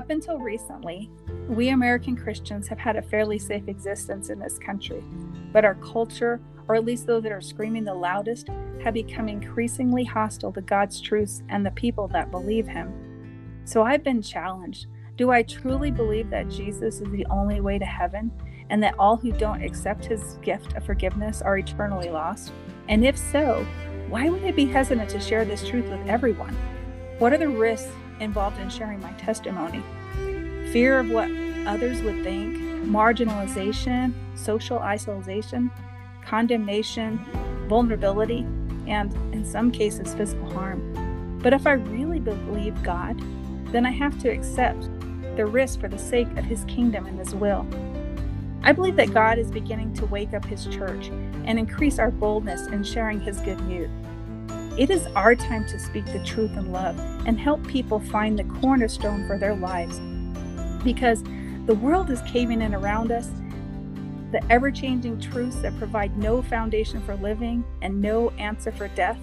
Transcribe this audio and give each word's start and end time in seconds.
Up 0.00 0.08
until 0.08 0.38
recently, 0.38 1.10
we 1.46 1.68
American 1.68 2.16
Christians 2.16 2.66
have 2.68 2.78
had 2.78 2.96
a 2.96 3.02
fairly 3.02 3.38
safe 3.38 3.68
existence 3.68 4.30
in 4.30 4.38
this 4.38 4.58
country, 4.58 5.04
but 5.52 5.62
our 5.62 5.74
culture, 5.74 6.40
or 6.66 6.74
at 6.74 6.86
least 6.86 7.06
those 7.06 7.22
that 7.24 7.32
are 7.32 7.42
screaming 7.42 7.84
the 7.84 7.92
loudest, 7.92 8.48
have 8.82 8.94
become 8.94 9.28
increasingly 9.28 10.02
hostile 10.04 10.54
to 10.54 10.62
God's 10.62 11.02
truths 11.02 11.42
and 11.50 11.66
the 11.66 11.70
people 11.72 12.08
that 12.08 12.30
believe 12.30 12.66
Him. 12.66 13.60
So 13.66 13.82
I've 13.82 14.02
been 14.02 14.22
challenged. 14.22 14.86
Do 15.18 15.32
I 15.32 15.42
truly 15.42 15.90
believe 15.90 16.30
that 16.30 16.48
Jesus 16.48 17.02
is 17.02 17.10
the 17.10 17.26
only 17.26 17.60
way 17.60 17.78
to 17.78 17.84
heaven 17.84 18.32
and 18.70 18.82
that 18.82 18.98
all 18.98 19.18
who 19.18 19.32
don't 19.32 19.62
accept 19.62 20.06
His 20.06 20.38
gift 20.40 20.72
of 20.78 20.86
forgiveness 20.86 21.42
are 21.42 21.58
eternally 21.58 22.08
lost? 22.08 22.52
And 22.88 23.04
if 23.04 23.18
so, 23.18 23.66
why 24.08 24.30
would 24.30 24.44
I 24.44 24.52
be 24.52 24.64
hesitant 24.64 25.10
to 25.10 25.20
share 25.20 25.44
this 25.44 25.68
truth 25.68 25.90
with 25.90 26.08
everyone? 26.08 26.56
What 27.18 27.34
are 27.34 27.38
the 27.38 27.50
risks 27.50 27.92
involved 28.20 28.58
in 28.58 28.68
sharing 28.68 29.00
my 29.00 29.12
testimony? 29.12 29.82
Fear 30.72 31.00
of 31.00 31.10
what 31.10 31.30
others 31.66 32.02
would 32.02 32.22
think, 32.22 32.56
marginalization, 32.84 34.12
social 34.36 34.78
isolation, 34.78 35.70
condemnation, 36.24 37.18
vulnerability, 37.68 38.46
and 38.86 39.12
in 39.34 39.44
some 39.44 39.70
cases, 39.70 40.14
physical 40.14 40.50
harm. 40.52 41.38
But 41.42 41.52
if 41.52 41.66
I 41.66 41.72
really 41.72 42.20
believe 42.20 42.82
God, 42.82 43.20
then 43.72 43.86
I 43.86 43.90
have 43.90 44.18
to 44.20 44.28
accept 44.28 44.82
the 45.36 45.46
risk 45.46 45.80
for 45.80 45.88
the 45.88 45.98
sake 45.98 46.28
of 46.36 46.44
His 46.44 46.64
kingdom 46.64 47.06
and 47.06 47.18
His 47.18 47.34
will. 47.34 47.66
I 48.62 48.72
believe 48.72 48.96
that 48.96 49.14
God 49.14 49.38
is 49.38 49.50
beginning 49.50 49.94
to 49.94 50.06
wake 50.06 50.34
up 50.34 50.44
His 50.44 50.66
church 50.66 51.08
and 51.08 51.58
increase 51.58 51.98
our 51.98 52.10
boldness 52.10 52.66
in 52.66 52.84
sharing 52.84 53.20
His 53.20 53.40
good 53.40 53.60
news. 53.62 53.90
It 54.78 54.88
is 54.88 55.06
our 55.08 55.34
time 55.34 55.66
to 55.66 55.78
speak 55.78 56.06
the 56.06 56.24
truth 56.24 56.56
in 56.56 56.72
love 56.72 56.98
and 57.26 57.38
help 57.38 57.66
people 57.66 58.00
find 58.00 58.38
the 58.38 58.44
cornerstone 58.60 59.26
for 59.26 59.38
their 59.38 59.54
lives. 59.54 60.00
Because 60.84 61.22
the 61.66 61.74
world 61.74 62.10
is 62.10 62.22
caving 62.22 62.62
in 62.62 62.74
around 62.74 63.12
us, 63.12 63.30
the 64.32 64.40
ever 64.50 64.70
changing 64.70 65.20
truths 65.20 65.56
that 65.56 65.76
provide 65.76 66.16
no 66.16 66.40
foundation 66.40 67.02
for 67.02 67.16
living 67.16 67.64
and 67.82 68.00
no 68.00 68.30
answer 68.30 68.70
for 68.70 68.88
death. 68.88 69.18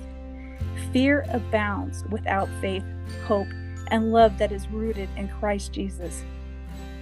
Fear 0.92 1.26
abounds 1.30 2.04
without 2.11 2.50
faith, 2.61 2.84
hope, 3.26 3.48
and 3.88 4.11
love 4.11 4.38
that 4.38 4.52
is 4.52 4.67
rooted 4.67 5.09
in 5.16 5.30
Christ 5.30 5.72
Jesus. 5.72 6.23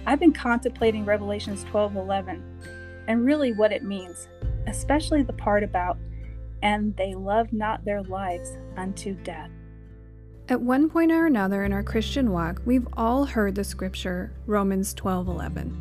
I've 0.06 0.20
been 0.20 0.32
contemplating 0.32 1.04
Revelations 1.04 1.64
12:11 1.64 2.42
and 3.08 3.26
really 3.26 3.52
what 3.52 3.72
it 3.72 3.82
means, 3.82 4.28
especially 4.68 5.22
the 5.22 5.32
part 5.32 5.64
about 5.64 5.98
and 6.62 6.96
they 6.96 7.14
love 7.14 7.52
not 7.52 7.84
their 7.84 8.02
lives 8.02 8.56
unto 8.76 9.14
death. 9.22 9.50
At 10.48 10.60
one 10.60 10.88
point 10.88 11.10
or 11.10 11.26
another 11.26 11.64
in 11.64 11.72
our 11.72 11.82
Christian 11.82 12.30
walk, 12.30 12.62
we've 12.64 12.86
all 12.92 13.24
heard 13.24 13.54
the 13.54 13.64
scripture 13.64 14.32
Romans 14.46 14.94
12:11. 14.94 15.76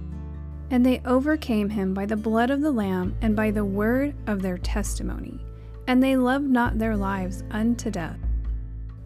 And 0.72 0.84
they 0.84 1.02
overcame 1.06 1.70
him 1.70 1.94
by 1.94 2.08
the 2.08 2.18
blood 2.18 2.50
of 2.50 2.62
the 2.62 2.72
lamb 2.72 3.16
and 3.22 3.36
by 3.36 3.52
the 3.52 3.66
word 3.66 4.16
of 4.26 4.42
their 4.42 4.58
testimony, 4.58 5.40
and 5.88 6.02
they 6.02 6.18
loved 6.18 6.50
not 6.50 6.80
their 6.80 6.98
lives 6.98 7.44
unto 7.52 7.92
death. 7.92 8.18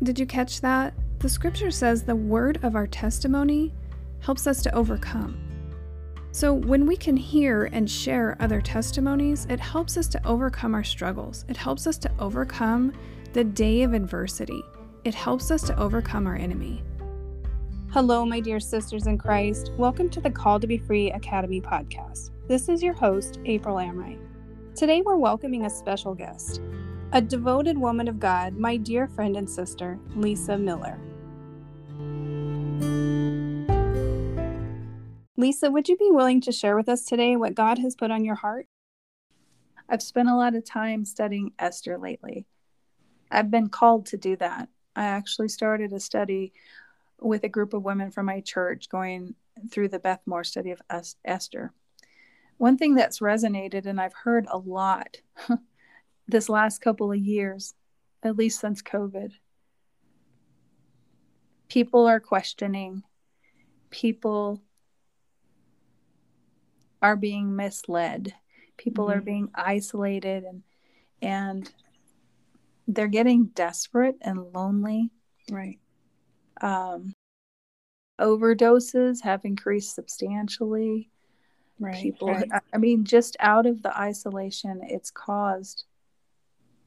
Did 0.02 0.18
you 0.18 0.26
catch 0.26 0.62
that? 0.62 0.94
The 1.20 1.28
scripture 1.28 1.72
says 1.72 2.04
the 2.04 2.16
word 2.16 2.60
of 2.64 2.78
our 2.78 2.88
testimony 2.88 3.74
helps 4.22 4.48
us 4.48 4.62
to 4.62 4.74
overcome. 4.74 5.49
So, 6.32 6.54
when 6.54 6.86
we 6.86 6.96
can 6.96 7.18
hear 7.18 7.66
and 7.72 7.90
share 7.90 8.38
other 8.40 8.62
testimonies, 8.62 9.48
it 9.50 9.60
helps 9.60 9.98
us 9.98 10.08
to 10.10 10.28
overcome 10.28 10.76
our 10.76 10.84
struggles. 10.84 11.44
It 11.48 11.58
helps 11.58 11.88
us 11.88 11.98
to 11.98 12.12
overcome 12.20 12.94
the 13.34 13.44
day 13.44 13.82
of 13.82 13.94
adversity. 13.94 14.62
It 15.04 15.16
helps 15.16 15.50
us 15.50 15.64
to 15.64 15.80
overcome 15.80 16.28
our 16.28 16.36
enemy. 16.36 16.84
Hello, 17.92 18.28
my 18.28 18.40
dear 18.40 18.60
sisters 18.60 19.08
in 19.08 19.18
Christ. 19.18 19.72
Welcome 19.76 20.08
to 20.12 20.22
the 20.22 20.30
Call 20.30 20.60
to 20.60 20.68
Be 20.68 20.78
Free 20.78 21.10
Academy 21.12 21.62
podcast. 21.62 22.30
This 22.48 22.70
is 22.70 22.84
your 22.84 22.94
host, 22.94 23.40
April 23.46 23.78
Amright. 23.78 24.20
Today, 24.76 25.02
we're 25.02 25.18
welcoming 25.18 25.66
a 25.66 25.70
special 25.70 26.14
guest, 26.14 26.62
a 27.12 27.22
devoted 27.22 27.76
woman 27.76 28.08
of 28.08 28.20
God, 28.20 28.56
my 28.56 28.78
dear 28.78 29.08
friend 29.08 29.36
and 29.36 29.50
sister, 29.50 29.98
Lisa 30.16 30.60
Miller. 30.60 31.00
Lisa, 35.40 35.72
would 35.72 35.88
you 35.88 35.96
be 35.96 36.12
willing 36.12 36.42
to 36.42 36.52
share 36.52 36.76
with 36.76 36.90
us 36.90 37.06
today 37.06 37.38
what 37.38 37.56
God 37.56 37.78
has 37.78 37.96
put 37.96 38.12
on 38.12 38.26
your 38.26 38.36
heart? 38.36 38.68
I've 39.88 40.02
spent 40.02 40.28
a 40.28 40.36
lot 40.36 40.54
of 40.54 40.66
time 40.66 41.06
studying 41.06 41.54
Esther 41.58 41.98
lately. 41.98 42.46
I've 43.32 43.50
been 43.50 43.70
called 43.70 44.08
to 44.08 44.18
do 44.18 44.36
that. 44.36 44.68
I 44.98 45.06
actually 45.06 45.48
started 45.48 45.94
a 45.94 46.00
study 46.02 46.52
with 47.22 47.46
a 47.46 47.50
group 47.50 47.74
of 47.74 47.84
women 47.84 48.12
from 48.12 48.26
my 48.26 48.42
church 48.42 48.90
going 48.90 49.34
through 49.72 49.88
the 49.88 50.00
Beth 50.00 50.20
Moore 50.26 50.44
study 50.44 50.72
of 50.72 50.82
Esther. 51.24 51.72
One 52.58 52.78
thing 52.78 52.96
that's 52.96 53.20
resonated, 53.20 53.86
and 53.86 54.02
I've 54.02 54.16
heard 54.26 54.46
a 54.52 54.58
lot 54.58 55.22
this 56.28 56.50
last 56.50 56.80
couple 56.80 57.14
of 57.14 57.18
years, 57.18 57.76
at 58.24 58.36
least 58.36 58.60
since 58.60 58.82
COVID, 58.82 59.32
people 61.70 62.08
are 62.08 62.20
questioning, 62.20 63.04
people 63.90 64.62
are 67.02 67.16
being 67.16 67.56
misled 67.56 68.34
people 68.78 69.08
mm-hmm. 69.08 69.18
are 69.18 69.22
being 69.22 69.50
isolated 69.54 70.44
and 70.44 70.64
and 71.22 71.72
they're 72.88 73.08
getting 73.08 73.46
desperate 73.48 74.16
and 74.22 74.54
lonely 74.54 75.12
right 75.52 75.80
um 76.62 77.14
overdoses 78.20 79.22
have 79.22 79.46
increased 79.46 79.96
substantially 79.96 81.10
right 81.80 82.02
people 82.02 82.30
right. 82.30 82.50
i 82.74 82.78
mean 82.78 83.04
just 83.04 83.38
out 83.40 83.66
of 83.66 83.82
the 83.84 83.98
isolation 83.98 84.82
it's 84.84 85.12
caused 85.12 85.86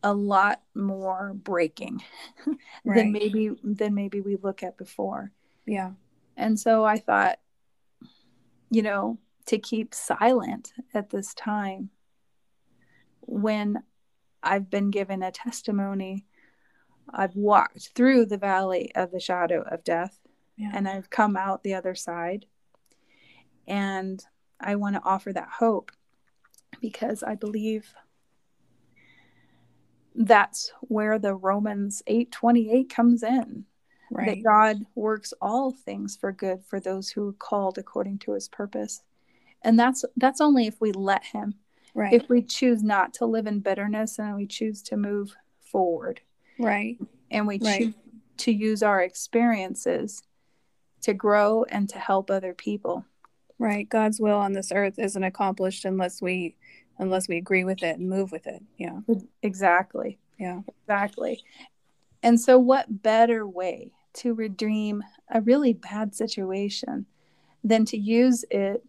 a 0.03 0.13
lot 0.13 0.61
more 0.75 1.33
breaking 1.35 2.03
right. 2.85 2.97
than 2.97 3.13
maybe 3.13 3.51
than 3.63 3.95
maybe 3.95 4.21
we 4.21 4.37
look 4.43 4.63
at 4.63 4.77
before 4.77 5.31
yeah 5.67 5.93
and 6.37 6.59
so 6.59 6.85
i 6.85 6.99
thought 6.99 7.39
you 8.71 8.83
know 8.83 9.19
to 9.47 9.59
keep 9.59 9.95
silent 9.95 10.73
at 10.95 11.11
this 11.11 11.35
time 11.35 11.91
when 13.21 13.83
I've 14.43 14.71
been 14.71 14.91
given 14.91 15.23
a 15.23 15.31
testimony. 15.31 16.27
I've 17.13 17.37
walked 17.37 17.91
through 17.95 18.27
the 18.27 18.39
valley 18.39 18.93
of 18.95 19.11
the 19.11 19.21
shadow 19.21 19.63
of 19.63 19.85
death 19.85 20.19
yeah. 20.57 20.71
and 20.75 20.89
I've 20.89 21.11
come 21.11 21.37
out 21.37 21.63
the 21.63 21.75
other 21.75 21.95
side. 21.95 22.47
And 23.67 24.25
I 24.61 24.77
want 24.77 24.97
to 24.97 25.03
offer 25.05 25.33
that 25.33 25.49
hope 25.59 25.93
because 26.81 27.23
I 27.23 27.35
believe 27.35 27.95
that's 30.15 30.73
where 30.83 31.19
the 31.19 31.35
Romans 31.35 32.03
8:28 32.07 32.91
comes 32.91 33.23
in. 33.23 33.65
Right. 34.11 34.27
That 34.27 34.43
God 34.43 34.87
works 34.95 35.33
all 35.41 35.73
things 35.73 36.17
for 36.17 36.33
good 36.33 36.63
for 36.67 36.81
those 36.81 37.09
who 37.09 37.29
are 37.29 37.33
called 37.33 37.79
according 37.79 38.19
to 38.19 38.33
his 38.33 38.47
purpose 38.47 39.03
and 39.65 39.79
that's 39.79 40.05
that's 40.17 40.41
only 40.41 40.67
if 40.67 40.81
we 40.81 40.93
let 40.93 41.25
him. 41.25 41.55
Right. 41.95 42.13
If 42.13 42.29
we 42.29 42.43
choose 42.43 42.83
not 42.83 43.13
to 43.15 43.27
live 43.27 43.47
in 43.47 43.61
bitterness 43.61 44.19
and 44.19 44.35
we 44.37 44.47
choose 44.47 44.83
to 44.85 44.97
move 44.97 45.37
forward. 45.61 46.21
Right. 46.59 46.99
And 47.31 47.47
we 47.47 47.59
right. 47.59 47.79
choose 47.81 47.95
to 48.39 48.53
use 48.53 48.83
our 48.83 49.03
experiences 49.03 50.23
to 51.03 51.13
grow 51.13 51.65
and 51.65 51.89
to 51.91 51.99
help 51.99 52.31
other 52.31 52.55
people. 52.55 53.05
Right. 53.59 53.89
God's 53.89 54.21
will 54.21 54.39
on 54.39 54.53
this 54.53 54.73
earth 54.73 54.99
isn't 54.99 55.23
accomplished 55.23 55.85
unless 55.85 56.23
we 56.23 56.57
unless 56.99 57.29
we 57.29 57.37
agree 57.37 57.65
with 57.65 57.83
it 57.83 57.99
and 57.99 58.09
move 58.09 58.33
with 58.33 58.47
it. 58.47 58.63
Yeah. 58.79 59.01
Exactly. 59.43 60.19
Yeah. 60.39 60.61
Exactly. 60.83 61.43
And 62.23 62.41
so 62.41 62.59
what 62.59 63.03
better 63.03 63.47
way 63.47 63.93
to 64.15 64.35
redeem 64.35 65.03
a 65.31 65.41
really 65.41 65.73
bad 65.73 66.15
situation 66.15 67.07
than 67.65 67.85
to 67.87 67.97
use 67.97 68.45
it 68.51 68.85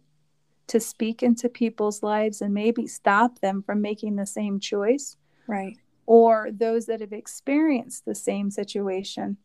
to 0.66 0.80
speak 0.80 1.22
into 1.22 1.48
people's 1.48 2.02
lives 2.02 2.40
and 2.40 2.54
maybe 2.54 2.86
stop 2.86 3.40
them 3.40 3.62
from 3.62 3.80
making 3.80 4.16
the 4.16 4.26
same 4.26 4.58
choice. 4.58 5.16
Right. 5.46 5.76
Or 6.06 6.48
those 6.52 6.86
that 6.86 7.00
have 7.00 7.12
experienced 7.12 8.04
the 8.04 8.14
same 8.14 8.50
situation, 8.50 9.38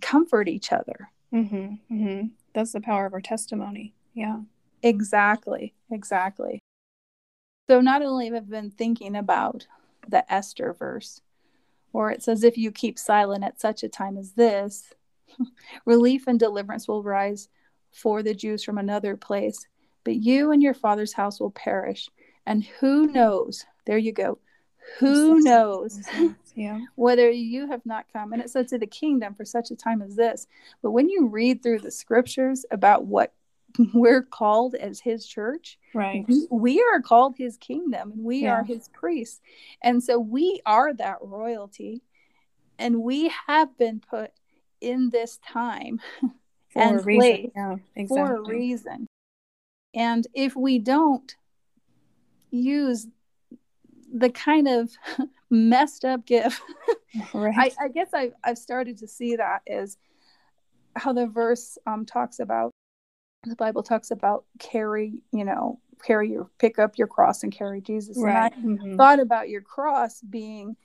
comfort 0.00 0.48
each 0.48 0.72
other. 0.72 1.10
Mm-hmm, 1.32 1.94
mm-hmm. 1.94 2.26
That's 2.54 2.72
the 2.72 2.80
power 2.80 3.06
of 3.06 3.14
our 3.14 3.20
testimony. 3.20 3.94
Yeah. 4.14 4.40
Exactly. 4.82 5.74
Exactly. 5.90 6.58
So 7.70 7.80
not 7.80 8.02
only 8.02 8.26
have 8.26 8.34
I 8.34 8.40
been 8.40 8.70
thinking 8.70 9.16
about 9.16 9.66
the 10.08 10.30
Esther 10.32 10.72
verse, 10.72 11.20
or 11.92 12.10
it 12.10 12.22
says, 12.22 12.42
if 12.42 12.58
you 12.58 12.72
keep 12.72 12.98
silent 12.98 13.44
at 13.44 13.60
such 13.60 13.82
a 13.82 13.88
time 13.88 14.16
as 14.16 14.32
this, 14.32 14.92
relief 15.84 16.26
and 16.26 16.38
deliverance 16.38 16.88
will 16.88 17.02
rise 17.02 17.48
for 17.92 18.22
the 18.22 18.34
Jews 18.34 18.64
from 18.64 18.78
another 18.78 19.16
place 19.16 19.66
but 20.04 20.16
you 20.16 20.50
and 20.50 20.62
your 20.62 20.74
father's 20.74 21.12
house 21.12 21.40
will 21.40 21.50
perish. 21.50 22.08
And 22.46 22.64
who 22.64 23.06
knows, 23.06 23.64
there 23.86 23.98
you 23.98 24.12
go, 24.12 24.38
Who 24.98 25.40
knows 25.40 26.00
Yeah. 26.54 26.80
whether 26.96 27.30
you 27.30 27.68
have 27.68 27.84
not 27.86 28.06
come? 28.12 28.32
And 28.32 28.42
it 28.42 28.50
said 28.50 28.68
to 28.68 28.78
the 28.78 28.86
kingdom 28.86 29.34
for 29.34 29.44
such 29.44 29.70
a 29.70 29.76
time 29.76 30.02
as 30.02 30.16
this. 30.16 30.46
But 30.82 30.90
when 30.90 31.08
you 31.08 31.28
read 31.28 31.62
through 31.62 31.80
the 31.80 31.90
scriptures 31.90 32.64
about 32.70 33.04
what 33.06 33.32
we're 33.94 34.22
called 34.22 34.74
as 34.74 35.00
his 35.00 35.24
church, 35.26 35.78
Right. 35.94 36.26
we, 36.50 36.82
are 36.92 37.00
called 37.00 37.36
his 37.38 37.56
kingdom 37.56 38.12
and 38.12 38.24
we 38.24 38.40
Yeah. 38.42 38.54
are 38.56 38.64
his 38.64 38.88
priests. 38.88 39.40
And 39.82 40.02
so 40.02 40.18
we 40.18 40.60
are 40.66 40.92
that 40.94 41.18
royalty. 41.22 42.02
And 42.78 43.02
we 43.02 43.30
have 43.46 43.78
been 43.78 44.00
put 44.00 44.32
in 44.80 45.10
this 45.10 45.38
time 45.46 46.00
For 46.70 46.82
and 46.82 47.00
a 47.00 47.02
reason. 47.04 47.52
Yeah. 47.54 47.76
Exactly. 47.94 48.06
for 48.08 48.36
a 48.36 48.42
reason. 48.42 49.08
And 49.94 50.26
if 50.34 50.56
we 50.56 50.78
don't 50.78 51.34
use 52.50 53.06
the 54.12 54.30
kind 54.30 54.68
of 54.68 54.90
messed 55.50 56.04
up 56.04 56.26
gift, 56.26 56.60
Right. 57.34 57.54
I, 57.78 57.84
I 57.84 57.88
guess 57.88 58.08
I, 58.14 58.32
I've 58.42 58.56
started 58.56 58.96
to 58.98 59.06
see 59.08 59.36
that 59.36 59.60
is 59.66 59.98
how 60.96 61.12
the 61.12 61.26
verse 61.26 61.76
um, 61.86 62.06
talks 62.06 62.38
about, 62.40 62.70
the 63.44 63.54
Bible 63.56 63.82
talks 63.82 64.10
about 64.10 64.44
carry, 64.58 65.20
you 65.30 65.44
know, 65.44 65.78
carry 66.02 66.30
your, 66.30 66.48
pick 66.58 66.78
up 66.78 66.96
your 66.96 67.06
cross 67.06 67.42
and 67.42 67.52
carry 67.52 67.80
Jesus. 67.82 68.16
right. 68.18 68.50
And 68.56 68.78
Mhm. 68.80 68.96
Thought 68.96 69.20
about 69.20 69.50
your 69.50 69.60
cross 69.60 70.20
being 70.22 70.76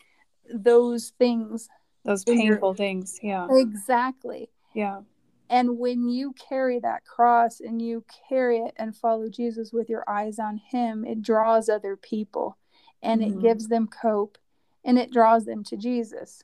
those 0.53 1.13
things. 1.17 1.69
Those 2.03 2.23
in 2.23 2.41
your- 2.41 2.55
painful 2.55 2.73
things. 2.73 3.19
Yeah. 3.23 3.47
Exactly. 3.49 4.49
Yeah. 4.73 5.01
And 5.49 5.77
when 5.79 6.09
you 6.09 6.33
carry 6.33 6.79
that 6.79 7.05
cross 7.05 7.59
and 7.59 7.81
you 7.81 8.03
carry 8.27 8.59
it 8.59 8.73
and 8.77 8.95
follow 8.95 9.29
Jesus 9.29 9.71
with 9.71 9.89
your 9.89 10.03
eyes 10.09 10.39
on 10.39 10.57
Him, 10.57 11.05
it 11.05 11.21
draws 11.21 11.69
other 11.69 11.95
people 11.95 12.57
and 13.01 13.21
Mhm. 13.21 13.27
it 13.37 13.41
gives 13.41 13.67
them 13.67 13.89
hope 14.01 14.37
and 14.83 14.97
it 14.99 15.11
draws 15.11 15.45
them 15.45 15.63
to 15.65 15.77
Jesus. 15.77 16.41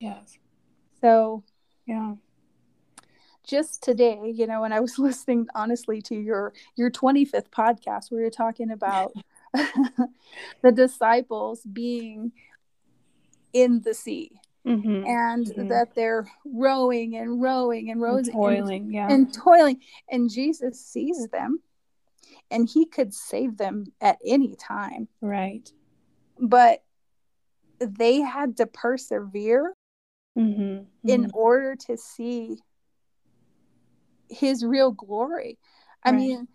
Yes. 0.00 0.38
So, 1.00 1.42
Yeah. 1.86 2.16
just 3.44 3.82
today, 3.82 4.30
you 4.30 4.46
know, 4.46 4.60
when 4.60 4.72
I 4.72 4.80
was 4.80 4.98
listening 4.98 5.48
honestly 5.54 6.00
to 6.02 6.14
your 6.14 6.52
your 6.76 6.90
25th 6.90 7.50
podcast 7.50 8.10
where 8.10 8.20
you're 8.20 8.30
talking 8.30 8.70
about 8.70 9.12
the 10.62 10.72
disciples 10.72 11.62
being 11.62 12.32
in 13.52 13.80
the 13.80 13.94
sea 13.94 14.40
Mm-hmm. 14.68 15.06
and 15.06 15.46
Mhm. 15.46 15.68
that 15.68 15.94
they're 15.94 16.30
rowing 16.44 17.16
and 17.16 17.40
rowing 17.40 17.90
and 17.90 18.00
rowing 18.02 18.18
and 18.26 18.32
toiling. 18.34 18.92
Yeah. 18.92 19.08
and 19.10 19.32
toiling 19.32 19.80
and 20.10 20.28
jesus 20.30 20.78
sees 20.84 21.26
them 21.28 21.60
and 22.50 22.68
he 22.68 22.84
could 22.84 23.14
save 23.14 23.56
them 23.56 23.86
at 24.02 24.18
any 24.24 24.54
time 24.56 25.08
right. 25.22 25.72
but 26.38 26.84
they 27.80 28.20
had 28.20 28.56
to 28.58 28.66
persevere 28.66 29.74
Mm-hmm. 30.36 30.84
in 31.08 31.30
order 31.32 31.74
to 31.86 31.96
see 31.96 32.58
his 34.28 34.64
real 34.64 34.92
glory 34.92 35.58
i 36.04 36.10
Right. 36.10 36.16
mean 36.18 36.48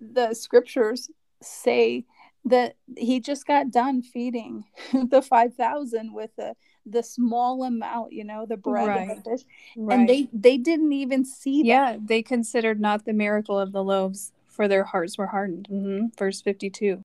the 0.00 0.34
scriptures 0.34 1.08
say 1.42 2.04
that 2.44 2.76
he 2.98 3.20
just 3.20 3.46
got 3.46 3.70
done 3.70 4.02
feeding 4.02 4.64
the 4.92 5.22
5000 5.22 6.12
with 6.12 6.30
the 6.36 6.54
the 6.86 7.02
small 7.02 7.64
amount 7.64 8.12
you 8.12 8.24
know 8.24 8.44
the 8.46 8.56
bread 8.56 8.88
and 8.88 9.08
Right. 9.08 9.24
the 9.24 9.30
fish 9.30 9.40
right. 9.76 9.98
and 9.98 10.08
they 10.08 10.28
they 10.32 10.56
didn't 10.58 10.92
even 10.92 11.24
see 11.24 11.62
that 11.62 11.66
yeah, 11.68 11.96
they 12.02 12.22
considered 12.22 12.80
not 12.80 13.04
the 13.04 13.12
miracle 13.12 13.58
of 13.58 13.72
the 13.72 13.82
loaves, 13.82 14.32
for 14.48 14.68
their 14.68 14.84
hearts 14.84 15.16
were 15.18 15.28
hardened. 15.28 15.66
Mm-hmm. 15.70 16.06
Verse 16.18 16.40
fifty-two. 16.42 17.02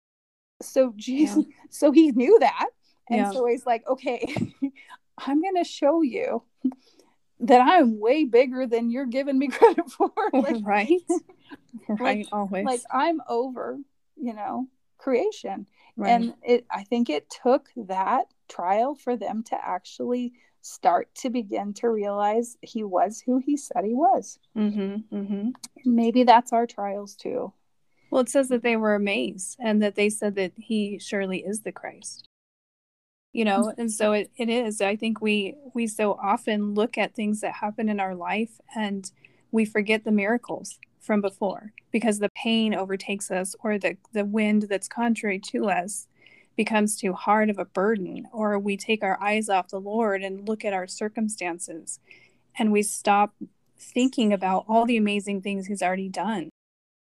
so 0.61 0.93
jesus 0.97 1.45
so 1.69 1.91
he 1.91 2.11
knew 2.11 2.37
that 2.39 2.67
and 3.09 3.19
Yeah. 3.19 3.31
so 3.31 3.45
he's 3.45 3.65
like 3.65 3.87
okay 3.87 4.21
i'm 5.17 5.41
gonna 5.41 5.63
show 5.63 6.01
you 6.01 6.43
that 7.39 7.61
i'm 7.61 7.99
way 7.99 8.25
bigger 8.25 8.67
than 8.67 8.89
you're 8.91 9.05
giving 9.05 9.39
me 9.39 9.47
credit 9.57 9.89
for 9.89 10.11
like, 10.33 10.57
right. 10.63 11.01
right. 11.87 12.27
Always. 12.33 12.65
like 12.65 12.81
i'm 12.91 13.21
over 13.29 13.77
you 14.17 14.33
know 14.33 14.67
creation 14.97 15.65
right. 15.95 16.09
and 16.11 16.33
it 16.43 16.65
i 16.69 16.83
think 16.83 17.09
it 17.09 17.29
took 17.29 17.69
that 17.77 18.25
trial 18.49 18.95
for 18.95 19.15
them 19.15 19.43
to 19.43 19.55
actually 19.55 20.33
start 20.61 21.07
to 21.15 21.29
begin 21.29 21.73
to 21.73 21.89
realize 21.89 22.57
he 22.61 22.83
was 22.83 23.21
who 23.25 23.37
he 23.37 23.55
said 23.55 23.85
he 23.85 23.93
was 23.93 24.37
mm-hmm. 24.57 25.15
Mm-hmm. 25.15 25.49
maybe 25.85 26.23
that's 26.23 26.51
our 26.51 26.67
trials 26.67 27.15
too 27.15 27.53
Well, 28.11 28.21
it 28.21 28.29
says 28.29 28.49
that 28.49 28.63
they 28.63 28.75
were 28.75 28.95
amazed 28.95 29.55
and 29.59 29.81
that 29.81 29.95
they 29.95 30.09
said 30.09 30.35
that 30.35 30.53
he 30.57 30.99
surely 30.99 31.39
is 31.45 31.61
the 31.61 31.71
Christ. 31.71 32.27
You 33.33 33.45
know, 33.45 33.71
and 33.77 33.91
so 33.91 34.13
it, 34.13 34.31
it 34.37 34.49
is. 34.49 34.81
I 34.81 34.95
think 34.95 35.21
we 35.21 35.55
we 35.75 35.85
so 35.85 36.13
often 36.13 36.73
look 36.73 36.97
at 36.97 37.13
things 37.13 37.41
that 37.41 37.53
happen 37.53 37.87
in 37.87 37.99
our 37.99 38.15
life 38.15 38.59
and 38.75 39.09
we 39.51 39.65
forget 39.65 40.03
the 40.03 40.11
miracles 40.11 40.79
from 40.99 41.21
before 41.21 41.71
because 41.91 42.17
the 42.17 42.29
pain 42.35 42.73
overtakes 42.73 43.29
us 43.29 43.55
or 43.63 43.77
the, 43.77 43.97
the 44.13 44.25
wind 44.25 44.63
that's 44.63 44.87
contrary 44.87 45.39
to 45.39 45.69
us 45.69 46.07
becomes 46.59 46.97
too 46.97 47.13
hard 47.13 47.49
of 47.49 47.57
a 47.57 47.63
burden 47.63 48.27
or 48.33 48.59
we 48.59 48.75
take 48.75 49.01
our 49.01 49.17
eyes 49.23 49.47
off 49.47 49.69
the 49.69 49.79
Lord 49.79 50.21
and 50.21 50.45
look 50.45 50.65
at 50.65 50.73
our 50.73 50.87
circumstances 50.87 52.01
and 52.57 52.69
we 52.69 52.83
stop 52.83 53.33
thinking 53.77 54.33
about 54.33 54.65
all 54.67 54.85
the 54.85 54.97
amazing 54.97 55.41
things 55.41 55.67
he's 55.67 55.81
already 55.81 56.09
done. 56.09 56.49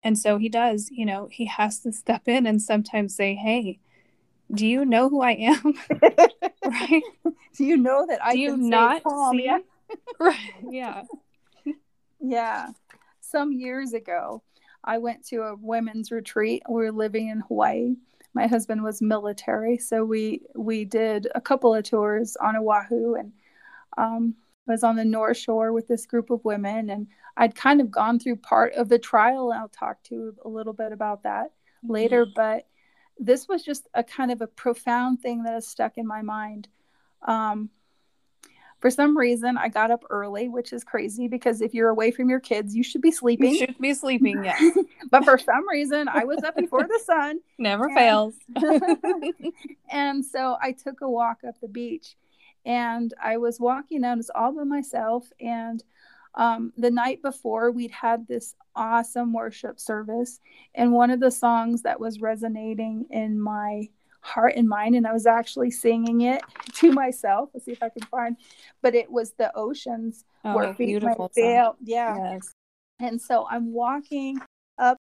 And 0.03 0.19
so 0.19 0.39
he 0.39 0.49
does, 0.49 0.89
you 0.91 1.05
know, 1.05 1.29
he 1.31 1.45
has 1.45 1.81
to 1.81 1.93
step 1.93 2.29
in 2.29 2.47
and 2.47 2.63
sometimes 2.63 3.15
say, 3.15 3.35
Hey, 3.35 3.79
do 4.51 4.67
you 4.67 4.87
know 4.87 5.11
who 5.11 5.21
I 5.21 5.33
am? 5.33 5.75
right? 6.65 7.03
do 7.55 7.65
you 7.67 7.77
know 7.77 8.07
that 8.09 8.25
i 8.25 8.33
do 8.33 8.39
you 8.39 8.57
not 8.57 9.03
see? 9.03 9.45
yeah 9.45 9.59
right. 10.19 10.39
Yeah. 10.71 11.03
Yeah. 12.21 12.69
Some 13.21 13.53
years 13.53 13.93
ago, 13.93 14.43
I 14.83 14.97
went 14.97 15.27
to 15.27 15.43
a 15.43 15.57
women's 15.57 16.11
retreat. 16.11 16.63
We 16.67 16.85
were 16.85 16.91
living 16.91 17.29
in 17.29 17.41
Hawaii. 17.41 17.97
My 18.34 18.46
husband 18.46 18.82
was 18.82 19.02
military, 19.02 19.79
so 19.79 20.05
we 20.05 20.43
we 20.55 20.84
did 20.84 21.29
a 21.34 21.40
couple 21.40 21.75
of 21.75 21.84
tours 21.84 22.37
on 22.37 22.56
Oahu 22.56 23.14
and 23.14 23.32
um, 23.99 24.34
was 24.67 24.82
on 24.82 24.96
the 24.96 25.05
North 25.05 25.37
Shore 25.37 25.73
with 25.73 25.88
this 25.88 26.06
group 26.06 26.31
of 26.31 26.44
women. 26.44 26.90
And 26.90 27.08
I'd 27.37 27.55
kind 27.55 27.81
of 27.81 27.90
gone 27.90 28.19
through 28.19 28.37
part 28.37 28.75
of 28.75 28.88
the 28.88 28.99
trial, 28.99 29.50
and 29.50 29.61
I'll 29.61 29.69
talk 29.69 30.02
to 30.05 30.14
you 30.14 30.37
a 30.44 30.49
little 30.49 30.73
bit 30.73 30.93
about 30.93 31.25
that 31.25 31.52
later. 31.82 32.26
But 32.34 32.67
this 33.19 33.49
was 33.49 33.62
just 33.62 33.88
a 33.94 34.02
kind 34.02 34.31
of 34.31 34.40
a 34.40 34.46
profound 34.46 35.20
thing 35.20 35.43
that 35.43 35.55
has 35.55 35.67
stuck 35.67 35.99
in 35.99 36.06
my 36.06 36.23
mind. 36.23 36.69
Um, 37.26 37.70
for 38.82 38.90
some 38.90 39.17
reason, 39.17 39.56
I 39.56 39.69
got 39.69 39.91
up 39.93 40.05
early, 40.10 40.48
which 40.48 40.72
is 40.72 40.82
crazy 40.84 41.29
because 41.29 41.62
if 41.62 41.72
you're 41.72 41.89
away 41.89 42.10
from 42.10 42.29
your 42.29 42.41
kids, 42.41 42.74
you 42.74 42.82
should 42.82 43.01
be 43.01 43.12
sleeping. 43.12 43.53
You 43.53 43.58
should 43.58 43.79
be 43.79 43.94
sleeping, 43.94 44.44
yes. 44.44 44.77
but 45.10 45.24
for 45.24 45.39
some 45.39 45.67
reason, 45.69 46.08
I 46.08 46.24
was 46.24 46.43
up 46.43 46.56
before 46.56 46.82
the 46.82 47.01
sun. 47.06 47.39
Never 47.58 47.89
Yeah. 47.89 47.94
fails. 47.94 48.34
and 49.91 50.24
so 50.24 50.56
I 50.60 50.72
took 50.72 51.01
a 51.01 51.08
walk 51.08 51.39
up 51.46 51.60
the 51.60 51.69
beach 51.69 52.17
and 52.67 53.15
I 53.22 53.36
was 53.39 53.60
walking 53.60 54.05
out, 54.05 54.15
it 54.15 54.17
was 54.19 54.31
all 54.34 54.53
by 54.53 54.65
myself. 54.65 55.31
And 55.41 55.82
um, 56.34 56.72
the 56.77 56.91
night 56.91 57.22
before, 57.22 57.70
we'd 57.70 57.91
had 57.93 58.27
this 58.27 58.55
awesome 58.74 59.32
worship 59.32 59.79
service. 59.79 60.41
And 60.74 60.93
one 60.93 61.10
of 61.10 61.20
the 61.20 61.31
songs 61.31 61.82
that 61.82 62.01
was 62.01 62.20
resonating 62.20 63.06
in 63.10 63.41
my 63.41 63.89
heart 64.22 64.55
and 64.56 64.69
mind, 64.69 64.94
and 64.94 65.06
I 65.06 65.12
was 65.12 65.26
actually 65.26 65.70
singing 65.70 66.22
it 66.22 66.43
to 66.74 66.93
myself. 66.93 67.50
Let's 67.52 67.67
see 67.67 67.72
if 67.72 67.82
I 67.82 67.91
can 67.91 68.06
find, 68.06 68.36
but 68.81 68.94
it 68.94 69.10
was 69.10 69.32
the 69.32 69.55
oceans 69.56 70.24
Oh, 70.44 70.72
feet 70.72 70.86
beautiful 70.86 71.29
fail. 71.34 71.76
Yeah. 71.82 72.32
Yes. 72.32 72.52
And 72.98 73.20
so 73.20 73.46
I'm 73.50 73.72
walking 73.72 74.41
up, 74.79 74.96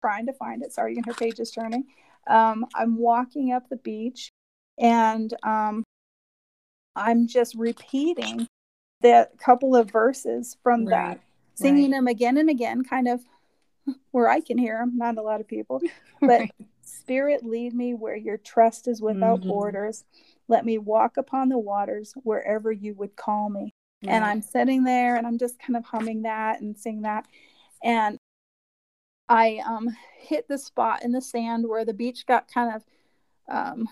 trying 0.00 0.26
to 0.26 0.32
find 0.32 0.62
it. 0.62 0.72
Sorry, 0.72 0.96
her 1.04 1.14
page 1.14 1.40
is 1.40 1.50
turning. 1.50 1.84
Um, 2.26 2.66
I'm 2.74 2.96
walking 2.96 3.52
up 3.52 3.68
the 3.68 3.76
beach 3.76 4.30
and 4.78 5.32
um, 5.42 5.84
I'm 6.96 7.26
just 7.26 7.54
repeating 7.54 8.46
that 9.02 9.38
couple 9.38 9.74
of 9.74 9.90
verses 9.90 10.56
from 10.62 10.84
that, 10.86 11.20
singing 11.54 11.90
right. 11.90 11.98
them 11.98 12.06
again 12.06 12.36
and 12.36 12.50
again, 12.50 12.84
kind 12.84 13.08
of 13.08 13.20
where 14.10 14.28
I 14.28 14.40
can 14.40 14.58
hear 14.58 14.78
them, 14.78 14.96
not 14.96 15.18
a 15.18 15.22
lot 15.22 15.40
of 15.40 15.48
people. 15.48 15.80
But 16.20 16.40
Right. 16.40 16.54
Spirit, 16.90 17.44
lead 17.44 17.74
me 17.74 17.94
where 17.94 18.16
your 18.16 18.36
trust 18.36 18.88
is 18.88 19.00
without 19.00 19.40
Mhm. 19.40 19.48
borders. 19.48 20.04
Let 20.48 20.64
me 20.64 20.78
walk 20.78 21.16
upon 21.16 21.48
the 21.48 21.58
waters 21.58 22.12
wherever 22.22 22.72
you 22.72 22.94
would 22.94 23.16
call 23.16 23.48
me 23.50 23.74
and 24.08 24.24
I'm 24.24 24.40
sitting 24.40 24.84
there 24.84 25.16
and 25.16 25.26
I'm 25.26 25.38
just 25.38 25.58
kind 25.58 25.76
of 25.76 25.84
humming 25.84 26.22
that 26.22 26.60
and 26.60 26.76
singing 26.76 27.02
that. 27.02 27.26
And 27.82 28.18
I 29.28 29.62
um, 29.66 29.94
hit 30.18 30.48
the 30.48 30.58
spot 30.58 31.04
in 31.04 31.12
the 31.12 31.20
sand 31.20 31.68
where 31.68 31.84
the 31.84 31.94
beach 31.94 32.26
got 32.26 32.52
kind 32.52 32.74
of 32.74 32.84
um, 33.48 33.88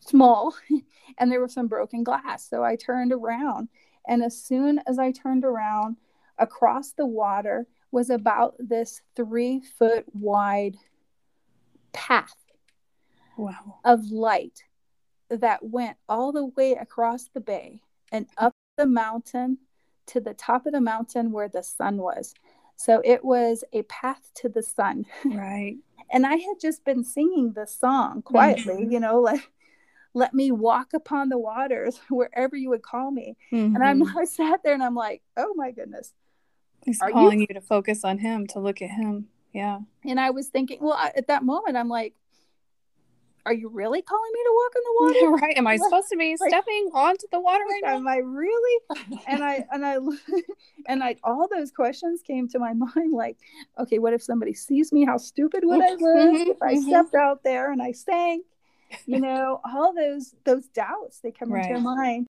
small 0.00 0.54
and 1.18 1.30
there 1.32 1.40
was 1.40 1.54
some 1.54 1.68
broken 1.68 2.04
glass. 2.04 2.48
So 2.48 2.62
I 2.62 2.76
turned 2.76 3.12
around. 3.12 3.68
And 4.06 4.22
as 4.22 4.40
soon 4.40 4.80
as 4.86 4.98
I 4.98 5.12
turned 5.12 5.44
around, 5.44 5.96
across 6.38 6.92
the 6.92 7.06
water 7.06 7.66
was 7.90 8.10
about 8.10 8.54
this 8.58 9.02
three 9.16 9.60
foot 9.60 10.04
wide 10.14 10.76
path 11.92 12.34
Wow. 13.36 13.78
of 13.84 14.10
light 14.10 14.64
that 15.30 15.62
went 15.62 15.96
all 16.08 16.32
the 16.32 16.46
way 16.46 16.72
across 16.72 17.28
the 17.28 17.40
bay 17.40 17.80
and 18.10 18.26
up 18.36 18.54
the 18.76 18.86
mountain 18.86 19.58
to 20.06 20.20
the 20.20 20.34
top 20.34 20.66
of 20.66 20.72
the 20.72 20.80
mountain 20.80 21.30
where 21.30 21.48
the 21.48 21.62
sun 21.62 21.98
was. 21.98 22.34
So 22.76 23.02
it 23.04 23.24
was 23.24 23.64
a 23.72 23.82
path 23.82 24.30
to 24.36 24.48
the 24.48 24.62
sun. 24.62 25.06
Right. 25.24 25.76
and 26.10 26.26
I 26.26 26.36
had 26.36 26.60
just 26.60 26.84
been 26.84 27.04
singing 27.04 27.52
the 27.52 27.66
song 27.66 28.22
quietly, 28.22 28.82
mm-hmm. 28.82 28.92
you 28.92 29.00
know, 29.00 29.20
like 29.20 29.50
let 30.14 30.34
me 30.34 30.50
walk 30.50 30.94
upon 30.94 31.28
the 31.28 31.38
waters 31.38 32.00
wherever 32.10 32.56
you 32.56 32.70
would 32.70 32.82
call 32.82 33.10
me. 33.10 33.36
Mm-hmm. 33.52 33.76
And 33.76 33.84
I'm 33.84 34.02
I 34.18 34.24
sat 34.24 34.62
there 34.64 34.74
and 34.74 34.82
I'm 34.82 34.94
like, 34.94 35.22
oh 35.36 35.54
my 35.54 35.70
goodness. 35.70 36.12
He's 36.84 37.00
Are 37.00 37.10
calling 37.10 37.40
you... 37.40 37.46
you 37.48 37.54
to 37.54 37.60
focus 37.60 38.04
on 38.04 38.18
him, 38.18 38.46
to 38.48 38.60
look 38.60 38.80
at 38.82 38.90
him. 38.90 39.28
Yeah. 39.52 39.80
And 40.04 40.20
I 40.20 40.30
was 40.30 40.48
thinking, 40.48 40.78
well, 40.80 40.98
at 41.16 41.26
that 41.28 41.42
moment, 41.42 41.76
I'm 41.76 41.88
like, 41.88 42.14
are 43.48 43.54
you 43.54 43.70
really 43.70 44.02
calling 44.02 44.30
me 44.32 44.40
to 44.44 44.52
walk 44.52 44.72
in 44.76 44.82
the 44.84 45.30
water? 45.30 45.42
right. 45.42 45.56
Am 45.56 45.66
I 45.66 45.76
supposed 45.76 46.08
to 46.10 46.18
be 46.18 46.36
like, 46.38 46.50
stepping 46.50 46.90
onto 46.92 47.26
the 47.32 47.40
water 47.40 47.64
right 47.64 47.80
now? 47.82 47.96
Am 47.96 48.06
I 48.06 48.16
really? 48.16 48.80
and 49.26 49.42
I 49.42 49.64
and 49.72 49.86
I 49.86 49.96
and 50.86 51.02
I 51.02 51.16
all 51.24 51.48
those 51.50 51.70
questions 51.70 52.20
came 52.20 52.46
to 52.48 52.58
my 52.58 52.72
mind 52.74 53.14
like, 53.14 53.38
okay, 53.78 53.98
what 53.98 54.12
if 54.12 54.22
somebody 54.22 54.52
sees 54.52 54.92
me? 54.92 55.06
How 55.06 55.16
stupid 55.16 55.64
would 55.64 55.82
I 55.82 55.90
look 55.92 56.00
mm-hmm, 56.00 56.50
if 56.50 56.62
I 56.62 56.74
mm-hmm. 56.74 56.88
stepped 56.88 57.14
out 57.14 57.42
there 57.42 57.72
and 57.72 57.80
I 57.80 57.92
sank? 57.92 58.44
You 59.06 59.20
know, 59.20 59.60
all 59.64 59.94
those 59.94 60.34
those 60.44 60.66
doubts 60.68 61.20
they 61.20 61.30
come 61.30 61.50
right. 61.50 61.64
into 61.64 61.70
your 61.70 61.80
mind. 61.80 62.26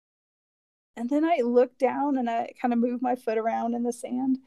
And 0.98 1.10
then 1.10 1.26
I 1.26 1.40
looked 1.44 1.80
down 1.80 2.18
and 2.18 2.30
I 2.30 2.52
kind 2.62 2.74
of 2.74 2.80
moved 2.80 3.02
my 3.02 3.16
foot 3.16 3.38
around 3.38 3.74
in 3.74 3.84
the 3.84 3.92
sand 3.92 4.40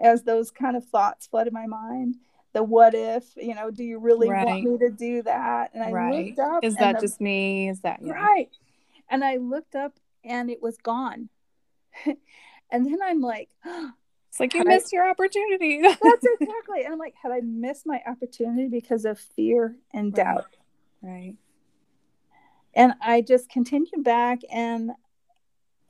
as 0.00 0.22
those 0.22 0.50
kind 0.50 0.76
of 0.76 0.84
thoughts 0.86 1.26
flooded 1.26 1.52
my 1.52 1.66
mind 1.66 2.16
the 2.52 2.62
what 2.62 2.94
if, 2.94 3.24
you 3.36 3.54
know, 3.54 3.70
do 3.70 3.84
you 3.84 3.98
really 3.98 4.28
right. 4.28 4.46
want 4.46 4.64
me 4.64 4.78
to 4.78 4.90
do 4.90 5.22
that? 5.22 5.70
And 5.72 5.82
I 5.82 5.90
right. 5.90 6.26
looked 6.26 6.38
up. 6.38 6.64
Is 6.64 6.74
that 6.76 6.96
the, 6.96 7.00
just 7.02 7.20
me? 7.20 7.68
Is 7.68 7.80
that 7.80 8.00
yeah. 8.02 8.12
right? 8.12 8.50
And 9.08 9.24
I 9.24 9.36
looked 9.36 9.74
up 9.74 9.94
and 10.24 10.50
it 10.50 10.60
was 10.60 10.76
gone. 10.76 11.28
and 12.06 12.86
then 12.86 12.98
I'm 13.02 13.20
like, 13.20 13.50
it's 13.64 14.40
like 14.40 14.54
you 14.54 14.64
missed 14.64 14.92
I, 14.92 14.96
your 14.96 15.08
opportunity. 15.08 15.80
that's 15.82 16.26
exactly. 16.40 16.84
And 16.84 16.92
I'm 16.92 16.98
like, 16.98 17.14
had 17.22 17.32
I 17.32 17.40
missed 17.40 17.86
my 17.86 18.02
opportunity 18.06 18.68
because 18.68 19.04
of 19.04 19.18
fear 19.18 19.76
and 19.92 20.12
doubt? 20.12 20.56
Right. 21.02 21.36
And 22.74 22.94
I 23.00 23.20
just 23.20 23.48
continued 23.48 24.02
back 24.04 24.40
and 24.52 24.90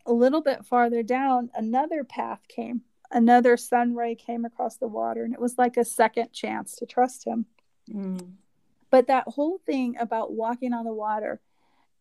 a 0.07 0.13
little 0.13 0.41
bit 0.41 0.65
farther 0.65 1.03
down, 1.03 1.51
another 1.55 2.05
path 2.05 2.41
came 2.49 2.83
another 3.11 3.57
sun 3.57 3.95
ray 3.95 4.15
came 4.15 4.45
across 4.45 4.77
the 4.77 4.87
water 4.87 5.25
and 5.25 5.35
it 5.35 5.41
was 5.41 5.59
like 5.59 5.77
a 5.77 5.85
second 5.85 6.33
chance 6.33 6.77
to 6.77 6.87
trust 6.87 7.25
him. 7.27 7.47
Mm. 7.91 8.35
but 8.91 9.09
that 9.09 9.25
whole 9.27 9.59
thing 9.67 9.97
about 9.99 10.33
walking 10.33 10.73
on 10.73 10.85
the 10.85 10.93
water 10.93 11.41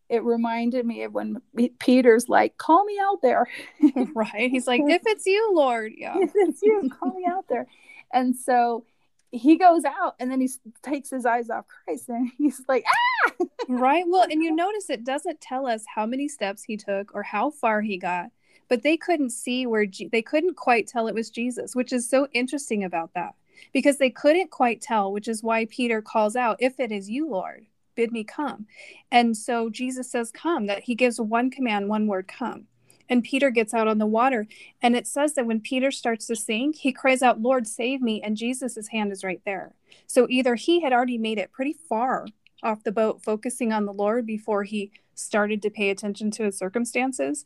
it 0.09 0.23
reminded 0.23 0.85
me 0.85 1.03
of 1.03 1.13
when 1.13 1.41
peter's 1.79 2.27
like 2.27 2.57
call 2.57 2.83
me 2.83 2.99
out 2.99 3.21
there. 3.21 3.47
Right. 4.15 4.49
He's 4.49 4.67
like 4.67 4.81
if 4.85 5.03
it's 5.05 5.25
you 5.25 5.51
lord. 5.53 5.93
Yeah. 5.95 6.15
If 6.19 6.31
it's 6.35 6.61
you 6.61 6.89
call 6.99 7.13
me 7.13 7.25
out 7.29 7.45
there. 7.47 7.67
And 8.11 8.35
so 8.35 8.85
he 9.31 9.57
goes 9.57 9.85
out 9.85 10.15
and 10.19 10.31
then 10.31 10.41
he 10.41 10.49
takes 10.81 11.11
his 11.11 11.25
eyes 11.25 11.51
off 11.51 11.65
christ 11.67 12.09
and 12.09 12.31
he's 12.37 12.61
like 12.67 12.83
ah! 12.87 13.45
Right. 13.67 14.03
Well 14.07 14.23
and 14.29 14.43
you 14.43 14.53
notice 14.53 14.89
it 14.89 15.03
doesn't 15.03 15.39
tell 15.39 15.67
us 15.67 15.83
how 15.93 16.07
many 16.07 16.27
steps 16.27 16.63
he 16.63 16.75
took 16.75 17.13
or 17.13 17.21
how 17.21 17.51
far 17.51 17.81
he 17.81 17.97
got 17.97 18.27
but 18.69 18.83
they 18.83 18.95
couldn't 18.95 19.31
see 19.31 19.65
where 19.65 19.85
they 20.11 20.21
couldn't 20.21 20.55
quite 20.55 20.87
tell 20.87 21.07
it 21.07 21.15
was 21.15 21.29
Jesus, 21.29 21.75
which 21.75 21.91
is 21.91 22.09
so 22.09 22.27
interesting 22.33 22.83
about 22.83 23.13
that 23.15 23.35
because 23.73 23.97
they 23.97 24.09
couldn't 24.09 24.51
quite 24.51 24.81
tell, 24.81 25.11
which 25.11 25.27
is 25.27 25.43
why 25.43 25.65
Peter 25.65 26.01
calls 26.01 26.35
out, 26.35 26.57
If 26.59 26.79
it 26.79 26.91
is 26.91 27.09
you, 27.09 27.27
Lord, 27.27 27.65
bid 27.95 28.11
me 28.11 28.23
come. 28.23 28.67
And 29.11 29.35
so 29.35 29.69
Jesus 29.69 30.09
says, 30.09 30.31
Come, 30.31 30.67
that 30.67 30.83
he 30.83 30.95
gives 30.95 31.19
one 31.19 31.51
command, 31.51 31.89
one 31.89 32.07
word, 32.07 32.27
come. 32.27 32.67
And 33.09 33.23
Peter 33.23 33.49
gets 33.49 33.73
out 33.73 33.87
on 33.87 33.97
the 33.97 34.05
water. 34.05 34.47
And 34.81 34.95
it 34.95 35.07
says 35.07 35.33
that 35.33 35.47
when 35.47 35.61
Peter 35.61 35.89
starts 35.89 36.27
to 36.27 36.35
sink, 36.35 36.75
he 36.75 36.91
cries 36.91 37.23
out, 37.23 37.41
Lord, 37.41 37.67
save 37.67 38.01
me. 38.01 38.21
And 38.21 38.37
Jesus' 38.37 38.89
hand 38.89 39.11
is 39.11 39.23
right 39.23 39.41
there. 39.45 39.73
So 40.05 40.27
either 40.29 40.53
he 40.53 40.81
had 40.81 40.93
already 40.93 41.17
made 41.17 41.39
it 41.39 41.51
pretty 41.51 41.73
far 41.73 42.27
off 42.61 42.83
the 42.83 42.91
boat, 42.91 43.23
focusing 43.23 43.73
on 43.73 43.85
the 43.85 43.93
Lord 43.93 44.27
before 44.27 44.63
he 44.63 44.91
started 45.15 45.61
to 45.61 45.69
pay 45.69 45.89
attention 45.89 46.29
to 46.31 46.43
his 46.43 46.57
circumstances, 46.57 47.45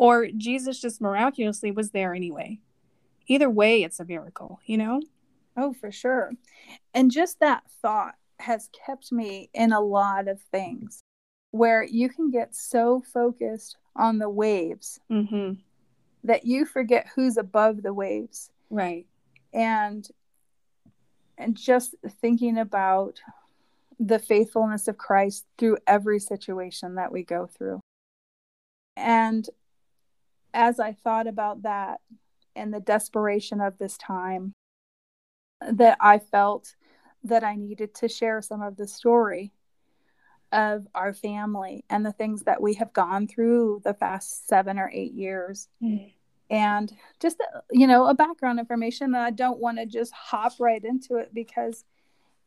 or 0.00 0.28
Jesus 0.34 0.80
just 0.80 1.02
miraculously 1.02 1.70
was 1.70 1.90
there 1.90 2.14
anyway. 2.14 2.58
Either 3.26 3.50
way, 3.50 3.82
it's 3.82 4.00
a 4.00 4.04
miracle, 4.06 4.58
you 4.64 4.78
know? 4.78 5.02
Oh, 5.58 5.74
for 5.74 5.92
sure. 5.92 6.32
And 6.94 7.10
just 7.10 7.38
that 7.40 7.64
thought 7.82 8.14
has 8.38 8.70
kept 8.86 9.12
me 9.12 9.50
in 9.52 9.74
a 9.74 9.80
lot 9.80 10.26
of 10.26 10.40
things 10.40 11.02
where 11.50 11.84
you 11.84 12.08
can 12.08 12.30
get 12.30 12.56
so 12.56 13.02
focused 13.12 13.76
on 13.94 14.16
the 14.16 14.30
waves 14.30 14.98
mm-hmm. 15.12 15.60
that 16.24 16.46
you 16.46 16.64
forget 16.64 17.06
who's 17.14 17.36
above 17.36 17.82
the 17.82 17.92
waves. 17.92 18.50
Right. 18.70 19.04
And 19.52 20.08
and 21.36 21.54
just 21.54 21.94
thinking 22.22 22.56
about 22.56 23.20
the 23.98 24.18
faithfulness 24.18 24.88
of 24.88 24.96
Christ 24.96 25.44
through 25.58 25.76
every 25.86 26.20
situation 26.20 26.94
that 26.94 27.12
we 27.12 27.22
go 27.22 27.46
through. 27.46 27.80
And 28.96 29.46
as 30.52 30.80
I 30.80 30.92
thought 30.92 31.26
about 31.26 31.62
that 31.62 32.00
and 32.56 32.72
the 32.72 32.80
desperation 32.80 33.60
of 33.60 33.78
this 33.78 33.96
time, 33.96 34.54
that 35.60 35.98
I 36.00 36.18
felt 36.18 36.74
that 37.24 37.44
I 37.44 37.54
needed 37.56 37.94
to 37.96 38.08
share 38.08 38.40
some 38.42 38.62
of 38.62 38.76
the 38.76 38.86
story 38.86 39.52
of 40.52 40.86
our 40.94 41.12
family 41.12 41.84
and 41.88 42.04
the 42.04 42.12
things 42.12 42.42
that 42.42 42.60
we 42.60 42.74
have 42.74 42.92
gone 42.92 43.28
through 43.28 43.82
the 43.84 43.94
past 43.94 44.48
seven 44.48 44.78
or 44.78 44.90
eight 44.92 45.12
years. 45.12 45.68
Mm. 45.82 46.12
And 46.48 46.92
just, 47.20 47.36
you 47.70 47.86
know, 47.86 48.06
a 48.06 48.14
background 48.14 48.58
information. 48.58 49.12
that 49.12 49.22
I 49.22 49.30
don't 49.30 49.60
want 49.60 49.78
to 49.78 49.86
just 49.86 50.12
hop 50.12 50.54
right 50.58 50.84
into 50.84 51.16
it 51.16 51.32
because 51.32 51.84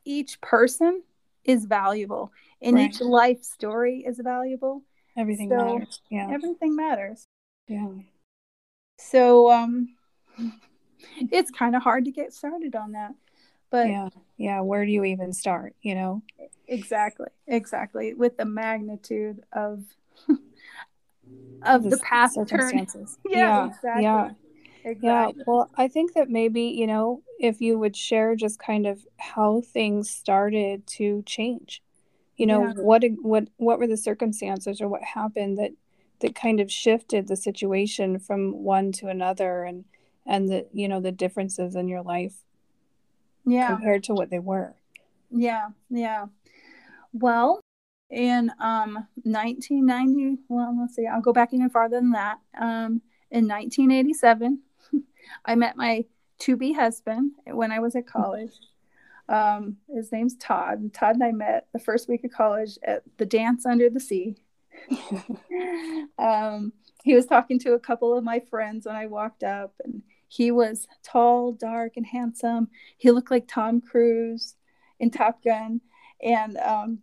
each 0.04 0.42
person 0.42 1.04
is 1.46 1.66
valuable 1.66 2.32
and 2.62 2.76
right. 2.76 2.90
each 2.90 3.00
life 3.00 3.44
story 3.44 4.04
is 4.06 4.20
valuable. 4.22 4.82
Everything 5.16 5.50
so 5.50 5.56
matters. 5.56 6.02
Yeah. 6.10 6.30
Everything 6.32 6.76
matters. 6.76 7.28
Yeah. 7.68 7.90
So 8.98 9.52
um 9.52 9.96
it's 11.32 11.52
kind 11.52 11.76
of 11.76 11.84
hard 11.84 12.06
to 12.06 12.12
get 12.12 12.34
started 12.34 12.76
on 12.76 12.94
that. 12.94 13.14
But 13.70 13.88
yeah, 13.88 14.10
yeah, 14.38 14.62
where 14.62 14.86
do 14.86 14.92
you 14.92 15.04
even 15.04 15.34
start, 15.34 15.76
you 15.82 15.96
know? 15.96 16.22
Exactly. 16.68 17.28
Exactly. 17.48 18.14
With 18.14 18.38
the 18.38 18.46
magnitude 18.46 19.44
of 19.52 19.84
of 21.64 21.84
the, 21.84 21.90
the 21.90 21.98
past 21.98 22.36
circumstances. 22.36 23.18
yeah, 23.26 23.40
yeah, 23.40 23.66
exactly. 23.68 24.04
Yeah. 24.04 24.30
Exactly. 24.86 25.36
Yeah, 25.38 25.44
well, 25.48 25.72
I 25.78 25.88
think 25.88 26.14
that 26.14 26.30
maybe, 26.30 26.64
you 26.64 26.88
know, 26.88 27.24
if 27.40 27.62
you 27.62 27.80
would 27.80 27.96
share 27.96 28.36
just 28.36 28.60
kind 28.60 28.86
of 28.86 29.06
how 29.18 29.62
things 29.62 30.10
started 30.10 30.86
to 30.88 31.24
change. 31.26 31.82
You 32.36 32.48
know, 32.48 32.64
yeah. 32.64 32.74
what 32.82 33.04
what 33.22 33.48
what 33.58 33.80
were 33.80 33.88
the 33.88 33.96
circumstances 33.96 34.82
or 34.82 34.88
what 34.90 35.04
happened 35.04 35.58
that 35.60 35.72
that 36.24 36.34
kind 36.36 36.60
of 36.62 36.72
shifted 36.72 37.28
the 37.28 37.36
situation 37.36 38.18
from 38.18 38.64
one 38.64 38.92
to 38.94 39.08
another 39.08 39.64
and 39.64 39.84
and 40.26 40.50
the 40.50 40.66
you 40.72 40.88
know 40.88 41.02
the 41.02 41.12
differences 41.12 41.76
in 41.76 41.88
your 41.88 42.02
life 42.02 42.36
yeah. 43.46 43.68
compared 43.68 44.04
to 44.06 44.14
what 44.14 44.30
they 44.30 44.40
were. 44.40 44.74
Yeah 45.30 45.70
yeah. 45.90 46.26
Well 47.12 47.60
in 48.10 48.52
um 48.60 49.08
1990 49.24 50.38
well 50.48 50.78
let's 50.80 50.96
see 50.96 51.08
i'll 51.08 51.20
go 51.20 51.34
back 51.34 51.54
even 51.54 51.70
farther 51.70 52.00
than 52.00 52.12
that. 52.12 52.40
Um 52.60 53.02
in 53.30 53.48
1987 53.48 54.60
i 55.46 55.56
met 55.56 55.76
my 55.76 56.06
to 56.40 56.56
be 56.56 56.74
husband 56.74 57.32
when 57.48 57.72
i 57.72 57.80
was 57.80 57.96
at 57.96 58.08
college. 58.08 58.54
Um 59.28 59.78
his 59.94 60.12
name's 60.12 60.36
todd. 60.38 60.94
Todd 60.94 61.16
and 61.16 61.24
i 61.24 61.32
met 61.34 61.68
the 61.74 61.80
first 61.80 62.08
week 62.08 62.24
of 62.24 62.32
college 62.32 62.78
at 62.84 63.04
the 63.18 63.26
dance 63.26 63.66
under 63.66 63.90
the 63.90 64.00
sea 64.00 64.38
um, 66.20 66.74
he 67.04 67.14
was 67.14 67.26
talking 67.26 67.60
to 67.60 67.74
a 67.74 67.80
couple 67.80 68.18
of 68.18 68.24
my 68.24 68.40
friends 68.40 68.86
when 68.86 68.96
I 68.96 69.08
walked 69.08 69.44
up, 69.44 69.74
and 69.84 70.02
he 70.28 70.52
was 70.52 70.88
tall, 71.04 71.52
dark, 71.52 71.94
and 71.98 72.06
handsome. 72.06 72.70
He 72.98 73.12
looked 73.12 73.32
like 73.32 73.48
Tom 73.48 73.82
Cruise 73.82 74.56
in 75.00 75.12
Top 75.12 75.44
Gun, 75.44 75.82
and 76.22 76.58
um, 76.58 77.00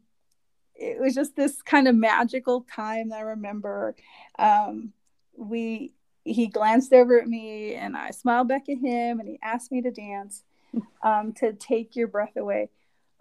it 0.74 0.98
was 0.98 1.14
just 1.14 1.36
this 1.36 1.62
kind 1.62 1.86
of 1.86 1.94
magical 1.94 2.62
time 2.74 3.10
that 3.10 3.18
I 3.18 3.22
remember. 3.22 3.94
Um, 4.38 4.92
we 5.36 5.92
he 6.24 6.46
glanced 6.48 6.92
over 6.92 7.20
at 7.20 7.28
me, 7.28 7.74
and 7.74 7.96
I 7.96 8.10
smiled 8.10 8.48
back 8.48 8.68
at 8.68 8.78
him, 8.78 9.20
and 9.20 9.28
he 9.28 9.38
asked 9.42 9.70
me 9.70 9.82
to 9.82 9.90
dance 9.90 10.44
um, 11.02 11.32
to 11.34 11.52
take 11.52 11.94
your 11.94 12.08
breath 12.08 12.36
away. 12.36 12.70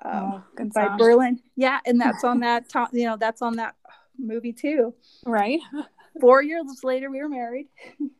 Um, 0.02 0.44
oh, 0.58 0.70
by 0.74 0.86
song. 0.86 0.98
Berlin, 0.98 1.42
yeah, 1.58 1.80
and 1.86 2.00
that's 2.00 2.24
on 2.24 2.40
that. 2.40 2.70
top. 2.70 2.90
you 2.94 3.04
know, 3.04 3.18
that's 3.18 3.42
on 3.42 3.58
that 3.58 3.76
movie 4.20 4.54
too. 4.54 4.94
Right. 5.26 5.60
Four 6.22 6.42
years 6.42 6.84
later, 6.84 7.10
we 7.10 7.22
were 7.22 7.30
married. 7.30 7.68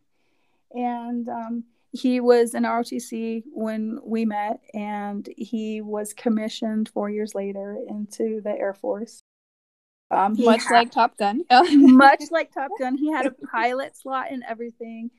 and 0.74 1.28
um, 1.28 1.64
he 1.92 2.20
was 2.20 2.54
in 2.54 2.64
ROTC 2.64 3.44
when 3.52 4.00
we 4.04 4.26
met, 4.26 4.62
and 4.74 5.28
he 5.38 5.82
was 5.82 6.14
commissioned 6.14 6.90
four 6.90 7.10
years 7.10 7.34
later 7.34 7.78
into 7.88 8.42
the 8.42 8.52
Air 8.52 8.74
Force. 8.74 9.24
Um, 10.12 10.36
much 10.40 10.64
had, 10.64 10.72
like 10.72 10.92
Top 10.92 11.18
Gun. 11.18 11.44
much 11.52 12.24
like 12.32 12.54
Top 12.54 12.72
Gun, 12.80 12.98
he 12.98 13.12
had 13.12 13.26
a 13.26 13.32
pilot 13.32 13.98
slot 13.98 14.28
and 14.32 14.44
everything. 14.48 15.12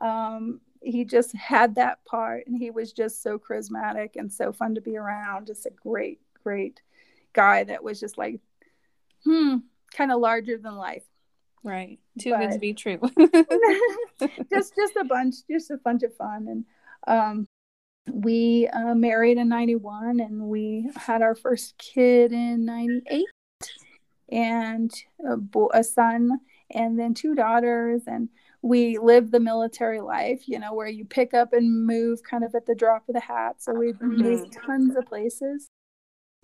Um, 0.00 0.60
he 0.80 1.04
just 1.04 1.34
had 1.34 1.76
that 1.76 2.04
part, 2.04 2.46
and 2.46 2.56
he 2.56 2.70
was 2.70 2.92
just 2.92 3.22
so 3.22 3.38
charismatic 3.38 4.10
and 4.16 4.32
so 4.32 4.52
fun 4.52 4.74
to 4.74 4.80
be 4.80 4.96
around. 4.96 5.46
Just 5.46 5.66
a 5.66 5.70
great, 5.70 6.20
great 6.42 6.80
guy 7.32 7.64
that 7.64 7.84
was 7.84 8.00
just 8.00 8.18
like, 8.18 8.40
hmm, 9.24 9.58
kind 9.92 10.12
of 10.12 10.20
larger 10.20 10.58
than 10.58 10.76
life. 10.76 11.04
Right. 11.64 11.98
Too 12.18 12.30
but, 12.30 12.40
good 12.40 12.52
to 12.52 12.58
be 12.58 12.74
true. 12.74 12.98
just 14.52 14.74
just 14.74 14.96
a 14.96 15.04
bunch, 15.04 15.36
just 15.50 15.70
a 15.70 15.78
bunch 15.78 16.02
of 16.02 16.14
fun. 16.16 16.48
And 16.48 16.64
um 17.06 17.46
we 18.10 18.68
uh, 18.68 18.94
married 18.94 19.38
in 19.38 19.48
91 19.48 20.20
and 20.20 20.42
we 20.42 20.90
had 20.96 21.22
our 21.22 21.34
first 21.34 21.78
kid 21.78 22.32
in 22.32 22.64
98 22.64 23.24
and 24.30 24.90
a, 25.28 25.36
bo- 25.36 25.70
a 25.72 25.84
son 25.84 26.30
and 26.70 26.98
then 26.98 27.14
two 27.14 27.34
daughters 27.34 28.02
and 28.06 28.28
we 28.62 28.98
lived 28.98 29.30
the 29.30 29.40
military 29.40 30.00
life 30.00 30.48
you 30.48 30.58
know 30.58 30.74
where 30.74 30.88
you 30.88 31.04
pick 31.04 31.34
up 31.34 31.52
and 31.52 31.86
move 31.86 32.22
kind 32.22 32.42
of 32.42 32.54
at 32.54 32.66
the 32.66 32.74
drop 32.74 33.08
of 33.08 33.14
the 33.14 33.20
hat 33.20 33.56
so 33.58 33.72
we've 33.72 33.96
mm-hmm. 33.96 34.22
moved 34.22 34.52
tons 34.66 34.96
of 34.96 35.06
places 35.06 35.68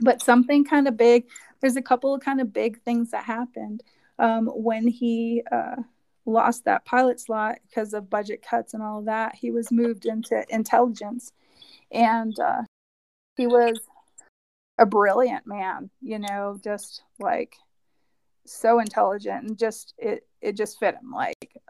but 0.01 0.23
something 0.23 0.65
kind 0.65 0.89
of 0.89 0.97
big 0.97 1.25
there's 1.61 1.77
a 1.77 1.83
couple 1.83 2.15
of 2.15 2.21
kind 2.21 2.41
of 2.41 2.53
big 2.53 2.81
things 2.83 3.11
that 3.11 3.25
happened. 3.25 3.83
Um, 4.21 4.47
when 4.49 4.89
he 4.89 5.43
uh, 5.53 5.77
lost 6.27 6.65
that 6.65 6.85
pilot 6.85 7.21
slot 7.21 7.59
because 7.69 7.95
of 7.95 8.11
budget 8.11 8.43
cuts 8.43 8.75
and 8.75 8.83
all 8.83 8.99
of 8.99 9.05
that 9.05 9.37
he 9.37 9.51
was 9.51 9.71
moved 9.71 10.07
into 10.07 10.45
intelligence. 10.49 11.33
And 11.93 12.39
uh, 12.39 12.63
he 13.37 13.47
was 13.47 13.79
a 14.81 14.87
brilliant 14.87 15.45
man 15.45 15.91
you 16.01 16.21
know 16.21 16.57
just 16.63 17.03
like 17.19 17.57
so 18.45 18.79
intelligent 18.79 19.45
and 19.45 19.59
just 19.59 19.95
it 19.99 20.27
it 20.41 20.57
just 20.57 20.79
fit 20.79 20.95
him. 20.95 21.13
Like 21.13 21.61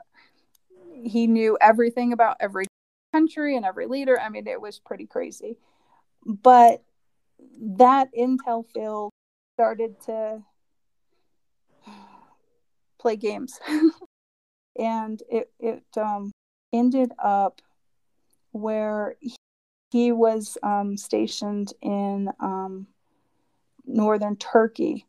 he 1.03 1.27
knew 1.27 1.59
everything 1.61 2.13
about 2.13 2.37
every 2.41 2.67
country 3.13 3.57
and 3.57 3.65
every 3.65 3.87
leader. 3.87 4.19
I 4.19 4.29
mean 4.29 4.47
it 4.47 4.61
was 4.61 4.79
pretty 4.79 5.07
crazy. 5.07 5.59
But 6.25 6.83
that 7.61 8.09
intel 8.18 8.64
field 8.66 9.12
started 9.54 10.00
to 10.00 10.42
play 12.99 13.16
games 13.16 13.59
and 14.78 15.23
it 15.30 15.50
it 15.59 15.85
um, 15.97 16.30
ended 16.73 17.12
up 17.18 17.61
where 18.52 19.16
he, 19.90 20.12
was 20.12 20.59
um, 20.62 20.97
stationed 20.97 21.73
in 21.83 22.28
um, 22.40 22.87
northern 23.87 24.37
Turkey 24.37 25.07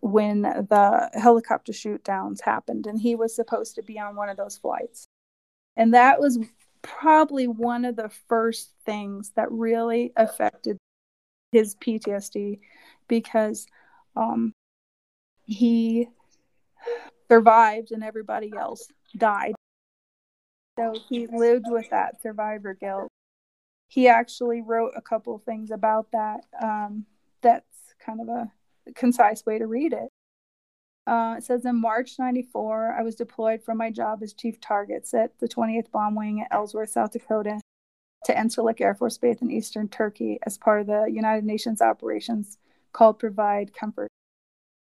when 0.00 0.42
the 0.42 1.10
helicopter 1.14 1.72
shoot 1.72 2.02
downs 2.04 2.40
happened, 2.40 2.86
and 2.86 3.00
he 3.00 3.14
was 3.14 3.34
supposed 3.34 3.74
to 3.74 3.82
be 3.82 3.98
on 3.98 4.16
one 4.16 4.28
of 4.28 4.36
those 4.36 4.56
flights. 4.56 5.06
And 5.76 5.94
that 5.94 6.20
was 6.20 6.38
probably 6.82 7.46
one 7.46 7.84
of 7.84 7.96
the 7.96 8.08
first 8.28 8.70
things 8.84 9.32
that 9.36 9.50
really 9.50 10.12
affected 10.16 10.78
his 11.52 11.74
PTSD 11.76 12.60
because 13.08 13.66
um, 14.16 14.52
he 15.44 16.08
survived 17.28 17.92
and 17.92 18.02
everybody 18.02 18.52
else 18.56 18.88
died. 19.16 19.54
So 20.78 20.94
he 21.08 21.26
lived 21.26 21.66
with 21.68 21.90
that 21.90 22.22
survivor 22.22 22.74
guilt. 22.74 23.08
He 23.88 24.08
actually 24.08 24.62
wrote 24.62 24.92
a 24.96 25.00
couple 25.00 25.38
things 25.38 25.70
about 25.70 26.12
that. 26.12 26.40
Um, 26.60 27.06
that's 27.40 27.94
kind 28.04 28.20
of 28.20 28.28
a 28.28 28.52
concise 28.94 29.44
way 29.44 29.58
to 29.58 29.66
read 29.66 29.92
it. 29.92 30.08
Uh, 31.06 31.36
it 31.38 31.44
says 31.44 31.64
in 31.64 31.80
March 31.80 32.18
94, 32.18 32.94
I 32.98 33.02
was 33.02 33.14
deployed 33.14 33.62
from 33.62 33.78
my 33.78 33.90
job 33.90 34.22
as 34.22 34.34
chief 34.34 34.60
targets 34.60 35.14
at 35.14 35.32
the 35.40 35.48
20th 35.48 35.90
Bomb 35.90 36.14
Wing 36.14 36.42
at 36.42 36.54
Ellsworth, 36.54 36.90
South 36.90 37.12
Dakota, 37.12 37.58
to 38.24 38.34
Incirlik 38.34 38.80
Air 38.80 38.94
Force 38.94 39.18
Base 39.18 39.40
in 39.40 39.50
eastern 39.50 39.88
Turkey 39.88 40.38
as 40.44 40.58
part 40.58 40.80
of 40.80 40.86
the 40.86 41.06
United 41.10 41.44
Nations 41.44 41.80
operations 41.80 42.58
called 42.92 43.18
Provide 43.18 43.74
Comfort. 43.74 44.08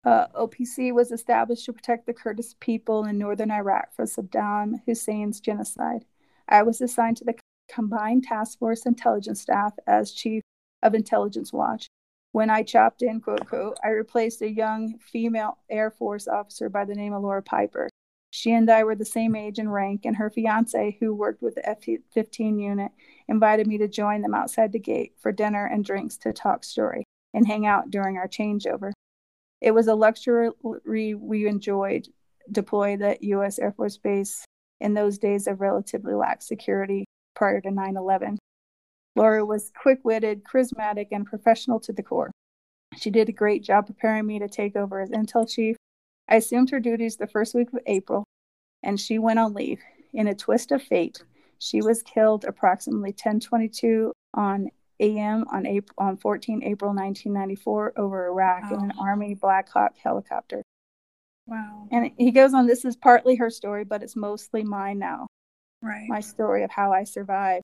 Uh, 0.05 0.27
OPC 0.39 0.93
was 0.93 1.11
established 1.11 1.65
to 1.65 1.73
protect 1.73 2.05
the 2.05 2.13
Kurdish 2.13 2.57
people 2.59 3.05
in 3.05 3.17
northern 3.17 3.51
Iraq 3.51 3.93
from 3.93 4.05
Saddam 4.05 4.81
Hussein's 4.85 5.39
genocide. 5.39 6.05
I 6.47 6.61
was 6.61 6.79
assigned 6.79 7.17
to 7.17 7.25
the 7.25 7.35
Combined 7.67 8.23
Task 8.23 8.59
Force 8.59 8.85
Intelligence 8.85 9.41
Staff 9.41 9.73
as 9.87 10.11
Chief 10.11 10.43
of 10.83 10.93
Intelligence 10.93 11.51
Watch. 11.51 11.87
When 12.31 12.49
I 12.49 12.63
chopped 12.63 13.01
in, 13.01 13.21
quote, 13.21 13.47
quote, 13.47 13.77
I 13.83 13.89
replaced 13.89 14.41
a 14.41 14.49
young 14.49 14.99
female 14.99 15.57
Air 15.69 15.89
Force 15.89 16.27
officer 16.27 16.69
by 16.69 16.85
the 16.85 16.93
name 16.93 17.13
of 17.13 17.23
Laura 17.23 17.41
Piper. 17.41 17.89
She 18.35 18.51
and 18.51 18.69
I 18.69 18.83
were 18.83 18.95
the 18.95 19.05
same 19.05 19.33
age 19.33 19.59
and 19.59 19.71
rank, 19.71 20.03
and 20.03 20.17
her 20.17 20.29
fiance, 20.29 20.97
who 20.99 21.13
worked 21.13 21.41
with 21.41 21.55
the 21.55 21.69
F 21.69 21.85
15 22.11 22.59
unit, 22.59 22.91
invited 23.29 23.65
me 23.65 23.77
to 23.77 23.87
join 23.87 24.21
them 24.21 24.35
outside 24.35 24.73
the 24.73 24.77
gate 24.77 25.13
for 25.17 25.31
dinner 25.31 25.65
and 25.65 25.85
drinks 25.85 26.17
to 26.17 26.33
talk 26.33 26.65
story 26.65 27.05
and 27.33 27.47
hang 27.47 27.65
out 27.65 27.91
during 27.91 28.17
our 28.17 28.27
changeover. 28.27 28.91
It 29.61 29.71
was 29.71 29.87
a 29.87 29.95
luxury 29.95 30.49
we 31.15 31.47
enjoyed 31.47 32.09
deployed 32.51 33.01
at 33.01 33.23
U.S. 33.23 33.57
Air 33.57 33.71
Force 33.71 33.95
Base 33.95 34.43
in 34.81 34.93
those 34.93 35.17
days 35.17 35.47
of 35.47 35.61
relatively 35.61 36.13
lax 36.13 36.45
security 36.45 37.05
prior 37.37 37.61
to 37.61 37.71
9 37.71 37.95
11. 37.95 38.37
Laura 39.15 39.45
was 39.45 39.71
quick 39.81 39.99
witted, 40.03 40.43
charismatic, 40.43 41.07
and 41.13 41.25
professional 41.25 41.79
to 41.79 41.93
the 41.93 42.03
core. 42.03 42.31
She 42.97 43.11
did 43.11 43.29
a 43.29 43.31
great 43.31 43.63
job 43.63 43.87
preparing 43.87 44.25
me 44.25 44.39
to 44.39 44.49
take 44.49 44.75
over 44.75 44.99
as 44.99 45.09
intel 45.09 45.49
chief. 45.49 45.77
I 46.27 46.35
assumed 46.35 46.69
her 46.71 46.79
duties 46.79 47.17
the 47.17 47.27
first 47.27 47.53
week 47.53 47.71
of 47.73 47.79
April, 47.85 48.23
and 48.83 48.99
she 48.99 49.19
went 49.19 49.39
on 49.39 49.53
leave. 49.53 49.81
In 50.13 50.27
a 50.27 50.35
twist 50.35 50.71
of 50.71 50.81
fate, 50.81 51.23
she 51.59 51.81
was 51.81 52.01
killed 52.01 52.45
approximately 52.45 53.13
10:22 53.13 54.11
on 54.33 54.69
a.m. 54.99 55.45
on 55.51 55.65
April 55.65 55.95
on 55.97 56.17
14 56.17 56.63
April 56.63 56.93
1994 56.93 57.93
over 57.97 58.27
Iraq 58.27 58.63
wow. 58.63 58.77
in 58.77 58.83
an 58.85 58.93
oh. 58.97 59.03
Army 59.03 59.33
Black 59.33 59.69
Hawk 59.69 59.95
helicopter. 59.97 60.63
Wow. 61.47 61.87
And 61.91 62.11
he 62.17 62.31
goes 62.31 62.53
on. 62.53 62.65
This 62.65 62.85
is 62.85 62.95
partly 62.95 63.35
her 63.35 63.49
story, 63.49 63.83
but 63.83 64.01
it's 64.01 64.15
mostly 64.15 64.63
mine 64.63 64.99
now. 64.99 65.27
Right. 65.81 66.07
My 66.07 66.21
story 66.21 66.63
of 66.63 66.71
how 66.71 66.91
I 66.91 67.03
survived. 67.03 67.63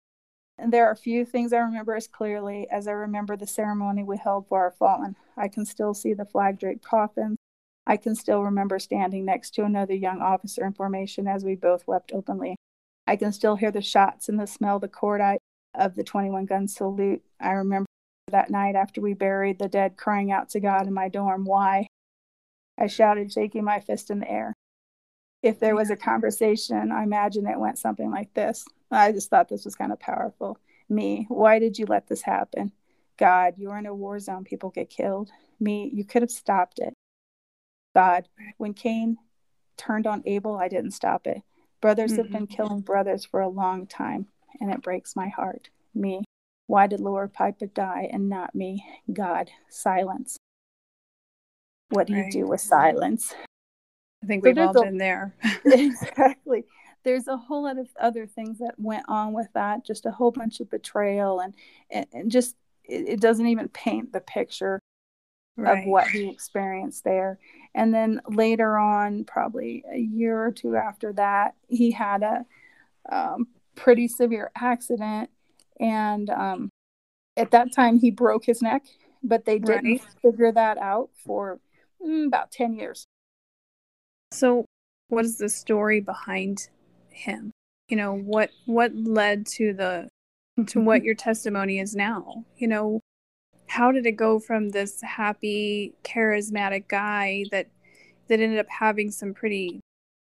And 0.59 0.73
there 0.73 0.87
are 0.87 0.93
a 0.93 0.97
few 0.97 1.25
things 1.25 1.53
I 1.53 1.59
remember 1.59 1.97
as 1.97 2.07
clearly 2.07 2.69
as 2.71 2.87
I 2.87 2.93
remember 2.93 3.37
the 3.37 3.47
ceremony 3.47 4.05
we 4.05 4.17
held 4.17 4.47
for 4.47 4.61
our 4.61 4.71
fallen. 4.71 5.17
I 5.37 5.49
can 5.49 5.67
still 5.67 5.95
see 5.95 6.15
the 6.15 6.25
flag 6.25 6.61
draped 6.61 6.85
coffins. 6.85 7.37
I 7.87 7.97
can 7.97 8.15
still 8.15 8.43
remember 8.43 8.79
standing 8.79 9.25
next 9.25 9.55
to 9.55 9.65
another 9.65 9.95
young 9.95 10.21
officer 10.21 10.65
in 10.65 10.73
formation 10.73 11.29
as 11.29 11.45
we 11.45 11.55
both 11.55 11.87
wept 11.87 12.13
openly. 12.13 12.57
I 13.07 13.17
can 13.17 13.33
still 13.33 13.57
hear 13.57 13.71
the 13.71 13.83
shots 13.83 14.29
and 14.29 14.41
the 14.41 14.47
smell 14.47 14.79
the 14.79 14.89
cordite 14.89 15.39
of 15.75 15.95
the 15.95 16.05
21 16.05 16.47
gun 16.47 16.69
salute. 16.69 17.23
I 17.41 17.51
remember 17.51 17.87
that 18.29 18.51
night 18.51 18.75
after 18.75 19.01
we 19.01 19.13
buried 19.13 19.59
the 19.59 19.69
dead 19.69 19.97
crying 19.97 20.33
out 20.33 20.49
to 20.51 20.61
God 20.61 20.87
in 20.87 20.95
my 20.95 21.09
dorm, 21.09 21.45
Why? 21.45 21.87
I 22.79 22.87
shouted, 22.87 23.33
shaking 23.33 23.65
my 23.65 23.81
fist 23.81 24.11
in 24.11 24.21
the 24.21 24.31
air. 24.31 24.55
If 25.43 25.61
there 25.61 25.77
was 25.77 25.91
a 25.91 25.97
conversation, 25.97 26.91
I 26.91 27.03
imagine 27.03 27.47
it 27.47 27.61
went 27.61 27.79
something 27.79 28.11
like 28.11 28.33
this 28.35 28.65
I 28.91 29.13
just 29.13 29.29
thought 29.29 29.49
this 29.49 29.65
was 29.65 29.75
kind 29.75 29.93
of 29.93 30.01
powerful. 30.01 30.59
Me, 30.89 31.27
why 31.29 31.59
did 31.59 31.79
you 31.79 31.87
let 31.87 32.09
this 32.09 32.23
happen? 32.23 32.73
God, 33.17 33.55
you 33.57 33.71
are 33.71 33.79
in 33.79 33.87
a 33.87 33.95
war 33.95 34.19
zone, 34.19 34.45
people 34.45 34.71
get 34.71 34.91
killed. 34.91 35.31
Me, 35.61 35.91
you 35.93 36.05
could 36.05 36.23
have 36.23 36.31
stopped 36.31 36.79
it. 36.79 36.95
God, 37.95 38.29
when 38.59 38.75
Cain 38.75 39.19
turned 39.77 40.07
on 40.07 40.23
Abel, 40.27 40.57
I 40.57 40.69
didn't 40.69 40.93
stop 40.93 41.27
it. 41.27 41.43
Brothers 41.81 42.13
mm-hmm. 42.13 42.23
have 42.23 42.31
been 42.31 42.47
killing 42.47 42.81
brothers 42.81 43.25
for 43.25 43.41
a 43.41 43.49
long 43.49 43.87
time, 43.87 44.27
and 44.61 44.73
it 44.73 44.83
breaks 44.83 45.17
my 45.17 45.29
heart. 45.29 45.71
Me, 45.95 46.25
why 46.67 46.87
did 46.87 47.01
Laura 47.01 47.29
Piper 47.29 47.67
die 47.67 48.09
and 48.11 48.29
not 48.29 48.55
me? 48.55 48.85
God, 49.13 49.51
silence. 49.69 50.37
What 51.91 52.07
do 52.07 52.15
right. 52.15 52.27
you 52.27 52.31
do 52.31 52.47
with 52.47 52.61
silence? 52.61 53.35
I 54.23 54.27
think 54.27 54.45
we've 54.45 54.59
all 54.59 54.73
been 54.73 54.99
there. 54.99 55.35
exactly 55.65 56.65
there's 57.05 57.29
a 57.29 57.37
whole 57.37 57.65
lot 57.65 57.79
of 57.79 57.89
other 58.01 58.27
things 58.27 58.59
that 58.59 58.75
went 58.79 59.05
on 59.09 59.33
with 59.33 59.49
that 59.55 59.85
just 59.85 60.07
a 60.07 60.11
whole 60.11 60.31
bunch 60.31 60.61
of 60.61 60.71
betrayal 60.71 61.41
and 61.41 61.55
and, 61.91 62.07
and 62.13 62.31
just 62.31 62.57
it, 62.85 63.09
it, 63.09 63.21
doesn't 63.21 63.47
even 63.47 63.69
paint 63.69 64.13
the 64.13 64.21
picture 64.21 64.81
right. 65.57 65.79
of 65.79 65.85
what 65.87 66.09
he 66.09 66.29
experienced 66.29 67.05
there. 67.05 67.39
And 67.75 67.93
then 67.93 68.21
later 68.29 68.79
on 68.79 69.25
probably 69.25 69.85
a 69.93 69.99
year 69.99 70.43
or 70.43 70.53
two 70.53 70.77
after 70.77 71.13
that 71.15 71.55
he 71.69 71.91
had 71.91 72.23
a 72.23 72.45
um, 73.11 73.49
pretty 73.75 74.09
severe 74.09 74.51
accident. 74.57 75.31
And 75.81 76.31
um, 76.31 76.71
at 77.37 77.51
that 77.51 77.73
time 77.75 77.99
he 77.99 78.11
broke 78.11 78.45
his 78.45 78.63
neck 78.63 78.85
but 79.25 79.47
they 79.47 79.59
didn't 79.59 80.03
right. 80.03 80.03
figure 80.23 80.53
that 80.53 80.79
out 80.79 81.09
for 81.25 81.59
mm, 82.05 82.27
about 82.27 82.53
10 82.53 82.75
years. 82.75 83.07
So 84.31 84.67
what 85.09 85.25
is 85.25 85.39
the 85.39 85.49
story 85.49 86.01
behind 86.01 86.69
him? 87.09 87.51
You 87.89 87.97
know 87.97 88.15
what 88.15 88.51
what 88.67 88.95
led 88.95 89.47
to 89.59 89.73
the 89.73 90.09
to 90.69 90.81
what 90.81 91.03
your 91.05 91.15
testimony 91.15 91.79
is 91.79 91.95
now? 91.95 92.45
You 92.57 92.69
know 92.69 93.01
how 93.67 93.93
did 93.93 94.07
it 94.07 94.13
go 94.13 94.39
from 94.39 94.71
this 94.71 95.01
happy 95.03 95.95
charismatic 96.05 96.89
guy 96.89 97.45
that 97.51 97.69
that 98.29 98.41
ended 98.41 98.59
up 98.59 98.69
having 98.69 99.11
some 99.11 99.35
pretty 99.35 99.81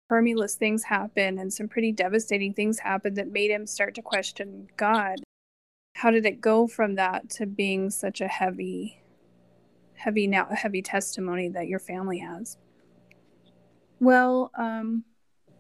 tremulous 0.09 0.55
things 0.55 0.83
happen 0.83 1.37
and 1.37 1.53
some 1.53 1.67
pretty 1.67 1.91
devastating 1.91 2.53
things 2.53 2.79
happen 2.79 3.13
that 3.13 3.31
made 3.31 3.51
him 3.51 3.67
start 3.67 3.93
to 3.95 4.01
question 4.01 4.67
God. 4.75 5.17
How 5.95 6.11
did 6.11 6.25
it 6.25 6.41
go 6.41 6.65
from 6.67 6.95
that 6.95 7.29
to 7.31 7.45
being 7.45 7.89
such 7.89 8.21
a 8.21 8.27
heavy, 8.27 9.01
heavy 9.93 10.27
now 10.27 10.47
heavy 10.51 10.81
testimony 10.81 11.49
that 11.49 11.67
your 11.67 11.79
family 11.79 12.19
has? 12.19 12.57
Well, 13.99 14.49
um, 14.57 15.03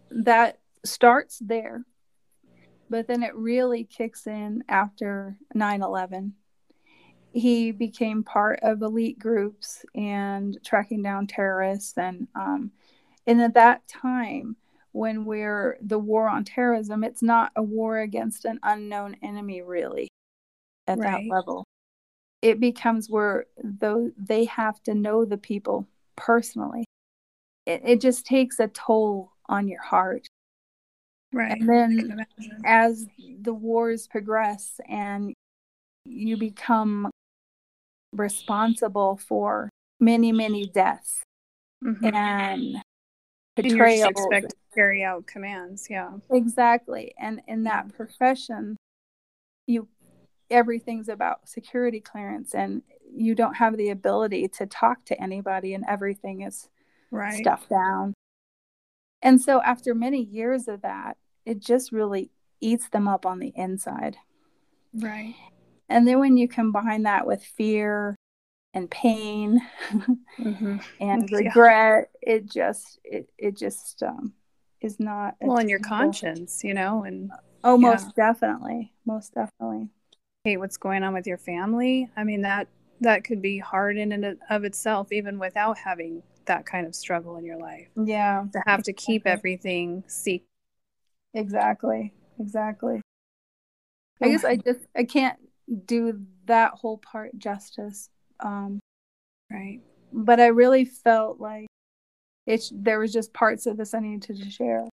that 0.09 0.59
starts 0.85 1.39
there, 1.39 1.83
but 2.89 3.07
then 3.07 3.21
it 3.21 3.35
really 3.35 3.83
kicks 3.83 4.25
in 4.25 4.63
after 4.69 5.37
9 5.53 5.83
11. 5.83 6.33
He 7.33 7.71
became 7.71 8.23
part 8.23 8.59
of 8.63 8.81
elite 8.81 9.19
groups 9.19 9.85
and 9.95 10.57
tracking 10.63 11.01
down 11.01 11.27
terrorists. 11.27 11.97
And, 11.97 12.27
um, 12.35 12.71
and 13.27 13.41
at 13.41 13.53
that 13.53 13.87
time, 13.87 14.55
when 14.91 15.25
we're 15.25 15.77
the 15.81 15.99
war 15.99 16.27
on 16.27 16.43
terrorism, 16.43 17.03
it's 17.03 17.21
not 17.21 17.51
a 17.55 17.63
war 17.63 17.99
against 17.99 18.45
an 18.45 18.59
unknown 18.63 19.15
enemy, 19.21 19.61
really, 19.61 20.07
at 20.87 20.97
right. 20.97 21.11
that 21.11 21.33
level. 21.33 21.63
It 22.41 22.59
becomes 22.59 23.09
where 23.09 23.45
though 23.63 24.11
they 24.17 24.45
have 24.45 24.81
to 24.83 24.95
know 24.95 25.25
the 25.25 25.37
people 25.37 25.87
personally. 26.15 26.85
It, 27.65 27.81
it 27.85 28.01
just 28.01 28.25
takes 28.25 28.59
a 28.59 28.67
toll 28.67 29.31
on 29.47 29.67
your 29.67 29.81
heart 29.81 30.27
Right. 31.31 31.59
And 31.59 31.69
then 31.69 32.25
as 32.65 33.05
the 33.41 33.53
wars 33.53 34.07
progress 34.07 34.79
and 34.87 35.33
you 36.05 36.37
become 36.37 37.09
responsible 38.13 39.17
for 39.17 39.69
many, 39.99 40.31
many 40.31 40.65
deaths 40.67 41.21
mm-hmm. 41.83 42.13
and 42.13 42.77
betrayal. 43.55 44.07
And 44.07 44.17
expect 44.17 44.49
to 44.49 44.55
carry 44.75 45.03
out 45.03 45.27
commands. 45.27 45.87
Yeah. 45.89 46.11
Exactly. 46.31 47.13
And 47.19 47.41
in 47.47 47.63
that 47.63 47.95
profession, 47.95 48.77
you 49.67 49.87
everything's 50.49 51.09
about 51.09 51.47
security 51.47 51.99
clearance 51.99 52.55
and 52.55 52.81
you 53.11 53.35
don't 53.35 53.53
have 53.55 53.77
the 53.77 53.91
ability 53.91 54.47
to 54.47 54.65
talk 54.65 55.05
to 55.05 55.21
anybody 55.21 55.75
and 55.75 55.85
everything 55.87 56.41
is 56.41 56.69
right. 57.11 57.39
stuffed 57.39 57.69
down 57.69 58.15
and 59.21 59.41
so 59.41 59.61
after 59.61 59.93
many 59.93 60.23
years 60.23 60.67
of 60.67 60.81
that, 60.81 61.17
it 61.45 61.59
just 61.59 61.91
really 61.91 62.31
eats 62.61 62.89
them 62.89 63.07
up 63.07 63.25
on 63.25 63.39
the 63.39 63.53
inside. 63.55 64.17
Right. 64.93 65.35
And 65.89 66.07
then 66.07 66.19
when 66.19 66.37
you 66.37 66.47
combine 66.47 67.03
that 67.03 67.25
with 67.25 67.43
fear 67.43 68.15
and 68.73 68.89
pain 68.89 69.59
mm-hmm. 70.39 70.77
and 70.99 71.31
regret, 71.31 72.09
yeah. 72.21 72.33
it 72.33 72.45
just 72.45 72.99
it 73.03 73.29
it 73.37 73.57
just 73.57 74.03
um 74.03 74.33
is 74.81 74.99
not 74.99 75.35
well 75.41 75.57
in 75.57 75.67
your 75.67 75.79
conscience, 75.79 76.63
you 76.63 76.73
know, 76.73 77.03
and 77.03 77.31
oh 77.63 77.79
yeah. 77.79 77.89
most 77.89 78.15
definitely. 78.15 78.93
Most 79.05 79.33
definitely. 79.33 79.89
Hey, 80.43 80.57
what's 80.57 80.77
going 80.77 81.03
on 81.03 81.13
with 81.13 81.27
your 81.27 81.37
family? 81.37 82.09
I 82.15 82.23
mean 82.23 82.43
that 82.43 82.67
that 83.01 83.23
could 83.23 83.41
be 83.41 83.57
hard 83.57 83.97
in 83.97 84.11
and 84.11 84.37
of 84.49 84.63
itself 84.63 85.11
even 85.11 85.39
without 85.39 85.77
having 85.77 86.21
that 86.45 86.65
kind 86.65 86.85
of 86.85 86.93
struggle 86.93 87.37
in 87.37 87.45
your 87.45 87.57
life. 87.57 87.87
Yeah. 87.95 88.45
To 88.53 88.61
have 88.65 88.83
to 88.83 88.93
keep 88.93 89.25
everything 89.25 90.03
secret. 90.07 90.47
Exactly. 91.33 92.13
Exactly. 92.39 93.01
I 94.21 94.29
guess 94.29 94.43
I 94.43 94.57
just 94.57 94.81
I 94.95 95.03
can't 95.03 95.37
do 95.85 96.21
that 96.45 96.73
whole 96.73 96.97
part 96.97 97.37
justice. 97.37 98.09
Um 98.39 98.79
right. 99.51 99.81
But 100.11 100.39
I 100.39 100.47
really 100.47 100.85
felt 100.85 101.39
like 101.39 101.67
it's 102.45 102.71
there 102.73 102.99
was 102.99 103.13
just 103.13 103.33
parts 103.33 103.65
of 103.65 103.77
this 103.77 103.93
I 103.93 103.99
needed 103.99 104.37
to 104.37 104.49
share 104.49 104.87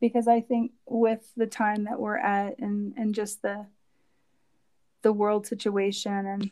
because 0.00 0.28
I 0.28 0.40
think 0.40 0.72
with 0.86 1.26
the 1.36 1.46
time 1.46 1.84
that 1.84 1.98
we're 1.98 2.18
at 2.18 2.58
and 2.58 2.92
and 2.96 3.14
just 3.14 3.40
the 3.40 3.66
the 5.02 5.12
world 5.12 5.46
situation 5.46 6.26
and 6.26 6.50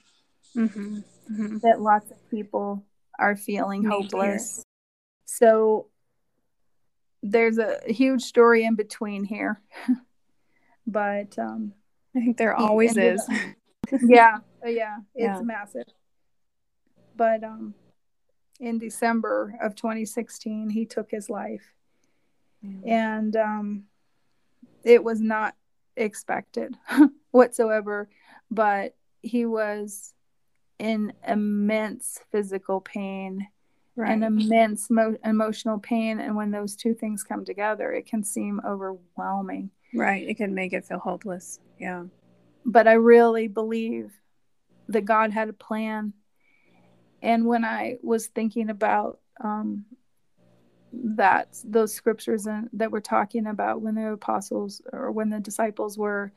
mm-hmm. 0.57 0.99
Mm-hmm. 1.31 1.59
that 1.59 1.81
lots 1.81 2.11
of 2.11 2.31
people 2.31 2.85
are 3.19 3.37
feeling 3.37 3.85
hopeless. 3.85 4.63
So 5.25 5.89
there's 7.23 7.59
a 7.59 7.79
huge 7.87 8.23
story 8.23 8.65
in 8.65 8.77
between 8.77 9.25
here. 9.25 9.61
but 10.87 11.39
um 11.39 11.75
I 12.17 12.21
think 12.21 12.37
there 12.37 12.55
always 12.55 12.97
is. 12.97 13.27
yeah, 14.03 14.39
yeah, 14.65 14.97
it's 15.15 15.39
yeah. 15.39 15.41
massive. 15.43 15.87
But 17.17 17.45
um 17.45 17.75
in 18.59 18.79
December 18.79 19.55
of 19.63 19.75
2016 19.75 20.71
he 20.71 20.85
took 20.85 21.11
his 21.11 21.31
life. 21.31 21.75
Mm. 22.65 22.89
And 22.89 23.37
um 23.37 23.85
it 24.85 25.05
was 25.05 25.21
not 25.21 25.55
expected 25.97 26.77
whatsoever, 27.31 28.09
but 28.51 28.97
he 29.23 29.45
was 29.47 30.15
in 30.79 31.13
immense 31.27 32.21
physical 32.33 32.81
pain 32.81 33.47
right. 33.97 34.11
and 34.11 34.25
immense 34.25 34.91
mo- 34.91 35.19
emotional 35.25 35.79
pain. 35.79 36.19
And 36.21 36.35
when 36.35 36.51
those 36.51 36.75
two 36.75 36.95
things 36.95 37.23
come 37.23 37.45
together, 37.45 37.93
it 37.93 38.07
can 38.07 38.25
seem 38.25 38.61
overwhelming. 38.67 39.71
Right. 39.95 40.29
It 40.29 40.37
can 40.37 40.55
make 40.55 40.73
it 40.73 40.85
feel 40.85 40.99
hopeless. 40.99 41.61
Yeah. 41.79 42.05
But 42.65 42.87
I 42.87 42.95
really 42.95 43.49
believe 43.49 44.13
that 44.89 45.05
God 45.05 45.33
had 45.33 45.49
a 45.49 45.55
plan. 45.55 46.13
And 47.23 47.47
when 47.47 47.65
I 47.65 47.97
was 48.03 48.27
thinking 48.29 48.71
about 48.71 49.21
um, 49.43 49.85
that, 50.93 51.57
those 51.65 51.93
scriptures 51.93 52.47
in, 52.47 52.69
that 52.75 52.91
we're 52.91 53.01
talking 53.01 53.47
about 53.47 53.83
when 53.83 53.95
the 53.95 54.13
apostles 54.13 54.83
or 54.93 55.11
when 55.13 55.31
the 55.31 55.41
disciples 55.41 55.99
were 55.99 56.33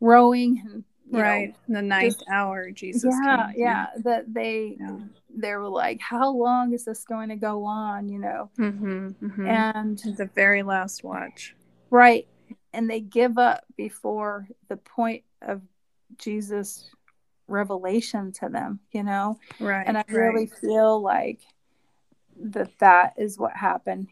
rowing 0.00 0.62
and 0.64 0.84
right 1.10 1.54
know, 1.68 1.80
the 1.80 1.82
ninth 1.82 2.18
just, 2.18 2.24
hour 2.30 2.70
jesus 2.70 3.14
yeah 3.24 3.46
came. 3.52 3.60
yeah 3.60 3.86
that 4.02 4.32
they 4.32 4.76
yeah. 4.80 4.96
they 5.36 5.54
were 5.54 5.68
like 5.68 6.00
how 6.00 6.30
long 6.30 6.72
is 6.72 6.84
this 6.84 7.04
going 7.04 7.28
to 7.28 7.36
go 7.36 7.64
on 7.64 8.08
you 8.08 8.18
know 8.18 8.50
mm-hmm, 8.58 9.08
mm-hmm. 9.08 9.46
and 9.46 9.98
the 10.16 10.28
very 10.34 10.62
last 10.62 11.04
watch 11.04 11.54
right 11.90 12.26
and 12.74 12.90
they 12.90 13.00
give 13.00 13.38
up 13.38 13.64
before 13.76 14.48
the 14.68 14.76
point 14.76 15.24
of 15.42 15.62
jesus 16.18 16.90
revelation 17.46 18.32
to 18.32 18.48
them 18.48 18.80
you 18.92 19.02
know? 19.02 19.38
Right 19.60 19.84
and 19.86 19.98
i 19.98 20.04
really 20.08 20.46
feel 20.46 21.00
like 21.00 21.40
that 22.36 22.78
that 22.78 23.14
is 23.16 23.38
what 23.38 23.56
happened 23.56 24.08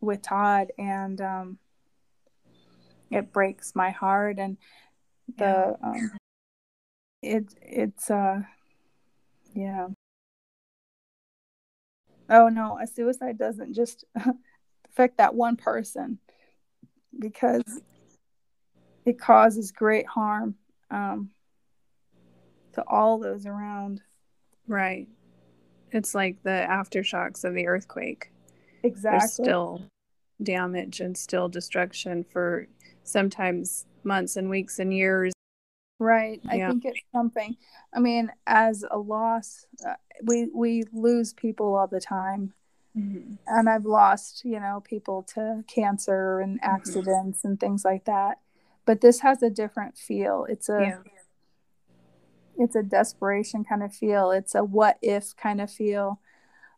with 0.00 0.22
todd 0.22 0.72
and 0.78 1.20
um 1.20 1.58
it 3.10 3.32
breaks 3.32 3.74
my 3.74 3.90
heart 3.90 4.38
and 4.38 4.56
the 5.36 5.76
yeah. 5.80 5.88
um, 5.88 6.10
it 7.22 7.54
it's 7.62 8.10
uh 8.10 8.40
yeah. 9.54 9.88
Oh 12.30 12.48
no 12.48 12.78
a 12.82 12.86
suicide 12.86 13.38
doesn't 13.38 13.74
just 13.74 14.04
affect 14.90 15.18
that 15.18 15.34
one 15.34 15.56
person 15.56 16.18
because 17.18 17.80
it 19.04 19.18
causes 19.18 19.72
great 19.72 20.06
harm 20.06 20.54
um, 20.90 21.30
to 22.74 22.82
all 22.86 23.18
those 23.18 23.46
around 23.46 24.00
right 24.66 25.08
it's 25.90 26.14
like 26.14 26.42
the 26.42 26.66
aftershocks 26.70 27.44
of 27.44 27.54
the 27.54 27.66
earthquake 27.66 28.32
exactly 28.82 29.18
there's 29.18 29.32
still 29.32 29.82
damage 30.42 31.00
and 31.00 31.16
still 31.16 31.48
destruction 31.48 32.24
for 32.24 32.66
sometimes 33.04 33.86
months 34.04 34.36
and 34.36 34.48
weeks 34.48 34.78
and 34.78 34.92
years. 34.92 35.32
Right. 35.98 36.40
Yeah. 36.44 36.66
I 36.66 36.70
think 36.70 36.84
it's 36.84 37.00
something. 37.14 37.56
I 37.94 38.00
mean, 38.00 38.30
as 38.46 38.84
a 38.90 38.98
loss, 38.98 39.66
uh, 39.86 39.94
we 40.24 40.48
we 40.52 40.84
lose 40.92 41.32
people 41.32 41.74
all 41.74 41.86
the 41.86 42.00
time. 42.00 42.52
Mm-hmm. 42.96 43.34
And 43.46 43.68
I've 43.68 43.86
lost, 43.86 44.44
you 44.44 44.60
know, 44.60 44.82
people 44.84 45.22
to 45.34 45.64
cancer 45.66 46.40
and 46.40 46.60
mm-hmm. 46.60 46.74
accidents 46.74 47.38
mm-hmm. 47.38 47.48
and 47.48 47.60
things 47.60 47.84
like 47.84 48.04
that. 48.04 48.38
But 48.84 49.00
this 49.00 49.20
has 49.20 49.42
a 49.42 49.50
different 49.50 49.96
feel. 49.96 50.46
It's 50.48 50.68
a 50.68 50.80
yeah. 50.80 50.98
it's 52.58 52.76
a 52.76 52.82
desperation 52.82 53.64
kind 53.64 53.82
of 53.82 53.94
feel. 53.94 54.30
It's 54.30 54.54
a 54.54 54.64
what 54.64 54.98
if 55.00 55.36
kind 55.36 55.60
of 55.60 55.70
feel. 55.70 56.20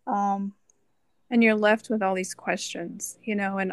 Um, 0.07 0.53
and 1.31 1.43
you're 1.43 1.55
left 1.57 1.89
with 1.91 2.03
all 2.03 2.15
these 2.15 2.35
questions, 2.35 3.19
you 3.25 3.35
know, 3.35 3.59
and 3.59 3.73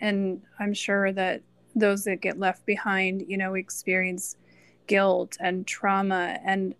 and 0.00 0.42
I'm 0.58 0.74
sure 0.74 1.12
that 1.12 1.42
those 1.74 2.04
that 2.04 2.20
get 2.20 2.38
left 2.38 2.66
behind, 2.66 3.24
you 3.28 3.36
know, 3.36 3.54
experience 3.54 4.36
guilt 4.86 5.36
and 5.38 5.66
trauma 5.66 6.38
and 6.44 6.74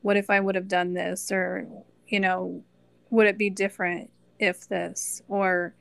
what 0.00 0.16
if 0.16 0.30
I 0.30 0.40
would 0.40 0.56
have 0.56 0.68
done 0.68 0.94
this 0.94 1.30
or, 1.30 1.66
you 2.08 2.18
know, 2.18 2.64
would 3.10 3.26
it 3.26 3.38
be 3.38 3.50
different 3.50 4.10
if 4.42 4.68
this 4.68 5.22
or 5.28 5.74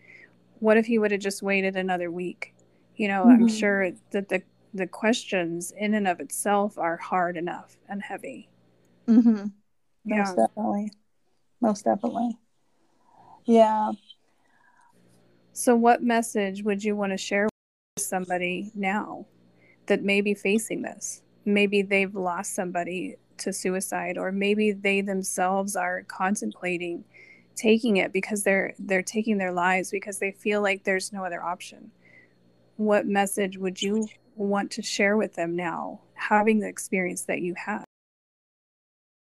what 0.59 0.77
if 0.77 0.85
he 0.85 0.99
would 0.99 1.11
have 1.11 1.19
just 1.19 1.41
waited 1.41 1.75
another 1.75 2.11
week? 2.11 2.53
You 2.95 3.07
know, 3.07 3.23
mm-hmm. 3.23 3.43
I'm 3.43 3.47
sure 3.47 3.91
that 4.11 4.29
the 4.29 4.43
the 4.73 4.87
questions 4.87 5.73
in 5.77 5.93
and 5.93 6.07
of 6.07 6.19
itself 6.19 6.77
are 6.77 6.97
hard 6.97 7.35
enough 7.35 7.77
and 7.89 8.01
heavy. 8.01 8.49
Mm-hmm. 9.07 9.47
yeah. 10.05 10.17
Most 10.17 10.35
definitely. 10.35 10.91
Most 11.59 11.85
definitely. 11.85 12.37
Yeah. 13.45 13.91
So, 15.53 15.75
what 15.75 16.01
message 16.01 16.63
would 16.63 16.83
you 16.83 16.95
want 16.95 17.11
to 17.11 17.17
share 17.17 17.45
with 17.95 18.05
somebody 18.05 18.71
now 18.73 19.25
that 19.87 20.03
may 20.03 20.21
be 20.21 20.33
facing 20.33 20.81
this? 20.81 21.23
Maybe 21.43 21.81
they've 21.81 22.15
lost 22.15 22.55
somebody 22.55 23.17
to 23.39 23.51
suicide, 23.51 24.17
or 24.17 24.31
maybe 24.31 24.71
they 24.71 25.01
themselves 25.01 25.75
are 25.75 26.03
contemplating 26.07 27.03
taking 27.55 27.97
it 27.97 28.13
because 28.13 28.43
they're 28.43 28.73
they're 28.79 29.01
taking 29.01 29.37
their 29.37 29.51
lives 29.51 29.91
because 29.91 30.19
they 30.19 30.31
feel 30.31 30.61
like 30.61 30.83
there's 30.83 31.11
no 31.11 31.23
other 31.23 31.43
option. 31.43 31.91
What 32.77 33.05
message 33.05 33.57
would 33.57 33.81
you 33.81 34.07
want 34.35 34.71
to 34.71 34.81
share 34.81 35.17
with 35.17 35.35
them 35.35 35.55
now, 35.55 36.01
having 36.13 36.59
the 36.59 36.67
experience 36.67 37.23
that 37.23 37.41
you 37.41 37.53
have 37.55 37.85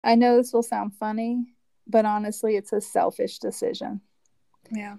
I 0.08 0.16
know 0.16 0.38
this 0.38 0.54
will 0.54 0.64
sound 0.64 0.94
funny, 0.96 1.54
but 1.86 2.06
honestly, 2.06 2.56
it's 2.56 2.72
a 2.72 2.80
selfish 2.80 3.40
decision. 3.40 4.00
Yeah. 4.72 4.96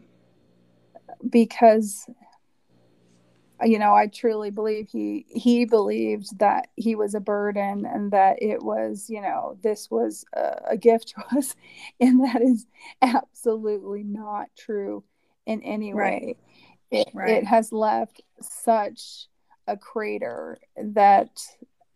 Because 1.31 2.07
you 3.64 3.79
know, 3.79 3.94
I 3.94 4.07
truly 4.07 4.51
believe 4.51 4.88
he 4.88 5.27
he 5.29 5.64
believed 5.64 6.38
that 6.38 6.68
he 6.77 6.94
was 6.94 7.14
a 7.14 7.21
burden 7.21 7.85
and 7.87 8.11
that 8.12 8.40
it 8.42 8.62
was, 8.62 9.09
you 9.11 9.21
know, 9.21 9.59
this 9.62 9.90
was 9.90 10.25
a, 10.35 10.61
a 10.71 10.77
gift 10.77 11.09
to 11.16 11.37
us, 11.38 11.55
and 12.01 12.23
that 12.25 12.40
is 12.42 12.66
absolutely 13.03 14.05
not 14.05 14.49
true 14.57 15.03
in 15.47 15.62
any 15.62 15.92
Right. 15.94 16.23
way. 16.23 16.37
It, 16.90 17.09
Right. 17.12 17.31
it 17.31 17.44
has 17.47 17.73
left 17.73 18.23
such 18.40 19.29
a 19.66 19.77
crater 19.77 20.59
that 20.77 21.31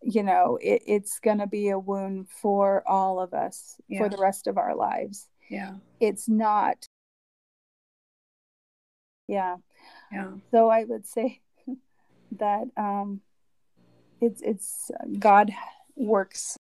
you 0.02 0.22
know 0.22 0.58
it, 0.60 0.82
it's 0.86 1.18
going 1.20 1.38
to 1.38 1.46
be 1.46 1.68
a 1.70 1.78
wound 1.78 2.28
for 2.28 2.82
all 2.86 3.20
of 3.20 3.32
us 3.32 3.80
Yeah. 3.88 4.00
for 4.00 4.08
the 4.08 4.18
rest 4.20 4.46
of 4.46 4.58
our 4.58 4.74
lives. 4.74 5.28
Yeah. 5.48 5.74
It's 6.00 6.28
not. 6.28 6.86
Yeah. 9.28 9.56
Yeah. 10.10 10.32
So 10.50 10.68
I 10.68 10.84
would 10.84 11.06
say 11.06 11.40
that 12.38 12.64
um, 12.76 13.20
it's 14.20 14.40
it's 14.42 14.90
God 15.18 15.50
works 15.96 16.56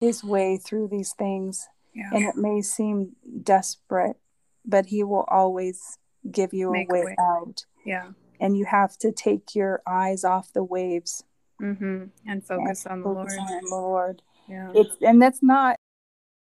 His 0.00 0.22
way 0.24 0.56
through 0.56 0.88
these 0.88 1.12
things, 1.12 1.68
Yeah. 1.94 2.10
and 2.12 2.24
it 2.24 2.36
may 2.36 2.62
seem 2.62 3.16
desperate, 3.42 4.16
but 4.64 4.86
He 4.86 5.02
will 5.04 5.24
always 5.28 5.98
give 6.30 6.52
you 6.52 6.70
Make 6.72 6.90
a 6.90 6.94
a 6.94 6.98
way 6.98 7.04
way. 7.06 7.16
out. 7.18 7.64
yeah. 7.84 8.10
And 8.40 8.56
you 8.56 8.66
have 8.66 8.96
to 8.98 9.10
take 9.10 9.54
your 9.56 9.82
eyes 9.86 10.24
off 10.24 10.52
the 10.52 10.62
waves 10.64 11.24
Mm-hmm. 11.60 12.04
And 12.24 12.46
focus 12.46 12.86
on 12.86 13.00
the 13.00 13.04
focus 13.08 13.34
Lord. 13.36 13.50
on 13.50 13.62
the 13.64 13.68
Lord. 13.76 14.22
Yeah. 14.48 14.70
It's 14.76 14.94
and 15.02 15.20
that's 15.20 15.42
not 15.42 15.74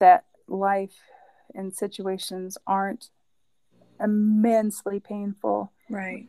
that 0.01 0.27
life 0.47 1.01
and 1.55 1.73
situations 1.75 2.59
aren't 2.67 3.09
immensely 3.99 5.01
painful. 5.01 5.73
Right. 5.89 6.29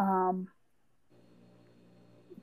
Um, 0.00 0.48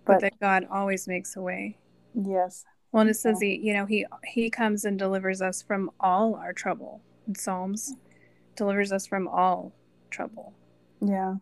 But 0.05 0.13
but 0.13 0.21
that 0.21 0.39
God 0.39 0.67
always 0.71 1.07
makes 1.07 1.35
a 1.35 1.41
way. 1.41 1.77
yes, 2.13 2.65
Well, 2.91 3.01
and 3.01 3.09
it 3.09 3.15
says 3.15 3.41
he, 3.41 3.55
you 3.57 3.73
know, 3.73 3.85
he 3.85 4.05
he 4.23 4.49
comes 4.49 4.85
and 4.85 4.97
delivers 4.97 5.41
us 5.41 5.61
from 5.61 5.91
all 5.99 6.35
our 6.35 6.53
trouble. 6.53 7.01
In 7.27 7.35
Psalms, 7.35 7.95
delivers 8.55 8.91
us 8.91 9.05
from 9.05 9.27
all 9.27 9.73
trouble. 10.09 10.53
yeah, 11.01 11.35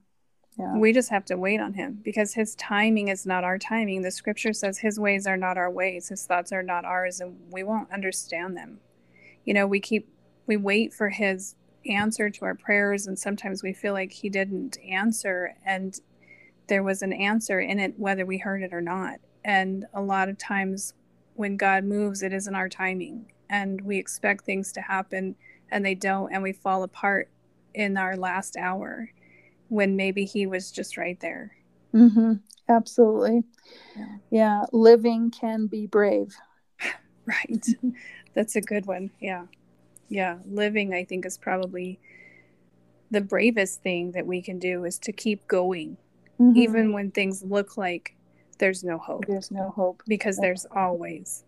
yeah. 0.57 0.77
We 0.77 0.93
just 0.93 1.09
have 1.09 1.25
to 1.25 1.37
wait 1.37 1.59
on 1.59 1.73
him 1.73 1.99
because 2.03 2.33
his 2.33 2.55
timing 2.55 3.09
is 3.09 3.25
not 3.25 3.43
our 3.43 3.57
timing. 3.59 4.01
The 4.01 4.11
scripture 4.11 4.53
says 4.53 4.79
his 4.79 4.99
ways 4.99 5.27
are 5.27 5.37
not 5.37 5.57
our 5.57 5.69
ways, 5.69 6.07
his 6.09 6.25
thoughts 6.25 6.51
are 6.51 6.63
not 6.63 6.85
ours, 6.85 7.19
and 7.19 7.37
we 7.51 7.61
won't 7.63 7.91
understand 7.91 8.55
them. 8.57 8.79
You 9.43 9.53
know, 9.53 9.67
we 9.67 9.79
keep 9.79 10.07
we 10.47 10.57
wait 10.57 10.93
for 10.93 11.09
his 11.09 11.55
answer 11.87 12.29
to 12.29 12.45
our 12.45 12.55
prayers, 12.55 13.07
and 13.07 13.17
sometimes 13.17 13.63
we 13.63 13.73
feel 13.73 13.93
like 13.93 14.11
he 14.11 14.29
didn't 14.29 14.77
answer, 14.87 15.55
and 15.65 15.99
there 16.67 16.83
was 16.83 17.01
an 17.01 17.13
answer 17.13 17.59
in 17.59 17.79
it, 17.79 17.97
whether 17.97 18.25
we 18.25 18.37
heard 18.37 18.63
it 18.63 18.73
or 18.73 18.81
not. 18.81 19.19
And 19.43 19.85
a 19.93 20.01
lot 20.01 20.29
of 20.29 20.37
times 20.37 20.93
when 21.35 21.57
God 21.57 21.83
moves, 21.83 22.23
it 22.23 22.33
isn't 22.33 22.55
our 22.55 22.69
timing, 22.69 23.31
and 23.49 23.81
we 23.81 23.97
expect 23.97 24.45
things 24.45 24.71
to 24.73 24.81
happen, 24.81 25.35
and 25.71 25.85
they 25.85 25.95
don't, 25.95 26.31
and 26.33 26.41
we 26.41 26.53
fall 26.53 26.83
apart 26.83 27.29
in 27.73 27.97
our 27.97 28.15
last 28.15 28.55
hour 28.57 29.11
when 29.67 29.95
maybe 29.95 30.25
he 30.25 30.47
was 30.47 30.71
just 30.71 30.97
right 30.97 31.19
there. 31.19 31.55
Mm-hmm. 31.93 32.33
Absolutely. 32.67 33.43
Yeah. 33.95 34.15
Yeah. 34.31 34.65
Living 34.71 35.31
can 35.31 35.67
be 35.67 35.87
brave. 35.87 36.35
Right. 37.27 37.65
That's 38.35 38.55
a 38.55 38.61
good 38.61 38.85
one. 38.85 39.09
Yeah. 39.19 39.45
Yeah. 40.07 40.37
Living, 40.45 40.93
I 40.93 41.03
think, 41.03 41.25
is 41.25 41.37
probably 41.37 41.99
the 43.11 43.21
bravest 43.21 43.81
thing 43.81 44.11
that 44.11 44.25
we 44.25 44.41
can 44.41 44.59
do 44.59 44.83
is 44.83 44.97
to 44.99 45.11
keep 45.11 45.47
going, 45.47 45.97
Mhm. 46.39 46.55
even 46.55 46.93
when 46.93 47.11
things 47.11 47.43
look 47.43 47.77
like 47.77 48.15
there's 48.57 48.83
no 48.83 48.97
hope, 48.97 49.25
there's 49.27 49.51
no 49.51 49.69
hope. 49.69 50.01
because 50.07 50.37
there's 50.37 50.65
always 50.71 51.43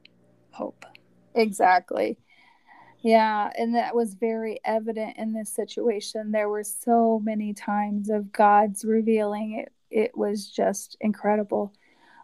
hope. 0.52 0.86
Exactly. 1.36 2.18
Yeah, 3.02 3.52
and 3.58 3.76
that 3.76 3.96
was 3.96 4.16
very 4.16 4.60
evident 4.66 5.18
in 5.18 5.34
this 5.34 5.50
situation. 5.50 6.32
There 6.32 6.50
were 6.50 6.64
so 6.64 7.20
many 7.20 7.54
times 7.54 8.10
of 8.10 8.32
God's 8.32 8.84
revealing 8.84 9.54
it. 9.54 9.72
It 9.90 10.18
was 10.18 10.50
just 10.50 10.98
incredible. 11.00 11.74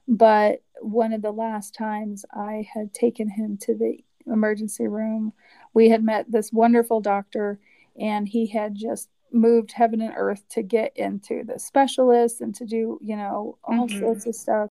But 0.08 0.62
one 0.82 1.14
of 1.14 1.22
the 1.22 1.32
last 1.32 1.74
times 1.74 2.26
I 2.32 2.68
had 2.74 2.94
taken 2.94 3.30
him 3.30 3.58
to 3.62 3.76
the 3.76 4.04
emergency 4.26 4.88
room, 4.88 5.32
we 5.74 5.90
had 5.90 6.04
met 6.04 6.32
this 6.32 6.52
wonderful 6.54 7.02
doctor, 7.02 7.60
and 8.00 8.28
he 8.28 8.48
had 8.48 8.76
just 8.76 9.10
moved 9.32 9.72
heaven 9.72 10.02
and 10.02 10.14
earth 10.16 10.48
to 10.50 10.62
get 10.62 10.96
into 10.96 11.44
the 11.44 11.58
specialists 11.60 12.42
and 12.42 12.54
to 12.56 12.66
do, 12.66 13.00
you 13.02 13.16
know, 13.16 13.58
all 13.64 13.88
Mhm. 13.88 14.00
sorts 14.00 14.26
of 14.28 14.36
stuff. 14.36 14.70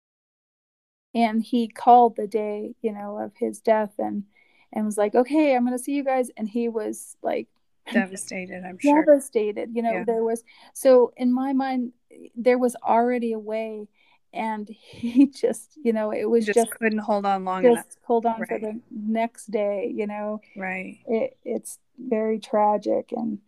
And 1.15 1.43
he 1.43 1.69
called 1.69 2.17
the 2.17 2.27
day, 2.27 2.75
you 2.83 2.93
know, 2.93 3.19
of 3.19 3.35
his 3.37 3.61
death 3.61 3.95
and 3.99 4.25
and 4.73 4.85
was 4.85 4.99
like, 4.99 5.15
"Okay, 5.15 5.55
I'm 5.57 5.65
going 5.65 5.77
to 5.77 5.83
see 5.83 5.95
you 5.95 6.05
guys." 6.05 6.31
And 6.37 6.49
he 6.49 6.69
was 6.69 7.17
like 7.23 7.49
Devastated, 7.91 8.65
I'm 8.65 8.79
sure. 8.79 9.05
devastated. 9.07 9.75
You 9.75 9.83
know, 9.83 9.93
Yeah. 9.95 10.05
there 10.05 10.23
was 10.23 10.45
so 10.75 11.13
in 11.17 11.33
my 11.33 11.53
mind 11.53 11.93
there 12.37 12.59
was 12.59 12.77
already 12.77 13.33
a 13.33 13.39
way 13.39 13.89
and 14.33 14.69
he 14.69 15.27
just, 15.35 15.79
you 15.83 15.93
know, 15.93 16.11
it 16.13 16.29
was 16.29 16.47
Just, 16.47 16.57
just 16.57 16.71
couldn't 16.73 16.99
hold 16.99 17.27
on 17.27 17.45
long 17.45 17.63
just 17.63 17.73
enough. 17.73 17.87
hold 18.05 18.27
on 18.27 18.39
for 18.47 18.59
the 18.59 18.81
next 18.91 19.51
day, 19.51 19.93
you 19.95 20.07
know. 20.07 20.41
Right. 20.57 20.99
It 21.07 21.37
it's 21.45 21.79
very 21.99 22.39
tragic 22.39 23.13
and 23.13 23.39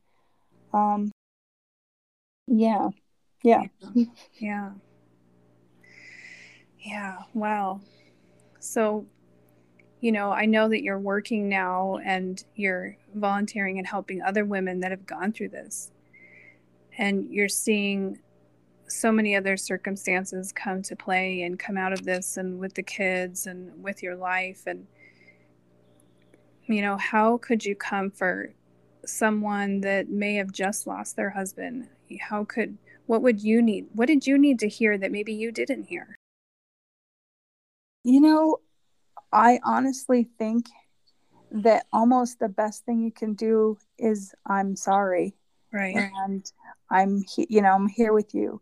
um 0.72 1.12
yeah. 2.46 2.88
Yeah. 3.42 3.62
Yeah. 4.38 4.72
Yeah. 6.80 7.18
Wow. 7.34 7.80
So, 8.58 9.06
you 10.00 10.12
know, 10.12 10.30
I 10.32 10.46
know 10.46 10.68
that 10.68 10.82
you're 10.82 10.98
working 10.98 11.48
now 11.48 11.98
and 12.04 12.42
you're 12.54 12.96
volunteering 13.14 13.78
and 13.78 13.86
helping 13.86 14.20
other 14.22 14.44
women 14.44 14.80
that 14.80 14.90
have 14.90 15.06
gone 15.06 15.32
through 15.32 15.50
this. 15.50 15.90
And 16.98 17.30
you're 17.30 17.48
seeing 17.48 18.18
so 18.90 19.12
many 19.12 19.36
other 19.36 19.56
circumstances 19.56 20.52
come 20.52 20.82
to 20.82 20.96
play 20.96 21.42
and 21.42 21.58
come 21.58 21.76
out 21.76 21.92
of 21.92 22.04
this 22.04 22.36
and 22.36 22.58
with 22.58 22.74
the 22.74 22.82
kids 22.82 23.46
and 23.46 23.82
with 23.82 24.02
your 24.02 24.16
life. 24.16 24.62
And, 24.66 24.86
you 26.66 26.82
know, 26.82 26.96
how 26.96 27.38
could 27.38 27.64
you 27.64 27.74
comfort 27.74 28.54
someone 29.06 29.80
that 29.80 30.08
may 30.08 30.34
have 30.34 30.52
just 30.52 30.86
lost 30.86 31.16
their 31.16 31.30
husband? 31.30 31.88
How 32.20 32.44
could, 32.44 32.76
what 33.06 33.22
would 33.22 33.42
you 33.42 33.62
need? 33.62 33.86
What 33.92 34.06
did 34.06 34.26
you 34.26 34.38
need 34.38 34.58
to 34.60 34.68
hear 34.68 34.98
that 34.98 35.12
maybe 35.12 35.32
you 35.32 35.52
didn't 35.52 35.84
hear? 35.84 36.16
You 38.04 38.20
know, 38.20 38.58
I 39.32 39.60
honestly 39.64 40.28
think 40.38 40.66
that 41.50 41.86
almost 41.92 42.38
the 42.38 42.48
best 42.48 42.84
thing 42.84 43.00
you 43.00 43.12
can 43.12 43.34
do 43.34 43.78
is 43.98 44.34
I'm 44.46 44.76
sorry 44.76 45.34
Right. 45.72 45.96
and 45.96 46.50
I'm 46.90 47.22
he- 47.34 47.46
you 47.50 47.62
know, 47.62 47.72
I'm 47.74 47.88
here 47.88 48.12
with 48.12 48.34
you. 48.34 48.60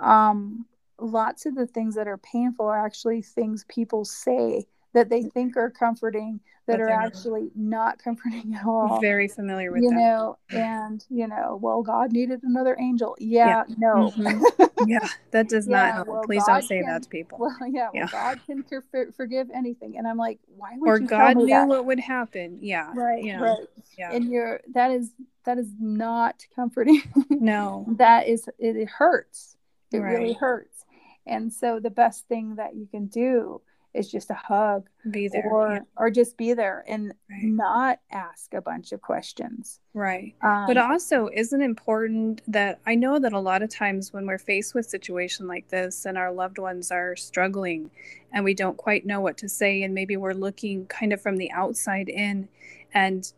Um 0.00 0.66
lots 0.98 1.44
of 1.44 1.54
the 1.56 1.66
things 1.66 1.94
that 1.96 2.06
are 2.06 2.18
painful 2.18 2.66
are 2.66 2.84
actually 2.86 3.20
things 3.20 3.64
people 3.68 4.04
say 4.04 4.64
that 4.92 5.08
they 5.08 5.22
think 5.22 5.56
are 5.56 5.70
comforting 5.70 6.38
that 6.66 6.80
are 6.80 6.88
actually 6.88 7.50
not 7.54 7.98
comforting 7.98 8.54
at 8.54 8.64
all. 8.64 8.98
Very 9.00 9.28
familiar 9.28 9.70
with 9.72 9.82
you 9.82 9.90
that. 9.90 9.96
know, 9.96 10.38
and 10.50 11.04
you 11.10 11.26
know, 11.26 11.58
well, 11.60 11.82
God 11.82 12.12
needed 12.12 12.42
another 12.42 12.74
angel. 12.80 13.16
Yeah, 13.18 13.64
no. 13.76 14.12
Mhm. 14.16 14.70
yeah, 14.86 15.06
that 15.32 15.48
does 15.48 15.66
not 15.68 15.86
Yeah, 15.88 15.92
help. 15.96 16.08
well, 16.08 16.22
Please 16.22 16.44
God 16.46 16.52
don't 16.60 16.62
say 16.62 16.78
can- 16.78 16.86
that 16.86 17.02
to 17.02 17.08
people. 17.10 17.38
Well, 17.38 17.56
yeah, 17.68 17.88
well, 17.92 18.04
Yeah. 18.04 18.08
God 18.10 18.40
can 18.46 18.64
for- 18.90 19.12
forgive 19.12 19.50
anything, 19.52 19.98
and 19.98 20.06
I'm 20.06 20.16
like, 20.16 20.38
why 20.56 20.70
would 20.76 20.88
or 20.88 21.00
you 21.00 21.06
God 21.06 21.36
knew 21.36 21.46
that? 21.48 21.68
what 21.68 21.84
would 21.86 22.00
happen. 22.00 22.58
Yeah. 22.62 22.92
right, 22.94 23.22
you 23.22 23.36
know, 23.36 23.42
right, 23.42 23.68
Yeah. 23.98 24.12
and 24.12 24.30
you're 24.30 24.60
that 24.72 24.90
is 24.92 25.10
that 25.44 25.58
is 25.58 25.70
not 25.78 26.46
comforting. 26.54 27.02
no. 27.30 27.86
that 27.98 28.28
is 28.28 28.48
it, 28.58 28.76
it 28.76 28.88
hurts. 28.88 29.56
It 29.92 29.98
really 29.98 30.32
hurts, 30.32 30.84
and 31.26 31.52
so 31.52 31.78
the 31.78 31.90
best 31.90 32.26
thing 32.26 32.56
that 32.56 32.74
you 32.74 32.86
can 32.86 33.06
do 33.06 33.60
is 33.94 34.10
just 34.10 34.28
a 34.30 34.34
hug 34.34 34.88
be 35.08 35.28
there 35.28 35.48
or 35.48 35.72
yeah. 35.74 35.80
or 35.96 36.10
just 36.10 36.36
be 36.36 36.52
there 36.52 36.84
and 36.88 37.14
Right. 37.30 37.44
not 37.44 38.00
ask 38.10 38.52
a 38.52 38.60
bunch 38.60 38.90
of 38.90 39.00
questions 39.00 39.80
right 39.94 40.34
um, 40.42 40.66
but 40.66 40.76
also 40.76 41.28
isn't 41.32 41.62
important 41.62 42.42
that 42.48 42.80
i 42.86 42.96
know 42.96 43.20
that 43.20 43.32
a 43.32 43.38
lot 43.38 43.62
of 43.62 43.70
times 43.70 44.12
when 44.12 44.26
we're 44.26 44.38
faced 44.38 44.74
with 44.74 44.86
situation 44.86 45.46
like 45.46 45.68
this 45.68 46.06
and 46.06 46.18
our 46.18 46.32
loved 46.32 46.58
ones 46.58 46.90
are 46.90 47.14
struggling 47.14 47.88
and 48.32 48.44
we 48.44 48.52
don't 48.52 48.76
quite 48.76 49.06
know 49.06 49.20
what 49.20 49.36
to 49.38 49.48
say 49.48 49.82
and 49.84 49.94
maybe 49.94 50.16
we're 50.16 50.32
looking 50.32 50.86
kind 50.86 51.12
of 51.12 51.20
from 51.20 51.36
the 51.36 51.50
outside 51.52 52.08
in 52.08 52.48
and 52.92 53.32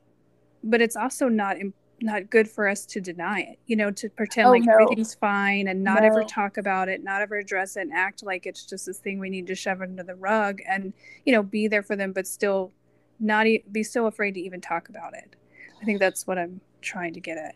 but 0.64 0.80
it's 0.80 0.96
also 0.96 1.28
not 1.28 1.58
im- 1.60 1.74
not 2.00 2.28
good 2.28 2.48
for 2.48 2.68
us 2.68 2.84
to 2.84 3.00
deny 3.00 3.40
it 3.40 3.58
you 3.66 3.74
know 3.74 3.90
to 3.90 4.08
pretend 4.10 4.48
Oh, 4.48 4.50
like 4.50 4.64
no. 4.64 4.72
everything's 4.74 5.14
fine 5.14 5.68
and 5.68 5.82
not 5.82 6.04
ever 6.04 6.24
talk 6.24 6.58
about 6.58 6.88
it 6.88 7.02
not 7.02 7.22
ever 7.22 7.36
address 7.36 7.76
it 7.76 7.82
and 7.82 7.92
act 7.92 8.22
like 8.22 8.44
it's 8.44 8.66
just 8.66 8.84
this 8.86 8.98
thing 8.98 9.18
we 9.18 9.30
need 9.30 9.46
to 9.46 9.54
shove 9.54 9.80
under 9.80 10.02
the 10.02 10.14
rug 10.14 10.60
and 10.68 10.92
you 11.24 11.32
know 11.32 11.42
be 11.42 11.68
there 11.68 11.82
for 11.82 11.96
them 11.96 12.12
but 12.12 12.26
still 12.26 12.70
not 13.18 13.46
e- 13.46 13.64
be 13.72 13.82
so 13.82 14.06
afraid 14.06 14.34
to 14.34 14.40
even 14.40 14.60
talk 14.60 14.90
about 14.90 15.14
it. 15.14 15.36
I 15.80 15.84
think 15.86 15.98
that's 16.00 16.26
what 16.26 16.36
i'm 16.38 16.60
trying 16.82 17.14
to 17.14 17.20
get 17.20 17.38
at. 17.38 17.54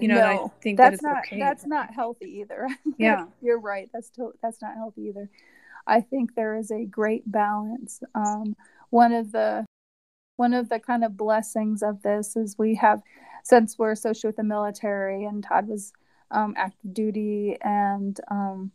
You 0.00 0.08
know 0.08 0.16
and 0.18 0.24
i 0.26 0.34
no, 0.34 0.52
think 0.60 0.78
that 0.78 0.84
that's 0.90 0.94
it's 0.94 1.02
not 1.04 1.18
okay. 1.18 1.38
that's 1.38 1.66
not 1.66 1.94
healthy 1.94 2.38
either. 2.40 2.68
Yeah. 2.98 3.26
you're 3.40 3.60
right 3.60 3.88
that's 3.92 4.10
to- 4.10 4.34
that's 4.42 4.60
not 4.60 4.74
healthy 4.74 5.02
either. 5.02 5.30
I 5.86 6.00
think 6.00 6.34
there 6.34 6.56
is 6.56 6.70
a 6.72 6.84
great 6.84 7.30
balance. 7.30 8.02
Um 8.14 8.56
one 8.90 9.12
of 9.12 9.30
the 9.30 9.64
one 10.36 10.54
of 10.54 10.68
the 10.68 10.78
kind 10.78 11.04
of 11.04 11.16
blessings 11.16 11.82
of 11.82 12.02
this 12.02 12.36
is 12.36 12.58
we 12.58 12.74
have 12.74 13.02
since 13.44 13.78
we're 13.78 13.92
associated 13.92 14.28
with 14.28 14.36
the 14.36 14.42
military 14.44 15.24
and 15.24 15.44
todd 15.44 15.68
was 15.68 15.92
um, 16.30 16.54
active 16.56 16.94
duty 16.94 17.56
and 17.62 18.20
um, 18.30 18.70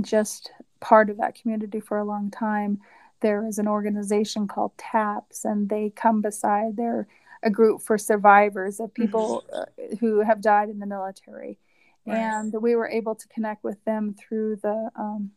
just 0.00 0.52
part 0.80 1.10
of 1.10 1.16
that 1.16 1.34
community 1.34 1.80
for 1.80 1.98
a 1.98 2.04
long 2.04 2.30
time 2.30 2.78
there 3.20 3.46
is 3.46 3.58
an 3.58 3.68
organization 3.68 4.46
called 4.46 4.72
taps 4.78 5.44
and 5.44 5.68
they 5.68 5.92
come 5.94 6.20
beside 6.20 6.76
they're 6.76 7.06
a 7.42 7.50
group 7.50 7.80
for 7.80 7.96
survivors 7.96 8.80
of 8.80 8.92
people 8.92 9.44
uh, 9.54 9.64
who 9.98 10.20
have 10.20 10.40
died 10.40 10.68
in 10.68 10.78
the 10.78 10.86
military. 10.86 11.58
Right. 12.06 12.16
and 12.16 12.54
we 12.62 12.76
were 12.76 12.88
able 12.88 13.14
to 13.14 13.28
connect 13.28 13.62
with 13.62 13.84
them 13.84 14.14
through 14.14 14.56
the 14.56 14.90
um, 14.96 15.32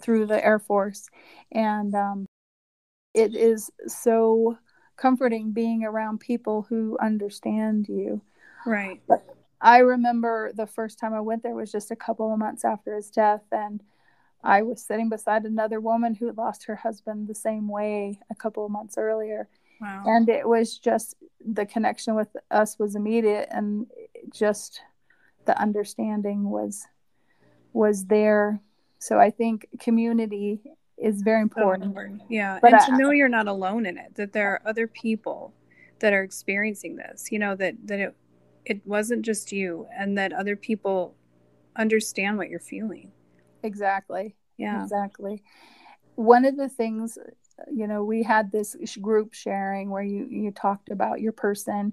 through 0.00 0.26
the 0.26 0.44
air 0.44 0.58
force. 0.58 1.08
And 1.52 1.94
um, 1.94 2.26
it 3.14 3.36
is 3.36 3.70
so 3.86 4.58
comforting 4.96 5.52
being 5.52 5.84
around 5.84 6.20
people 6.20 6.62
who 6.68 6.96
understand 7.00 7.88
you. 7.88 8.20
Right. 8.66 9.00
I 9.60 9.78
remember 9.78 10.52
the 10.52 10.66
first 10.66 10.98
time 10.98 11.14
I 11.14 11.20
went 11.20 11.42
there 11.42 11.54
was 11.54 11.72
just 11.72 11.90
a 11.90 11.96
couple 11.96 12.32
of 12.32 12.38
months 12.38 12.64
after 12.64 12.94
his 12.94 13.10
death, 13.10 13.44
and 13.50 13.82
I 14.42 14.62
was 14.62 14.82
sitting 14.82 15.08
beside 15.08 15.44
another 15.44 15.80
woman 15.80 16.14
who 16.14 16.26
had 16.26 16.36
lost 16.36 16.64
her 16.64 16.76
husband 16.76 17.28
the 17.28 17.34
same 17.34 17.68
way 17.68 18.20
a 18.30 18.34
couple 18.34 18.66
of 18.66 18.70
months 18.70 18.98
earlier, 18.98 19.48
wow. 19.80 20.04
And 20.06 20.28
it 20.28 20.46
was 20.46 20.76
just 20.76 21.16
the 21.44 21.64
connection 21.64 22.14
with 22.14 22.28
us 22.50 22.78
was 22.78 22.94
immediate, 22.94 23.48
and 23.50 23.86
just 24.32 24.82
the 25.46 25.58
understanding 25.58 26.50
was 26.50 26.86
was 27.72 28.04
there. 28.06 28.60
So 28.98 29.18
I 29.18 29.30
think 29.30 29.66
community 29.80 30.60
is 30.96 31.22
very 31.22 31.40
important. 31.42 31.96
yeah 32.28 32.58
But 32.60 32.72
and 32.72 32.80
I- 32.80 32.86
to 32.86 32.96
know 32.96 33.10
you're 33.10 33.28
not 33.28 33.48
alone 33.48 33.86
in 33.86 33.98
it 33.98 34.14
that 34.14 34.32
there 34.32 34.48
are 34.52 34.62
other 34.64 34.86
people 34.86 35.52
that 36.00 36.12
are 36.12 36.22
experiencing 36.22 36.96
this 36.96 37.30
you 37.30 37.38
know 37.38 37.54
that 37.56 37.74
that 37.86 38.00
it 38.00 38.14
it 38.64 38.86
wasn't 38.86 39.22
just 39.24 39.52
you 39.52 39.86
and 39.96 40.16
that 40.18 40.32
other 40.32 40.56
people 40.56 41.14
understand 41.76 42.38
what 42.38 42.48
you're 42.48 42.60
feeling 42.60 43.10
Exactly. 43.62 44.36
yeah 44.56 44.82
Exactly. 44.82 45.42
One 46.16 46.44
of 46.44 46.56
the 46.56 46.68
things, 46.68 47.18
you 47.72 47.86
know, 47.88 48.04
we 48.04 48.22
had 48.22 48.52
this 48.52 48.76
group 49.00 49.32
sharing 49.34 49.90
where 49.90 50.02
you 50.02 50.26
you 50.30 50.50
talked 50.52 50.90
about 50.90 51.20
your 51.20 51.32
person, 51.32 51.92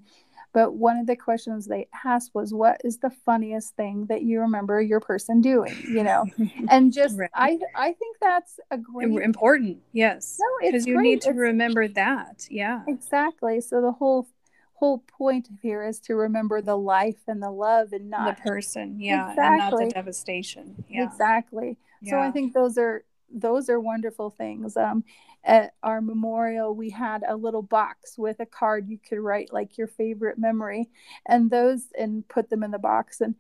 but 0.54 0.74
one 0.74 0.98
of 0.98 1.08
the 1.08 1.16
questions 1.16 1.66
they 1.66 1.88
asked 2.06 2.32
was, 2.34 2.54
"What 2.54 2.82
is 2.84 2.98
the 3.00 3.10
funniest 3.10 3.76
thing 3.76 4.06
that 4.08 4.22
you 4.24 4.42
remember 4.42 4.82
your 4.82 5.00
person 5.00 5.42
doing?" 5.42 5.76
You 5.88 6.04
know, 6.04 6.26
and 6.70 6.92
just 6.94 7.18
Right. 7.18 7.30
I 7.34 7.60
I 7.76 7.92
think 7.94 8.18
that's 8.20 8.60
a 8.70 8.78
great 8.78 9.10
important 9.24 9.80
yes 9.94 10.38
No, 10.40 10.48
it's 10.68 10.72
because 10.72 10.88
you 10.88 11.02
need 11.02 11.22
to 11.22 11.30
It's- 11.30 11.40
remember 11.40 11.88
that 11.88 12.48
yeah 12.50 12.84
exactly. 12.88 13.62
So 13.62 13.82
the 13.82 13.92
whole 13.94 14.28
whole 14.74 15.00
point 15.00 15.48
here 15.62 15.84
is 15.84 16.00
to 16.00 16.16
remember 16.16 16.60
the 16.60 16.76
life 16.76 17.22
and 17.28 17.42
the 17.42 17.52
love 17.52 17.94
and 17.94 18.10
not 18.10 18.36
the 18.36 18.42
person 18.42 19.00
yeah 19.00 19.30
and 19.38 19.58
not 19.58 19.78
the 19.78 19.90
devastation 19.94 20.84
yeah 20.90 21.04
Exactly. 21.04 21.78
So 22.04 22.18
I 22.20 22.32
think 22.32 22.54
those 22.54 22.78
are 22.80 23.04
those 23.34 23.70
are 23.70 23.80
wonderful 23.80 24.30
things. 24.32 24.76
Um, 24.76 25.04
at 25.44 25.74
our 25.84 26.02
memorial, 26.02 26.76
we 26.76 26.90
had 26.90 27.24
a 27.28 27.36
little 27.36 27.62
box 27.64 28.18
with 28.18 28.40
a 28.40 28.46
card 28.46 28.88
you 28.88 28.98
could 28.98 29.20
write 29.20 29.52
like 29.52 29.78
your 29.78 29.88
favorite 29.88 30.38
memory, 30.38 30.90
and 31.26 31.50
those 31.50 31.86
and 31.98 32.28
put 32.28 32.50
them 32.50 32.64
in 32.64 32.72
the 32.72 32.80
box, 32.80 33.22
and 33.22 33.36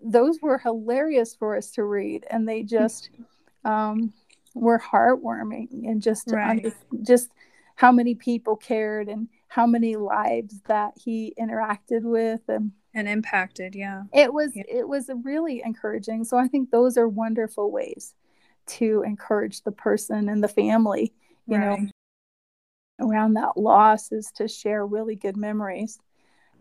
those 0.00 0.40
were 0.40 0.58
hilarious 0.58 1.34
for 1.34 1.56
us 1.56 1.70
to 1.72 1.84
read, 1.84 2.24
and 2.30 2.48
they 2.48 2.62
just 2.62 3.10
um, 3.64 4.12
were 4.54 4.78
heartwarming 4.78 5.88
and 5.88 6.02
just 6.02 6.30
Right. 6.30 6.64
under, 6.64 6.72
just 7.02 7.30
how 7.74 7.90
many 7.90 8.14
people 8.14 8.56
cared 8.56 9.08
and 9.08 9.28
how 9.48 9.66
many 9.66 9.96
lives 9.96 10.60
that 10.66 10.92
he 10.96 11.34
interacted 11.38 12.02
with 12.02 12.40
and 12.48 12.72
and 12.94 13.08
impacted 13.08 13.74
yeah 13.74 14.02
it 14.12 14.32
was 14.32 14.52
Yeah. 14.54 14.64
it 14.68 14.86
was 14.86 15.10
really 15.24 15.62
encouraging 15.64 16.24
so 16.24 16.36
i 16.36 16.46
think 16.46 16.70
those 16.70 16.98
are 16.98 17.08
wonderful 17.08 17.70
ways 17.70 18.14
to 18.66 19.02
encourage 19.06 19.62
the 19.62 19.72
person 19.72 20.28
and 20.28 20.44
the 20.44 20.48
family 20.48 21.12
you 21.46 21.58
Right. 21.58 21.88
know 22.98 23.06
around 23.08 23.34
that 23.34 23.56
loss 23.56 24.12
is 24.12 24.30
to 24.32 24.46
share 24.46 24.86
really 24.86 25.16
good 25.16 25.36
memories 25.36 25.98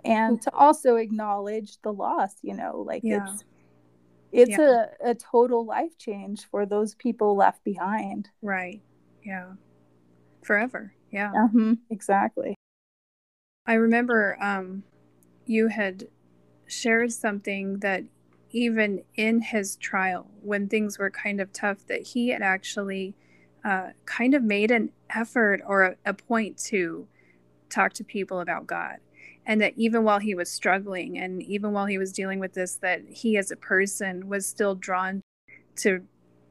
and 0.04 0.42
to 0.42 0.52
also 0.54 0.96
acknowledge 0.96 1.78
the 1.84 1.94
loss 1.94 2.36
you 2.42 2.54
know 2.54 2.84
like 2.86 3.04
Yeah. 3.04 3.18
it's 3.26 3.44
it's 4.32 4.58
Yeah. 4.58 4.86
a, 5.04 5.10
a 5.12 5.16
total 5.16 5.66
life 5.66 5.98
change 5.98 6.46
for 6.50 6.66
those 6.66 6.96
people 6.96 7.36
left 7.36 7.64
behind. 7.64 8.30
Right. 8.42 8.82
Yeah. 9.24 9.54
Forever. 10.44 10.94
Yeah. 11.12 11.34
Uh-huh, 11.36 11.76
exactly. 11.90 12.56
I 13.66 13.74
remember 13.74 14.38
um, 14.42 14.84
you 15.46 15.68
had 15.68 16.08
shared 16.66 17.12
something 17.12 17.80
that 17.80 18.06
even 18.52 19.04
in 19.16 19.42
his 19.42 19.76
trial, 19.76 20.30
when 20.42 20.68
things 20.68 20.98
were 20.98 21.12
kind 21.12 21.40
of 21.40 21.54
tough, 21.54 21.86
that 21.88 22.02
he 22.08 22.30
had 22.30 22.42
actually 22.42 23.16
uh, 23.64 23.90
kind 24.06 24.34
of 24.34 24.44
made 24.44 24.72
an 24.72 24.92
effort 25.10 25.62
or 25.66 25.84
a, 25.84 25.96
a 26.06 26.14
point 26.14 26.58
to 26.58 27.08
talk 27.70 27.94
to 27.94 28.04
people 28.04 28.40
about 28.40 28.68
God. 28.68 28.98
And 29.46 29.60
that 29.62 29.74
even 29.76 30.04
while 30.04 30.20
he 30.20 30.36
was 30.36 30.52
struggling 30.52 31.18
and 31.18 31.42
even 31.44 31.72
while 31.72 31.88
he 31.88 31.98
was 31.98 32.12
dealing 32.12 32.40
with 32.40 32.54
this, 32.54 32.76
that 32.76 33.02
he 33.10 33.38
as 33.38 33.52
a 33.52 33.56
person 33.56 34.28
was 34.28 34.46
still 34.46 34.76
drawn 34.76 35.22
to 35.78 36.02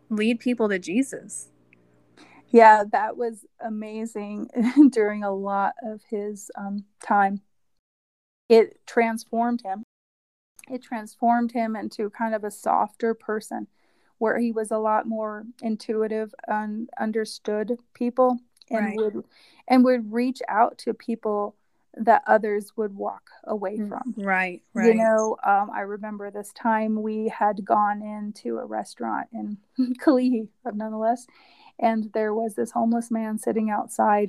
lead 0.09 0.41
people 0.41 0.69
to 0.69 0.79
Jesus. 0.79 1.49
Yeah, 2.49 2.83
that 2.91 3.17
was 3.17 3.47
amazing 3.61 4.51
during 4.91 5.23
a 5.23 5.33
lot 5.33 5.75
of 5.85 6.01
his 6.11 6.51
um, 6.59 6.85
time. 7.05 7.43
It 8.49 8.81
transformed 8.87 9.63
him. 9.65 9.85
It 10.69 10.83
transformed 10.83 11.53
him 11.53 11.77
into 11.77 12.11
kind 12.11 12.35
of 12.35 12.43
a 12.43 12.51
softer 12.51 13.15
person 13.15 13.69
where 14.21 14.39
he 14.39 14.53
was 14.53 14.71
a 14.71 14.79
lot 14.79 15.07
more 15.07 15.45
intuitive 15.63 16.35
and 16.47 16.91
understood 17.01 17.79
people 17.95 18.39
and 18.71 18.85
Right. 18.85 18.97
would 18.99 19.25
and 19.67 19.83
would 19.85 20.13
reach 20.13 20.43
out 20.47 20.77
to 20.79 20.93
people 20.95 21.57
that 21.95 22.23
others 22.27 22.77
would 22.77 22.95
walk 22.95 23.31
away 23.45 23.79
Mm, 23.79 23.89
from. 23.89 24.15
Right, 24.19 24.63
right. 24.75 24.87
You 24.87 24.95
know, 24.95 25.37
um, 25.43 25.71
I 25.75 25.81
remember 25.81 26.31
this 26.31 26.53
time 26.53 27.03
we 27.03 27.29
had 27.29 27.65
gone 27.65 28.03
into 28.03 28.59
a 28.59 28.67
restaurant 28.67 29.29
in 29.33 29.57
Kalihi, 29.99 30.49
nonetheless, 30.65 31.27
and 31.79 32.13
there 32.13 32.35
was 32.35 32.55
this 32.55 32.73
homeless 32.73 33.11
man 33.11 33.39
sitting 33.39 33.71
outside 33.71 34.29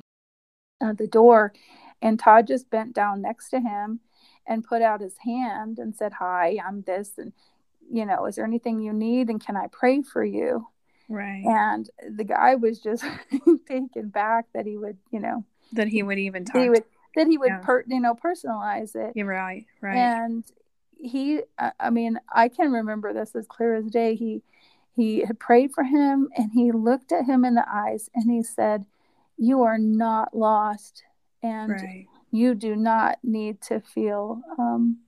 uh, 0.80 0.94
the 0.94 1.06
door, 1.06 1.52
and 2.00 2.18
Todd 2.18 2.46
just 2.46 2.70
bent 2.70 2.94
down 2.94 3.20
next 3.20 3.50
to 3.50 3.60
him 3.60 4.00
and 4.46 4.64
put 4.64 4.80
out 4.80 5.02
his 5.02 5.18
hand 5.18 5.78
and 5.78 5.94
said, 5.94 6.14
"Hi, 6.14 6.58
I'm 6.66 6.82
this, 6.82 7.18
and 7.18 7.32
you 7.92 8.06
know, 8.06 8.26
is 8.26 8.36
there 8.36 8.44
anything 8.44 8.80
you 8.80 8.92
need, 8.92 9.28
and 9.28 9.44
can 9.44 9.56
I 9.56 9.66
pray 9.68 10.02
for 10.02 10.24
you?" 10.24 10.66
right. 11.08 11.44
And 11.44 11.90
the 12.16 12.24
guy 12.24 12.54
was 12.54 12.78
just 12.80 13.04
taken 13.68 14.08
back 14.08 14.46
that 14.54 14.64
he 14.66 14.76
would, 14.78 14.96
you 15.10 15.20
know, 15.20 15.44
that 15.72 15.88
he 15.88 16.02
would 16.02 16.18
even 16.18 16.44
talk. 16.44 16.62
he 16.62 16.68
would 16.70 16.84
that 17.16 17.26
he 17.26 17.36
would 17.38 17.48
Yeah. 17.48 17.58
per, 17.62 17.84
you 17.86 18.00
know 18.00 18.14
personalize 18.14 18.94
it 18.96 19.12
You're 19.14 19.26
right, 19.26 19.66
right. 19.82 19.96
and 19.96 20.44
he 20.98 21.42
I- 21.58 21.72
i 21.80 21.90
mean 21.90 22.18
i 22.32 22.48
can 22.48 22.70
remember 22.72 23.12
this 23.12 23.34
as 23.34 23.46
clear 23.46 23.74
as 23.74 23.86
day 23.86 24.14
he 24.14 24.42
he 24.94 25.20
had 25.20 25.38
prayed 25.38 25.72
for 25.72 25.84
him 25.84 26.28
and 26.36 26.52
he 26.52 26.70
looked 26.72 27.10
at 27.12 27.24
him 27.26 27.44
in 27.44 27.54
the 27.54 27.66
eyes 27.68 28.08
and 28.14 28.30
he 28.30 28.42
said 28.42 28.86
you 29.36 29.62
are 29.62 29.78
not 29.78 30.34
lost 30.36 31.02
and 31.42 31.72
right. 31.72 32.06
you 32.30 32.54
do 32.54 32.76
not 32.76 33.18
need 33.24 33.60
to 33.62 33.80
feel 33.80 34.40
um, 34.58 34.98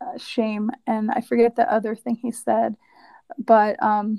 uh, 0.00 0.18
shame 0.18 0.70
and 0.86 1.10
i 1.10 1.20
forget 1.20 1.56
the 1.56 1.72
other 1.72 1.94
thing 1.94 2.16
he 2.16 2.30
said 2.30 2.76
but 3.38 3.82
um, 3.82 4.18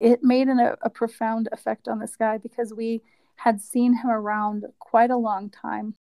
it 0.00 0.22
made 0.22 0.48
an, 0.48 0.60
a, 0.80 0.90
profound 0.90 1.48
effect 1.52 1.88
on 1.88 1.98
this 1.98 2.16
guy 2.16 2.38
because 2.38 2.72
we 2.72 3.02
had 3.36 3.60
seen 3.60 3.94
him 3.94 4.10
around 4.10 4.64
quite 4.78 5.10
a 5.10 5.16
long 5.16 5.50
time. 5.50 5.94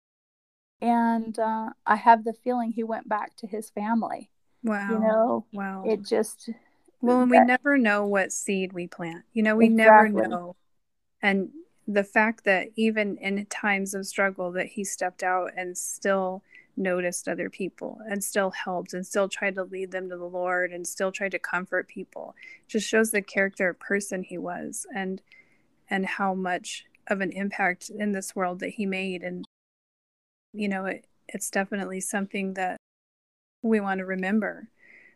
And 0.81 1.37
uh, 1.39 1.69
I 1.85 1.95
have 1.95 2.23
the 2.23 2.33
feeling 2.33 2.71
he 2.71 2.83
went 2.83 3.09
back 3.09 3.35
to 3.37 3.47
his 3.47 3.69
family. 3.69 4.29
Wow. 4.63 4.89
You 4.91 4.99
know, 4.99 5.45
wow. 5.51 5.83
it 5.85 6.03
just. 6.03 6.49
Well, 7.01 7.21
and 7.21 7.31
we 7.31 7.39
never 7.39 7.77
know 7.77 8.05
what 8.05 8.31
seed 8.31 8.73
we 8.73 8.87
plant. 8.87 9.23
You 9.33 9.43
know, 9.43 9.55
we 9.55 9.67
exactly. 9.67 10.11
never 10.15 10.27
know. 10.27 10.55
And 11.21 11.49
the 11.87 12.03
fact 12.03 12.43
that 12.45 12.67
even 12.75 13.17
in 13.17 13.45
times 13.47 13.93
of 13.93 14.05
struggle 14.05 14.51
that 14.51 14.67
he 14.67 14.83
stepped 14.83 15.23
out 15.23 15.51
and 15.55 15.77
still 15.77 16.43
noticed 16.77 17.27
other 17.27 17.49
people 17.49 17.99
and 18.09 18.23
still 18.23 18.51
helped 18.51 18.93
and 18.93 19.05
still 19.05 19.27
tried 19.27 19.55
to 19.55 19.63
lead 19.63 19.91
them 19.91 20.09
to 20.09 20.17
the 20.17 20.25
Lord 20.25 20.71
and 20.71 20.87
still 20.87 21.11
tried 21.11 21.31
to 21.31 21.39
comfort 21.39 21.87
people. 21.87 22.35
Just 22.67 22.87
shows 22.87 23.11
the 23.11 23.21
character 23.21 23.69
of 23.69 23.79
person 23.79 24.23
he 24.23 24.37
was 24.37 24.85
and 24.95 25.21
and 25.89 26.05
how 26.05 26.33
much 26.33 26.85
of 27.07 27.21
an 27.21 27.31
impact 27.31 27.89
in 27.89 28.11
this 28.11 28.35
world 28.35 28.59
that 28.59 28.71
he 28.71 28.85
made. 28.85 29.23
And 29.23 29.45
you 30.53 30.69
know 30.69 30.85
it, 30.85 31.05
it's 31.27 31.49
definitely 31.49 31.99
something 31.99 32.53
that 32.53 32.77
we 33.61 33.79
want 33.79 33.99
to 33.99 34.05
remember 34.05 34.69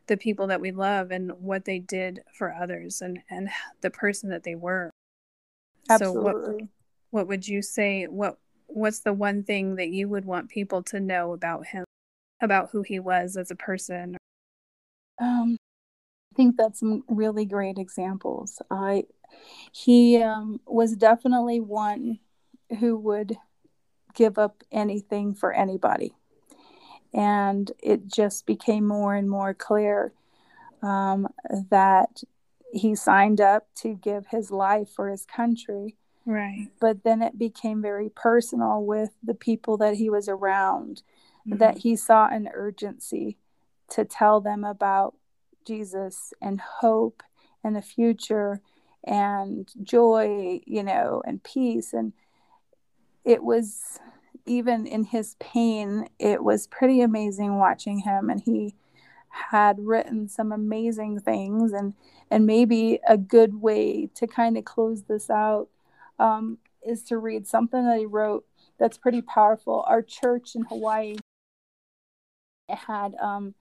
the 0.07 0.17
people 0.17 0.47
that 0.47 0.61
we 0.61 0.71
love 0.71 1.11
and 1.11 1.31
what 1.39 1.65
they 1.65 1.79
did 1.79 2.21
for 2.33 2.53
others 2.53 3.01
and 3.01 3.19
and 3.29 3.49
the 3.81 3.91
person 3.91 4.29
that 4.29 4.43
they 4.43 4.55
were. 4.55 4.89
Absolutely. 5.89 6.21
so 6.21 6.21
what 6.21 6.61
what 7.11 7.27
would 7.27 7.47
you 7.47 7.61
say 7.61 8.05
what 8.05 8.37
what's 8.73 8.99
the 8.99 9.13
one 9.13 9.43
thing 9.43 9.75
that 9.75 9.89
you 9.89 10.07
would 10.09 10.25
want 10.25 10.49
people 10.49 10.83
to 10.83 10.99
know 10.99 11.33
about 11.33 11.67
him 11.67 11.83
about 12.41 12.69
who 12.71 12.81
he 12.81 12.99
was 12.99 13.37
as 13.37 13.51
a 13.51 13.55
person? 13.55 14.17
Um 15.19 15.57
i 16.33 16.35
think 16.35 16.55
that's 16.57 16.79
some 16.79 17.03
really 17.07 17.45
great 17.45 17.77
examples. 17.77 18.61
I 18.69 19.03
he 19.71 20.21
um, 20.21 20.59
was 20.65 20.95
definitely 20.95 21.59
one 21.59 22.19
who 22.79 22.97
would 22.97 23.37
give 24.13 24.37
up 24.37 24.63
anything 24.71 25.33
for 25.33 25.53
anybody. 25.53 26.13
And 27.13 27.71
it 27.81 28.07
just 28.07 28.45
became 28.45 28.87
more 28.87 29.15
and 29.15 29.29
more 29.29 29.53
clear 29.53 30.13
um, 30.81 31.27
that 31.69 32.23
he 32.73 32.95
signed 32.95 33.41
up 33.41 33.67
to 33.75 33.95
give 33.95 34.27
his 34.27 34.49
life 34.49 34.89
for 34.89 35.09
his 35.09 35.25
country 35.25 35.97
Right. 36.25 36.67
But 36.79 37.03
then 37.03 37.21
it 37.21 37.37
became 37.37 37.81
very 37.81 38.09
personal 38.09 38.83
with 38.83 39.11
the 39.23 39.33
people 39.33 39.77
that 39.77 39.95
he 39.95 40.09
was 40.09 40.29
around, 40.29 41.03
mm-hmm. 41.47 41.57
that 41.57 41.79
he 41.79 41.95
saw 41.95 42.27
an 42.27 42.49
urgency 42.53 43.37
to 43.89 44.05
tell 44.05 44.39
them 44.39 44.63
about 44.63 45.15
Jesus 45.65 46.33
and 46.41 46.61
hope 46.61 47.23
and 47.63 47.75
the 47.75 47.81
future 47.81 48.61
and 49.03 49.69
joy, 49.83 50.61
you 50.65 50.83
know, 50.83 51.23
and 51.25 51.43
peace. 51.43 51.93
And 51.93 52.13
it 53.25 53.43
was 53.43 53.99
even 54.45 54.85
in 54.85 55.03
his 55.05 55.35
pain, 55.39 56.07
it 56.19 56.43
was 56.43 56.67
pretty 56.67 57.01
amazing 57.01 57.57
watching 57.57 57.99
him. 57.99 58.29
And 58.29 58.41
he 58.41 58.75
had 59.29 59.79
written 59.79 60.27
some 60.27 60.51
amazing 60.51 61.19
things 61.19 61.71
and 61.71 61.93
and 62.29 62.45
maybe 62.45 62.99
a 63.07 63.17
good 63.17 63.61
way 63.61 64.09
to 64.15 64.27
kind 64.27 64.57
of 64.57 64.65
close 64.65 65.03
this 65.03 65.29
out 65.29 65.69
um, 66.21 66.59
is 66.85 67.03
to 67.03 67.17
read 67.17 67.47
something 67.47 67.85
that 67.85 67.99
he 67.99 68.05
wrote 68.05 68.45
that's 68.79 68.97
pretty 68.97 69.21
powerful. 69.21 69.83
Our 69.87 70.01
church 70.01 70.55
in 70.55 70.63
Hawaii 70.63 71.15
had 72.69 73.15
um, 73.15 73.55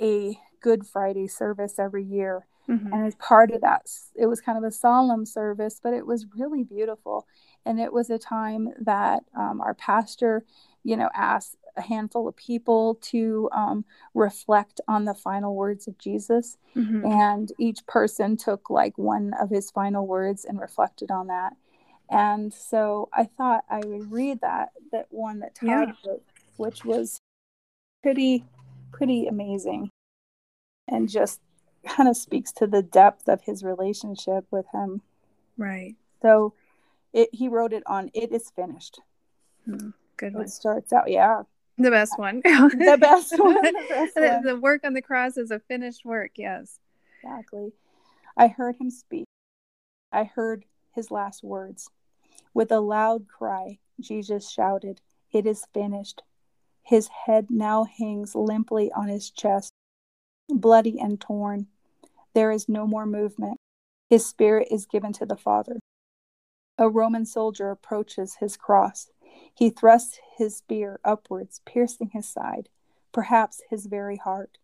a 0.00 0.38
Good 0.60 0.86
Friday 0.86 1.28
service 1.28 1.78
every 1.78 2.04
year. 2.04 2.46
Mm-hmm. 2.68 2.92
And 2.92 3.06
as 3.06 3.14
part 3.16 3.50
of 3.50 3.60
that, 3.60 3.90
it 4.14 4.26
was 4.26 4.40
kind 4.40 4.56
of 4.56 4.64
a 4.64 4.70
solemn 4.70 5.26
service, 5.26 5.80
but 5.82 5.92
it 5.92 6.06
was 6.06 6.26
really 6.34 6.64
beautiful. 6.64 7.26
And 7.66 7.78
it 7.78 7.92
was 7.92 8.10
a 8.10 8.18
time 8.18 8.70
that 8.80 9.24
um, 9.36 9.60
our 9.60 9.74
pastor, 9.74 10.44
you 10.82 10.96
know, 10.96 11.10
asked 11.14 11.56
a 11.76 11.82
handful 11.82 12.28
of 12.28 12.36
people 12.36 12.94
to 13.02 13.50
um, 13.52 13.84
reflect 14.14 14.80
on 14.88 15.04
the 15.04 15.14
final 15.14 15.54
words 15.54 15.86
of 15.88 15.98
Jesus. 15.98 16.56
Mm-hmm. 16.76 17.04
And 17.04 17.52
each 17.58 17.86
person 17.86 18.36
took 18.36 18.70
like 18.70 18.96
one 18.96 19.32
of 19.40 19.50
his 19.50 19.70
final 19.70 20.06
words 20.06 20.44
and 20.44 20.58
reflected 20.58 21.10
on 21.10 21.26
that. 21.26 21.54
And 22.10 22.52
so 22.52 23.08
I 23.12 23.24
thought 23.24 23.64
I 23.68 23.80
would 23.84 24.12
read 24.12 24.40
that 24.42 24.70
that 24.92 25.06
one 25.10 25.40
that 25.40 25.54
Todd 25.54 25.68
yeah. 25.68 25.92
wrote, 26.06 26.22
which 26.56 26.84
was 26.84 27.20
pretty 28.02 28.44
pretty 28.92 29.26
amazing 29.26 29.90
and 30.86 31.08
just 31.08 31.40
kind 31.86 32.08
of 32.08 32.16
speaks 32.16 32.52
to 32.52 32.66
the 32.66 32.82
depth 32.82 33.28
of 33.28 33.42
his 33.42 33.62
relationship 33.62 34.44
with 34.50 34.66
him. 34.72 35.00
Right. 35.56 35.94
So 36.22 36.54
it 37.12 37.30
he 37.32 37.48
wrote 37.48 37.72
it 37.72 37.82
on 37.86 38.10
it 38.14 38.32
is 38.32 38.50
finished. 38.54 39.00
Hmm, 39.64 39.90
good 40.16 40.34
one. 40.34 40.44
It 40.44 40.50
starts 40.50 40.92
out, 40.92 41.10
yeah. 41.10 41.42
The 41.78 41.90
best 41.90 42.18
one. 42.18 42.36
the 42.44 42.98
best 43.00 43.32
one. 43.38 43.54
The, 43.54 43.86
best 43.88 44.16
one. 44.16 44.44
the 44.44 44.56
work 44.56 44.84
on 44.84 44.92
the 44.92 45.02
cross 45.02 45.36
is 45.36 45.50
a 45.50 45.58
finished 45.58 46.04
work, 46.04 46.32
yes. 46.36 46.78
Exactly. 47.22 47.72
I 48.36 48.48
heard 48.48 48.76
him 48.76 48.90
speak. 48.90 49.26
I 50.12 50.24
heard 50.24 50.64
his 50.94 51.10
last 51.10 51.42
words. 51.42 51.90
With 52.52 52.70
a 52.70 52.80
loud 52.80 53.26
cry, 53.28 53.78
Jesus 54.00 54.50
shouted, 54.50 55.00
It 55.32 55.46
is 55.46 55.66
finished. 55.72 56.22
His 56.82 57.08
head 57.08 57.50
now 57.50 57.84
hangs 57.84 58.34
limply 58.34 58.92
on 58.92 59.08
his 59.08 59.30
chest, 59.30 59.72
bloody 60.48 60.98
and 61.00 61.20
torn. 61.20 61.66
There 62.34 62.50
is 62.50 62.68
no 62.68 62.86
more 62.86 63.06
movement. 63.06 63.58
His 64.10 64.26
spirit 64.26 64.68
is 64.70 64.86
given 64.86 65.12
to 65.14 65.26
the 65.26 65.36
Father. 65.36 65.80
A 66.76 66.88
Roman 66.88 67.24
soldier 67.24 67.70
approaches 67.70 68.36
his 68.36 68.56
cross. 68.56 69.10
He 69.54 69.70
thrusts 69.70 70.18
his 70.36 70.56
spear 70.56 71.00
upwards, 71.04 71.60
piercing 71.64 72.10
his 72.10 72.28
side, 72.28 72.68
perhaps 73.12 73.62
his 73.70 73.86
very 73.86 74.16
heart. 74.16 74.58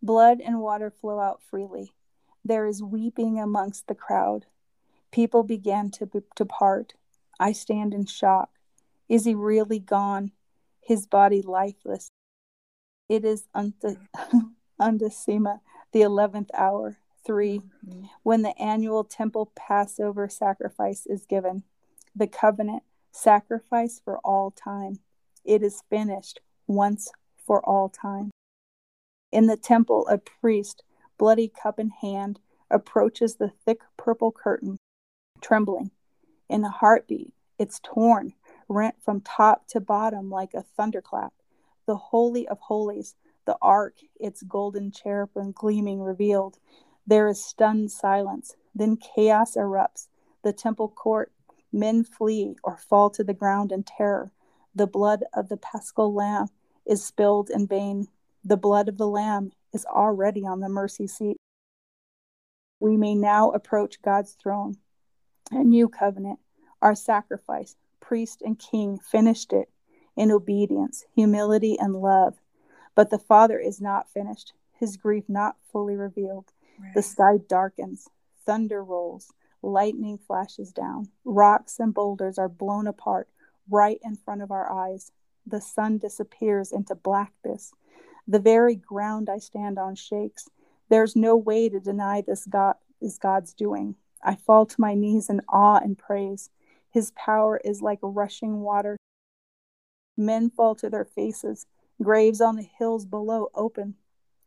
Blood 0.00 0.40
and 0.40 0.60
water 0.60 0.90
flow 0.90 1.18
out 1.18 1.42
freely. 1.42 1.92
There 2.44 2.66
is 2.66 2.82
weeping 2.82 3.38
amongst 3.38 3.88
the 3.88 3.94
crowd. 3.94 4.46
People 5.10 5.42
began 5.42 5.90
to 5.90 6.08
depart. 6.36 6.94
I 7.40 7.52
stand 7.52 7.94
in 7.94 8.06
shock. 8.06 8.50
Is 9.08 9.24
he 9.24 9.34
really 9.34 9.78
gone? 9.78 10.32
His 10.82 11.06
body 11.06 11.42
lifeless. 11.42 12.10
It 13.08 13.24
is 13.24 13.44
Undecima, 14.80 15.60
the 15.92 16.02
eleventh 16.02 16.50
hour, 16.54 16.98
3 17.24 17.58
mm-hmm. 17.58 18.04
when 18.22 18.42
the 18.42 18.56
annual 18.60 19.04
temple 19.04 19.52
Passover 19.54 20.28
sacrifice 20.28 21.06
is 21.06 21.26
given. 21.26 21.62
The 22.14 22.26
covenant 22.26 22.82
sacrifice 23.12 24.00
for 24.04 24.18
all 24.18 24.50
time. 24.50 25.00
It 25.44 25.62
is 25.62 25.82
finished 25.88 26.40
once 26.66 27.10
for 27.46 27.64
all 27.64 27.88
time. 27.88 28.30
In 29.32 29.46
the 29.46 29.56
temple, 29.56 30.06
a 30.08 30.18
priest, 30.18 30.82
bloody 31.18 31.48
cup 31.48 31.78
in 31.78 31.90
hand, 31.90 32.40
approaches 32.70 33.36
the 33.36 33.52
thick 33.64 33.80
purple 33.96 34.32
curtain 34.32 34.78
trembling. 35.40 35.90
In 36.48 36.64
a 36.64 36.70
heartbeat, 36.70 37.32
it's 37.58 37.80
torn, 37.82 38.34
rent 38.68 38.96
from 39.02 39.20
top 39.20 39.66
to 39.68 39.80
bottom 39.80 40.30
like 40.30 40.54
a 40.54 40.62
thunderclap. 40.62 41.32
The 41.86 41.96
Holy 41.96 42.46
of 42.48 42.58
Holies, 42.60 43.16
the 43.44 43.56
Ark, 43.60 43.96
its 44.20 44.42
golden 44.42 44.90
cherubim 44.90 45.52
gleaming 45.52 46.00
revealed. 46.00 46.58
There 47.06 47.28
is 47.28 47.44
stunned 47.44 47.90
silence. 47.90 48.54
Then 48.74 48.96
chaos 48.96 49.56
erupts. 49.56 50.08
The 50.42 50.52
temple 50.52 50.88
court, 50.88 51.32
men 51.72 52.04
flee 52.04 52.56
or 52.62 52.76
fall 52.76 53.10
to 53.10 53.24
the 53.24 53.34
ground 53.34 53.72
in 53.72 53.82
terror. 53.82 54.30
The 54.74 54.86
blood 54.86 55.24
of 55.34 55.48
the 55.48 55.56
paschal 55.56 56.12
lamb 56.12 56.48
is 56.86 57.04
spilled 57.04 57.50
in 57.50 57.66
vain. 57.66 58.08
The 58.44 58.56
blood 58.56 58.88
of 58.88 58.98
the 58.98 59.08
lamb 59.08 59.52
is 59.72 59.84
already 59.86 60.46
on 60.46 60.60
the 60.60 60.68
mercy 60.68 61.06
seat. 61.06 61.36
We 62.80 62.96
may 62.96 63.14
now 63.14 63.50
approach 63.50 64.00
God's 64.02 64.32
throne 64.34 64.76
a 65.50 65.64
new 65.64 65.88
covenant, 65.88 66.38
our 66.80 66.94
sacrifice, 66.94 67.76
priest 68.00 68.42
and 68.42 68.58
king, 68.58 68.98
finished 68.98 69.52
it 69.52 69.68
in 70.16 70.30
obedience, 70.30 71.04
humility, 71.14 71.78
and 71.78 71.94
love. 71.94 72.34
But 72.94 73.10
the 73.10 73.18
Father 73.18 73.58
is 73.58 73.80
not 73.80 74.10
finished, 74.10 74.52
his 74.72 74.96
grief 74.96 75.24
not 75.28 75.56
fully 75.70 75.96
revealed. 75.96 76.52
Right. 76.78 76.94
The 76.94 77.02
sky 77.02 77.38
darkens, 77.48 78.08
thunder 78.44 78.82
rolls, 78.82 79.32
lightning 79.62 80.18
flashes 80.18 80.72
down, 80.72 81.08
rocks 81.24 81.78
and 81.78 81.92
boulders 81.94 82.38
are 82.38 82.48
blown 82.48 82.86
apart 82.86 83.28
right 83.70 83.98
in 84.02 84.16
front 84.16 84.42
of 84.42 84.50
our 84.50 84.70
eyes. 84.70 85.12
The 85.46 85.60
sun 85.60 85.98
disappears 85.98 86.72
into 86.72 86.94
blackness. 86.94 87.72
The 88.26 88.38
very 88.38 88.76
ground 88.76 89.28
I 89.30 89.38
stand 89.38 89.78
on 89.78 89.94
shakes. 89.94 90.48
There's 90.88 91.16
no 91.16 91.36
way 91.36 91.68
to 91.68 91.80
deny 91.80 92.22
this 92.22 92.46
God 92.46 92.76
is 93.00 93.18
God's 93.18 93.52
doing. 93.52 93.94
I 94.22 94.34
fall 94.34 94.66
to 94.66 94.80
my 94.80 94.94
knees 94.94 95.28
in 95.28 95.40
awe 95.48 95.78
and 95.78 95.98
praise. 95.98 96.50
His 96.90 97.12
power 97.12 97.60
is 97.64 97.82
like 97.82 97.98
rushing 98.02 98.60
water. 98.60 98.96
Men 100.16 100.50
fall 100.50 100.74
to 100.76 100.90
their 100.90 101.04
faces. 101.04 101.66
Graves 102.02 102.40
on 102.40 102.56
the 102.56 102.68
hills 102.78 103.04
below 103.06 103.50
open, 103.54 103.94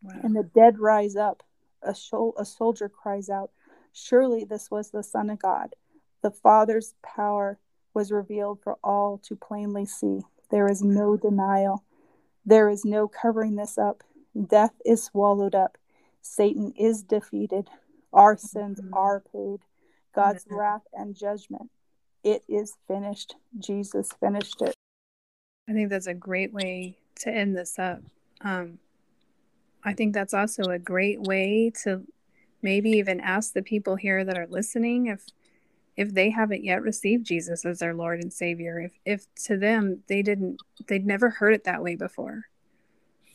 wow. 0.02 0.14
and 0.24 0.36
the 0.36 0.44
dead 0.44 0.80
rise 0.80 1.16
up. 1.16 1.44
A, 1.84 1.96
a 2.38 2.46
soldier 2.46 2.88
cries 2.90 3.30
out, 3.30 3.52
Surely 3.92 4.46
this 4.46 4.72
was 4.72 4.92
the 4.92 5.04
Son 5.04 5.30
of 5.30 5.40
God. 5.40 5.76
The 6.22 6.32
Father's 6.32 6.96
power 7.04 7.60
was 7.94 8.12
revealed 8.12 8.60
for 8.62 8.78
all 8.84 9.18
to 9.26 9.36
plainly 9.36 9.86
see. 9.86 10.22
There 10.50 10.70
is 10.70 10.82
no 10.82 11.18
denial. 11.18 11.84
There 12.46 12.70
is 12.70 12.86
no 12.86 13.08
covering 13.08 13.56
this 13.56 13.78
up. 13.78 14.04
Death 14.48 14.74
is 14.86 15.04
swallowed 15.04 15.56
up. 15.56 15.78
Satan 16.22 16.74
is 16.78 17.04
defeated. 17.04 17.70
Our 18.14 18.38
sins 18.38 18.80
mm-hmm. 18.82 18.94
are 18.94 19.22
paid. 19.32 19.60
God's 20.14 20.46
wrath 20.50 20.84
and 20.94 21.16
judgment. 21.16 21.70
It 22.24 22.44
is 22.48 22.74
finished. 22.88 23.36
Jesus 23.58 24.10
finished 24.20 24.62
it. 24.62 24.76
I 25.70 25.74
think 25.74 25.90
that's 25.90 26.08
a 26.08 26.14
great 26.14 26.54
way 26.54 26.98
to 27.22 27.32
end 27.32 27.56
this 27.56 27.80
up. 27.80 28.02
Um, 28.42 28.80
I 29.84 29.94
think 29.94 30.14
that's 30.14 30.34
also 30.34 30.64
a 30.64 30.80
great 30.80 31.22
way 31.22 31.72
to 31.84 32.04
maybe 32.62 32.92
even 32.92 33.20
ask 33.20 33.54
the 33.54 33.64
people 33.64 33.96
here 33.96 34.24
that 34.24 34.38
are 34.38 34.48
listening 34.48 35.08
if 35.08 35.26
if 35.98 36.14
they 36.14 36.30
haven't 36.30 36.64
yet 36.64 36.82
received 36.82 37.26
Jesus 37.26 37.66
as 37.66 37.80
their 37.80 37.94
Lord 37.94 38.22
and 38.22 38.32
Savior, 38.32 38.80
if 38.80 38.94
if 39.06 39.26
to 39.46 39.58
them 39.58 40.04
they 40.08 40.22
didn't 40.22 40.58
they'd 40.88 41.06
never 41.06 41.30
heard 41.30 41.54
it 41.54 41.64
that 41.66 41.84
way 41.84 41.96
before. 41.96 42.44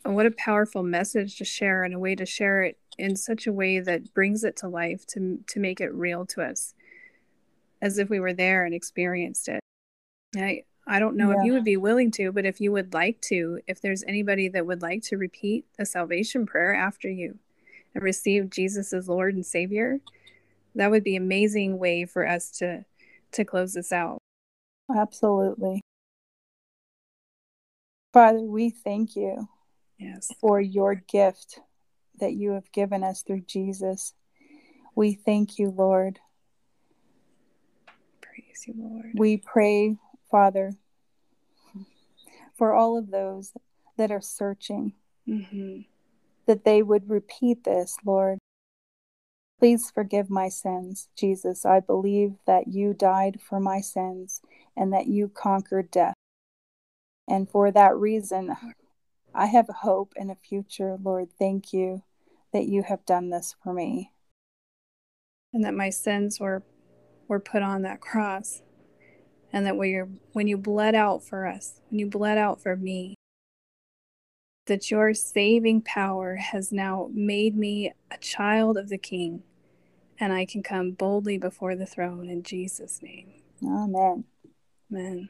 And 0.04 0.14
what 0.14 0.26
a 0.26 0.30
powerful 0.30 0.82
message 0.82 1.36
to 1.38 1.44
share 1.44 1.82
and 1.82 1.94
a 1.94 1.98
way 1.98 2.14
to 2.14 2.24
share 2.24 2.62
it 2.62 2.78
in 2.98 3.16
such 3.16 3.46
a 3.46 3.52
way 3.52 3.80
that 3.80 4.12
brings 4.14 4.44
it 4.44 4.56
to 4.56 4.68
life 4.68 5.06
to 5.06 5.38
to 5.46 5.60
make 5.60 5.80
it 5.80 5.92
real 5.92 6.26
to 6.26 6.42
us 6.42 6.74
as 7.82 7.98
if 7.98 8.08
we 8.08 8.20
were 8.20 8.32
there 8.32 8.64
and 8.64 8.74
experienced 8.74 9.48
it. 9.48 9.60
I 10.36 10.64
I 10.86 10.98
don't 10.98 11.16
know 11.16 11.32
yeah. 11.32 11.40
if 11.40 11.44
you 11.44 11.52
would 11.52 11.64
be 11.64 11.76
willing 11.76 12.10
to, 12.12 12.30
but 12.30 12.46
if 12.46 12.60
you 12.60 12.70
would 12.72 12.94
like 12.94 13.20
to, 13.22 13.60
if 13.66 13.80
there's 13.80 14.04
anybody 14.06 14.48
that 14.48 14.66
would 14.66 14.82
like 14.82 15.02
to 15.04 15.16
repeat 15.16 15.66
the 15.76 15.84
salvation 15.84 16.46
prayer 16.46 16.74
after 16.74 17.10
you 17.10 17.38
and 17.94 18.04
receive 18.04 18.50
Jesus 18.50 18.92
as 18.92 19.08
Lord 19.08 19.34
and 19.34 19.44
Savior, 19.44 19.98
that 20.76 20.90
would 20.90 21.02
be 21.02 21.16
amazing 21.16 21.78
way 21.78 22.04
for 22.04 22.26
us 22.26 22.50
to 22.58 22.84
to 23.32 23.44
close 23.44 23.74
this 23.74 23.92
out. 23.92 24.18
Absolutely. 24.94 25.80
Father, 28.12 28.38
we 28.38 28.70
thank 28.70 29.16
you 29.16 29.48
yes. 29.98 30.30
for 30.40 30.60
your 30.60 30.94
gift 30.94 31.60
that 32.20 32.34
you 32.34 32.52
have 32.52 32.70
given 32.72 33.02
us 33.02 33.22
through 33.22 33.42
Jesus. 33.42 34.14
We 34.94 35.14
thank 35.14 35.58
you, 35.58 35.70
Lord. 35.70 36.20
Praise 38.20 38.64
you, 38.66 38.74
Lord. 38.76 39.12
We 39.14 39.36
pray, 39.36 39.96
Father, 40.30 40.72
for 42.56 42.74
all 42.74 42.98
of 42.98 43.10
those 43.10 43.52
that 43.96 44.10
are 44.10 44.20
searching, 44.20 44.94
mm-hmm. 45.28 45.80
that 46.46 46.64
they 46.64 46.82
would 46.82 47.08
repeat 47.08 47.64
this, 47.64 47.96
Lord. 48.04 48.38
Please 49.58 49.90
forgive 49.90 50.28
my 50.28 50.48
sins, 50.48 51.08
Jesus. 51.16 51.64
I 51.64 51.80
believe 51.80 52.34
that 52.46 52.68
you 52.68 52.92
died 52.92 53.40
for 53.40 53.58
my 53.58 53.80
sins 53.80 54.42
and 54.76 54.92
that 54.92 55.06
you 55.06 55.28
conquered 55.28 55.90
death. 55.90 56.14
And 57.28 57.48
for 57.48 57.70
that 57.70 57.96
reason, 57.96 58.54
I 59.36 59.46
have 59.46 59.68
hope 59.68 60.14
in 60.16 60.30
a 60.30 60.34
future, 60.34 60.96
Lord. 61.00 61.28
Thank 61.38 61.72
you 61.72 62.02
that 62.52 62.64
you 62.64 62.82
have 62.82 63.04
done 63.04 63.28
this 63.28 63.54
for 63.62 63.74
me. 63.74 64.10
And 65.52 65.62
that 65.64 65.74
my 65.74 65.90
sins 65.90 66.40
were 66.40 66.62
were 67.28 67.40
put 67.40 67.62
on 67.62 67.82
that 67.82 68.00
cross. 68.00 68.62
And 69.52 69.66
that 69.66 69.76
when, 69.76 69.90
you 69.90 70.20
when 70.32 70.48
you 70.48 70.56
bled 70.56 70.94
out 70.94 71.22
for 71.22 71.46
us, 71.46 71.80
when 71.90 71.98
you 71.98 72.06
bled 72.06 72.38
out 72.38 72.62
for 72.62 72.76
me, 72.76 73.14
that 74.66 74.90
your 74.90 75.12
saving 75.14 75.82
power 75.82 76.36
has 76.36 76.72
now 76.72 77.10
made 77.12 77.56
me 77.56 77.92
a 78.10 78.18
child 78.18 78.76
of 78.76 78.88
the 78.88 78.98
King, 78.98 79.42
and 80.18 80.32
I 80.32 80.44
can 80.44 80.62
come 80.62 80.92
boldly 80.92 81.38
before 81.38 81.76
the 81.76 81.86
throne 81.86 82.28
in 82.28 82.42
Jesus' 82.42 83.02
name. 83.02 83.32
Amen. 83.62 84.24
Amen. 84.90 85.28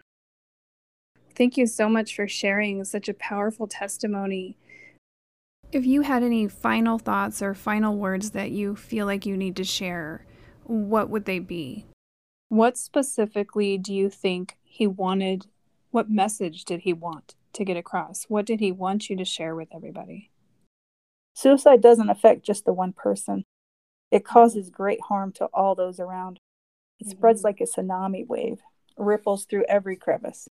Thank 1.37 1.57
you 1.57 1.67
so 1.67 1.89
much 1.89 2.15
for 2.17 2.27
sharing 2.27 2.83
such 2.85 3.09
a 3.09 3.15
powerful 3.15 3.67
testimony. 3.67 4.57
If 5.71 5.85
you 5.85 6.03
had 6.03 6.23
any 6.23 6.49
final 6.49 6.99
thoughts 6.99 7.43
or 7.43 7.55
final 7.55 7.97
words 7.97 8.31
that 8.31 8.51
you 8.51 8.75
feel 8.75 9.07
like 9.07 9.27
you 9.27 9.37
need 9.37 9.57
to 9.57 9.65
share, 9.65 10.25
what 10.65 11.11
would 11.11 11.25
they 11.25 11.39
be? 11.39 11.87
What 12.49 12.79
specifically 12.79 13.77
do 13.77 13.93
you 13.93 14.09
think 14.09 14.57
he 14.63 14.87
wanted? 14.87 15.47
What 15.91 16.11
message 16.11 16.65
did 16.65 16.81
he 16.81 16.93
want? 16.93 17.35
to 17.57 17.65
get 17.65 17.77
across? 17.77 18.25
What 18.29 18.47
did 18.47 18.61
he 18.61 18.71
want 18.71 19.11
you 19.11 19.17
to 19.17 19.25
share 19.25 19.55
with 19.55 19.69
everybody? 19.75 20.31
Suicide 21.35 21.83
doesn't 21.83 22.09
affect 22.09 22.45
just 22.45 22.65
the 22.65 22.73
one 22.73 22.93
person, 22.93 23.45
it 24.11 24.25
causes 24.25 24.71
great 24.71 25.01
harm 25.03 25.33
to 25.33 25.47
all 25.47 25.75
those 25.75 25.99
around. 25.99 26.39
It 27.01 27.05
mm-hmm. 27.05 27.11
spreads 27.11 27.43
like 27.43 27.61
a 27.61 27.65
tsunami 27.65 28.27
wave, 28.27 28.61
ripples 28.97 29.45
through 29.45 29.65
every 29.69 29.97
crevice. 29.97 30.49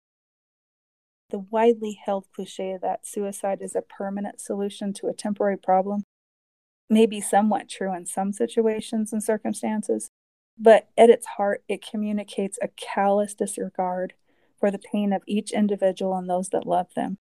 The 1.30 1.40
widely 1.40 2.00
held 2.04 2.26
cliche 2.34 2.78
that 2.82 3.06
suicide 3.06 3.62
is 3.62 3.76
a 3.76 3.82
permanent 3.82 4.42
solution 4.42 4.94
to 4.94 5.08
a 5.08 5.14
temporary 5.14 5.58
problem 5.58 6.04
may 6.90 7.06
be 7.06 7.22
somewhat 7.22 7.70
true 7.70 7.94
in 7.94 8.08
some 8.08 8.34
situations 8.34 9.14
and 9.14 9.24
circumstances, 9.24 10.10
but 10.58 10.90
at 10.98 11.10
its 11.10 11.28
heart, 11.38 11.64
it 11.68 11.86
communicates 11.88 12.58
a 12.62 12.70
callous 12.70 13.36
disregard 13.36 14.16
for 14.60 14.72
the 14.72 14.80
pain 14.80 15.14
of 15.14 15.22
each 15.28 15.52
individual 15.52 16.18
and 16.18 16.28
those 16.28 16.50
that 16.50 16.66
love 16.66 16.94
them. 16.96 17.18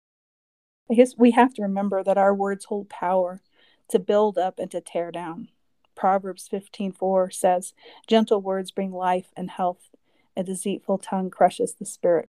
I 0.90 0.94
guess 0.94 1.18
we 1.18 1.32
have 1.32 1.56
to 1.56 1.64
remember 1.64 2.04
that 2.04 2.18
our 2.18 2.34
words 2.34 2.66
hold 2.66 2.90
power 2.90 3.42
to 3.90 3.98
build 3.98 4.38
up 4.38 4.60
and 4.60 4.70
to 4.70 4.82
tear 4.82 5.12
down. 5.12 5.50
Proverbs 5.96 6.48
15:4 6.48 7.32
says, 7.32 7.74
"Gentle 8.06 8.42
words 8.42 8.70
bring 8.70 8.92
life 8.92 9.34
and 9.36 9.50
health; 9.50 9.90
a 10.38 10.44
deceitful 10.44 11.00
tongue 11.00 11.32
crushes 11.32 11.74
the 11.74 11.86
spirit." 11.86 12.30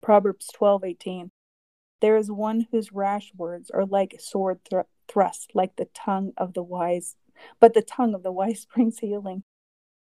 Proverbs 0.00 0.48
12:18, 0.54 1.30
"There 2.00 2.16
is 2.16 2.30
one 2.30 2.68
whose 2.70 2.92
rash 2.92 3.34
words 3.34 3.70
are 3.70 3.84
like 3.84 4.20
sword 4.20 4.64
thr- 4.64 4.88
thrust, 5.08 5.54
like 5.54 5.76
the 5.76 5.86
tongue 5.86 6.32
of 6.36 6.54
the 6.54 6.62
wise, 6.62 7.16
but 7.58 7.74
the 7.74 7.82
tongue 7.82 8.14
of 8.14 8.22
the 8.22 8.32
wise 8.32 8.66
brings 8.74 9.00
healing." 9.00 9.44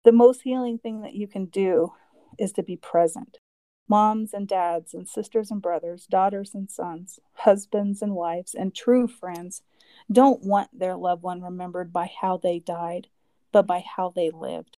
The 0.04 0.12
most 0.12 0.42
healing 0.42 0.78
thing 0.78 1.00
that 1.00 1.14
you 1.14 1.26
can 1.26 1.46
do 1.46 1.94
is 2.38 2.52
to 2.52 2.62
be 2.62 2.76
present 2.76 3.38
moms 3.88 4.34
and 4.34 4.48
dads 4.48 4.94
and 4.94 5.08
sisters 5.08 5.50
and 5.50 5.62
brothers, 5.62 6.06
daughters 6.06 6.54
and 6.54 6.70
sons, 6.70 7.20
husbands 7.34 8.02
and 8.02 8.14
wives, 8.14 8.54
and 8.54 8.74
true 8.74 9.06
friends 9.06 9.62
don't 10.10 10.42
want 10.42 10.68
their 10.76 10.96
loved 10.96 11.22
one 11.22 11.42
remembered 11.42 11.92
by 11.92 12.10
how 12.20 12.36
they 12.36 12.58
died, 12.58 13.08
but 13.52 13.66
by 13.66 13.84
how 13.96 14.10
they 14.10 14.30
lived. 14.30 14.76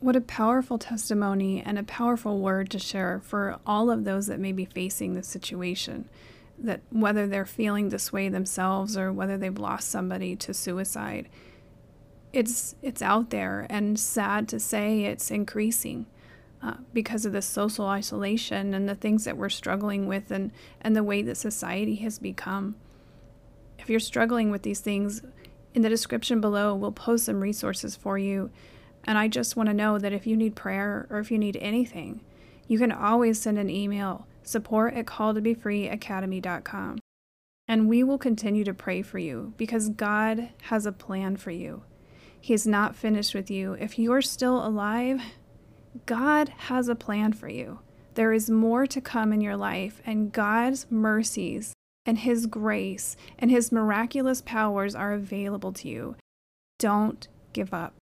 What 0.00 0.16
a 0.16 0.20
powerful 0.20 0.78
testimony 0.78 1.60
and 1.60 1.78
a 1.78 1.82
powerful 1.82 2.38
word 2.38 2.70
to 2.70 2.78
share 2.78 3.20
for 3.24 3.58
all 3.66 3.90
of 3.90 4.04
those 4.04 4.28
that 4.28 4.38
may 4.38 4.52
be 4.52 4.64
facing 4.64 5.14
this 5.14 5.26
situation. 5.26 6.08
That 6.58 6.80
whether 6.90 7.26
they're 7.26 7.46
feeling 7.46 7.88
this 7.88 8.12
way 8.12 8.28
themselves 8.28 8.96
or 8.96 9.12
whether 9.12 9.36
they've 9.36 9.58
lost 9.58 9.90
somebody 9.90 10.36
to 10.36 10.54
suicide, 10.54 11.28
it's 12.32 12.74
it's 12.82 13.02
out 13.02 13.30
there 13.30 13.66
and 13.70 13.98
sad 13.98 14.48
to 14.48 14.60
say 14.60 15.04
it's 15.04 15.30
increasing 15.30 16.06
uh, 16.62 16.74
because 16.92 17.24
of 17.24 17.32
the 17.32 17.42
social 17.42 17.86
isolation 17.86 18.74
and 18.74 18.88
the 18.88 18.94
things 18.94 19.24
that 19.24 19.36
we're 19.36 19.48
struggling 19.48 20.06
with 20.06 20.30
and, 20.30 20.50
and 20.80 20.96
the 20.96 21.02
way 21.02 21.22
that 21.22 21.36
society 21.36 21.96
has 21.96 22.18
become. 22.18 22.76
If 23.78 23.88
you're 23.88 24.00
struggling 24.00 24.50
with 24.50 24.62
these 24.62 24.80
things, 24.80 25.22
in 25.74 25.82
the 25.82 25.88
description 25.88 26.40
below, 26.40 26.74
we'll 26.74 26.92
post 26.92 27.26
some 27.26 27.40
resources 27.40 27.94
for 27.94 28.18
you. 28.18 28.50
And 29.08 29.16
I 29.16 29.26
just 29.26 29.56
want 29.56 29.70
to 29.70 29.74
know 29.74 29.98
that 29.98 30.12
if 30.12 30.26
you 30.26 30.36
need 30.36 30.54
prayer 30.54 31.06
or 31.08 31.18
if 31.18 31.30
you 31.30 31.38
need 31.38 31.56
anything, 31.56 32.20
you 32.66 32.78
can 32.78 32.92
always 32.92 33.40
send 33.40 33.58
an 33.58 33.70
email 33.70 34.26
support 34.42 34.92
at 34.92 35.06
calltobefreeacademy.com. 35.06 36.98
And 37.66 37.88
we 37.88 38.02
will 38.02 38.18
continue 38.18 38.64
to 38.64 38.74
pray 38.74 39.00
for 39.00 39.18
you 39.18 39.54
because 39.56 39.88
God 39.88 40.50
has 40.64 40.84
a 40.84 40.92
plan 40.92 41.38
for 41.38 41.50
you. 41.50 41.84
He 42.38 42.52
He's 42.52 42.66
not 42.66 42.96
finished 42.96 43.34
with 43.34 43.50
you. 43.50 43.72
If 43.72 43.98
you're 43.98 44.20
still 44.20 44.64
alive, 44.64 45.22
God 46.04 46.50
has 46.50 46.88
a 46.88 46.94
plan 46.94 47.32
for 47.32 47.48
you. 47.48 47.78
There 48.12 48.34
is 48.34 48.50
more 48.50 48.86
to 48.86 49.00
come 49.00 49.32
in 49.32 49.40
your 49.40 49.56
life, 49.56 50.02
and 50.04 50.32
God's 50.32 50.86
mercies 50.90 51.72
and 52.04 52.18
His 52.18 52.44
grace 52.44 53.16
and 53.38 53.50
His 53.50 53.72
miraculous 53.72 54.42
powers 54.42 54.94
are 54.94 55.14
available 55.14 55.72
to 55.72 55.88
you. 55.88 56.16
Don't 56.78 57.26
give 57.54 57.72
up. 57.72 57.97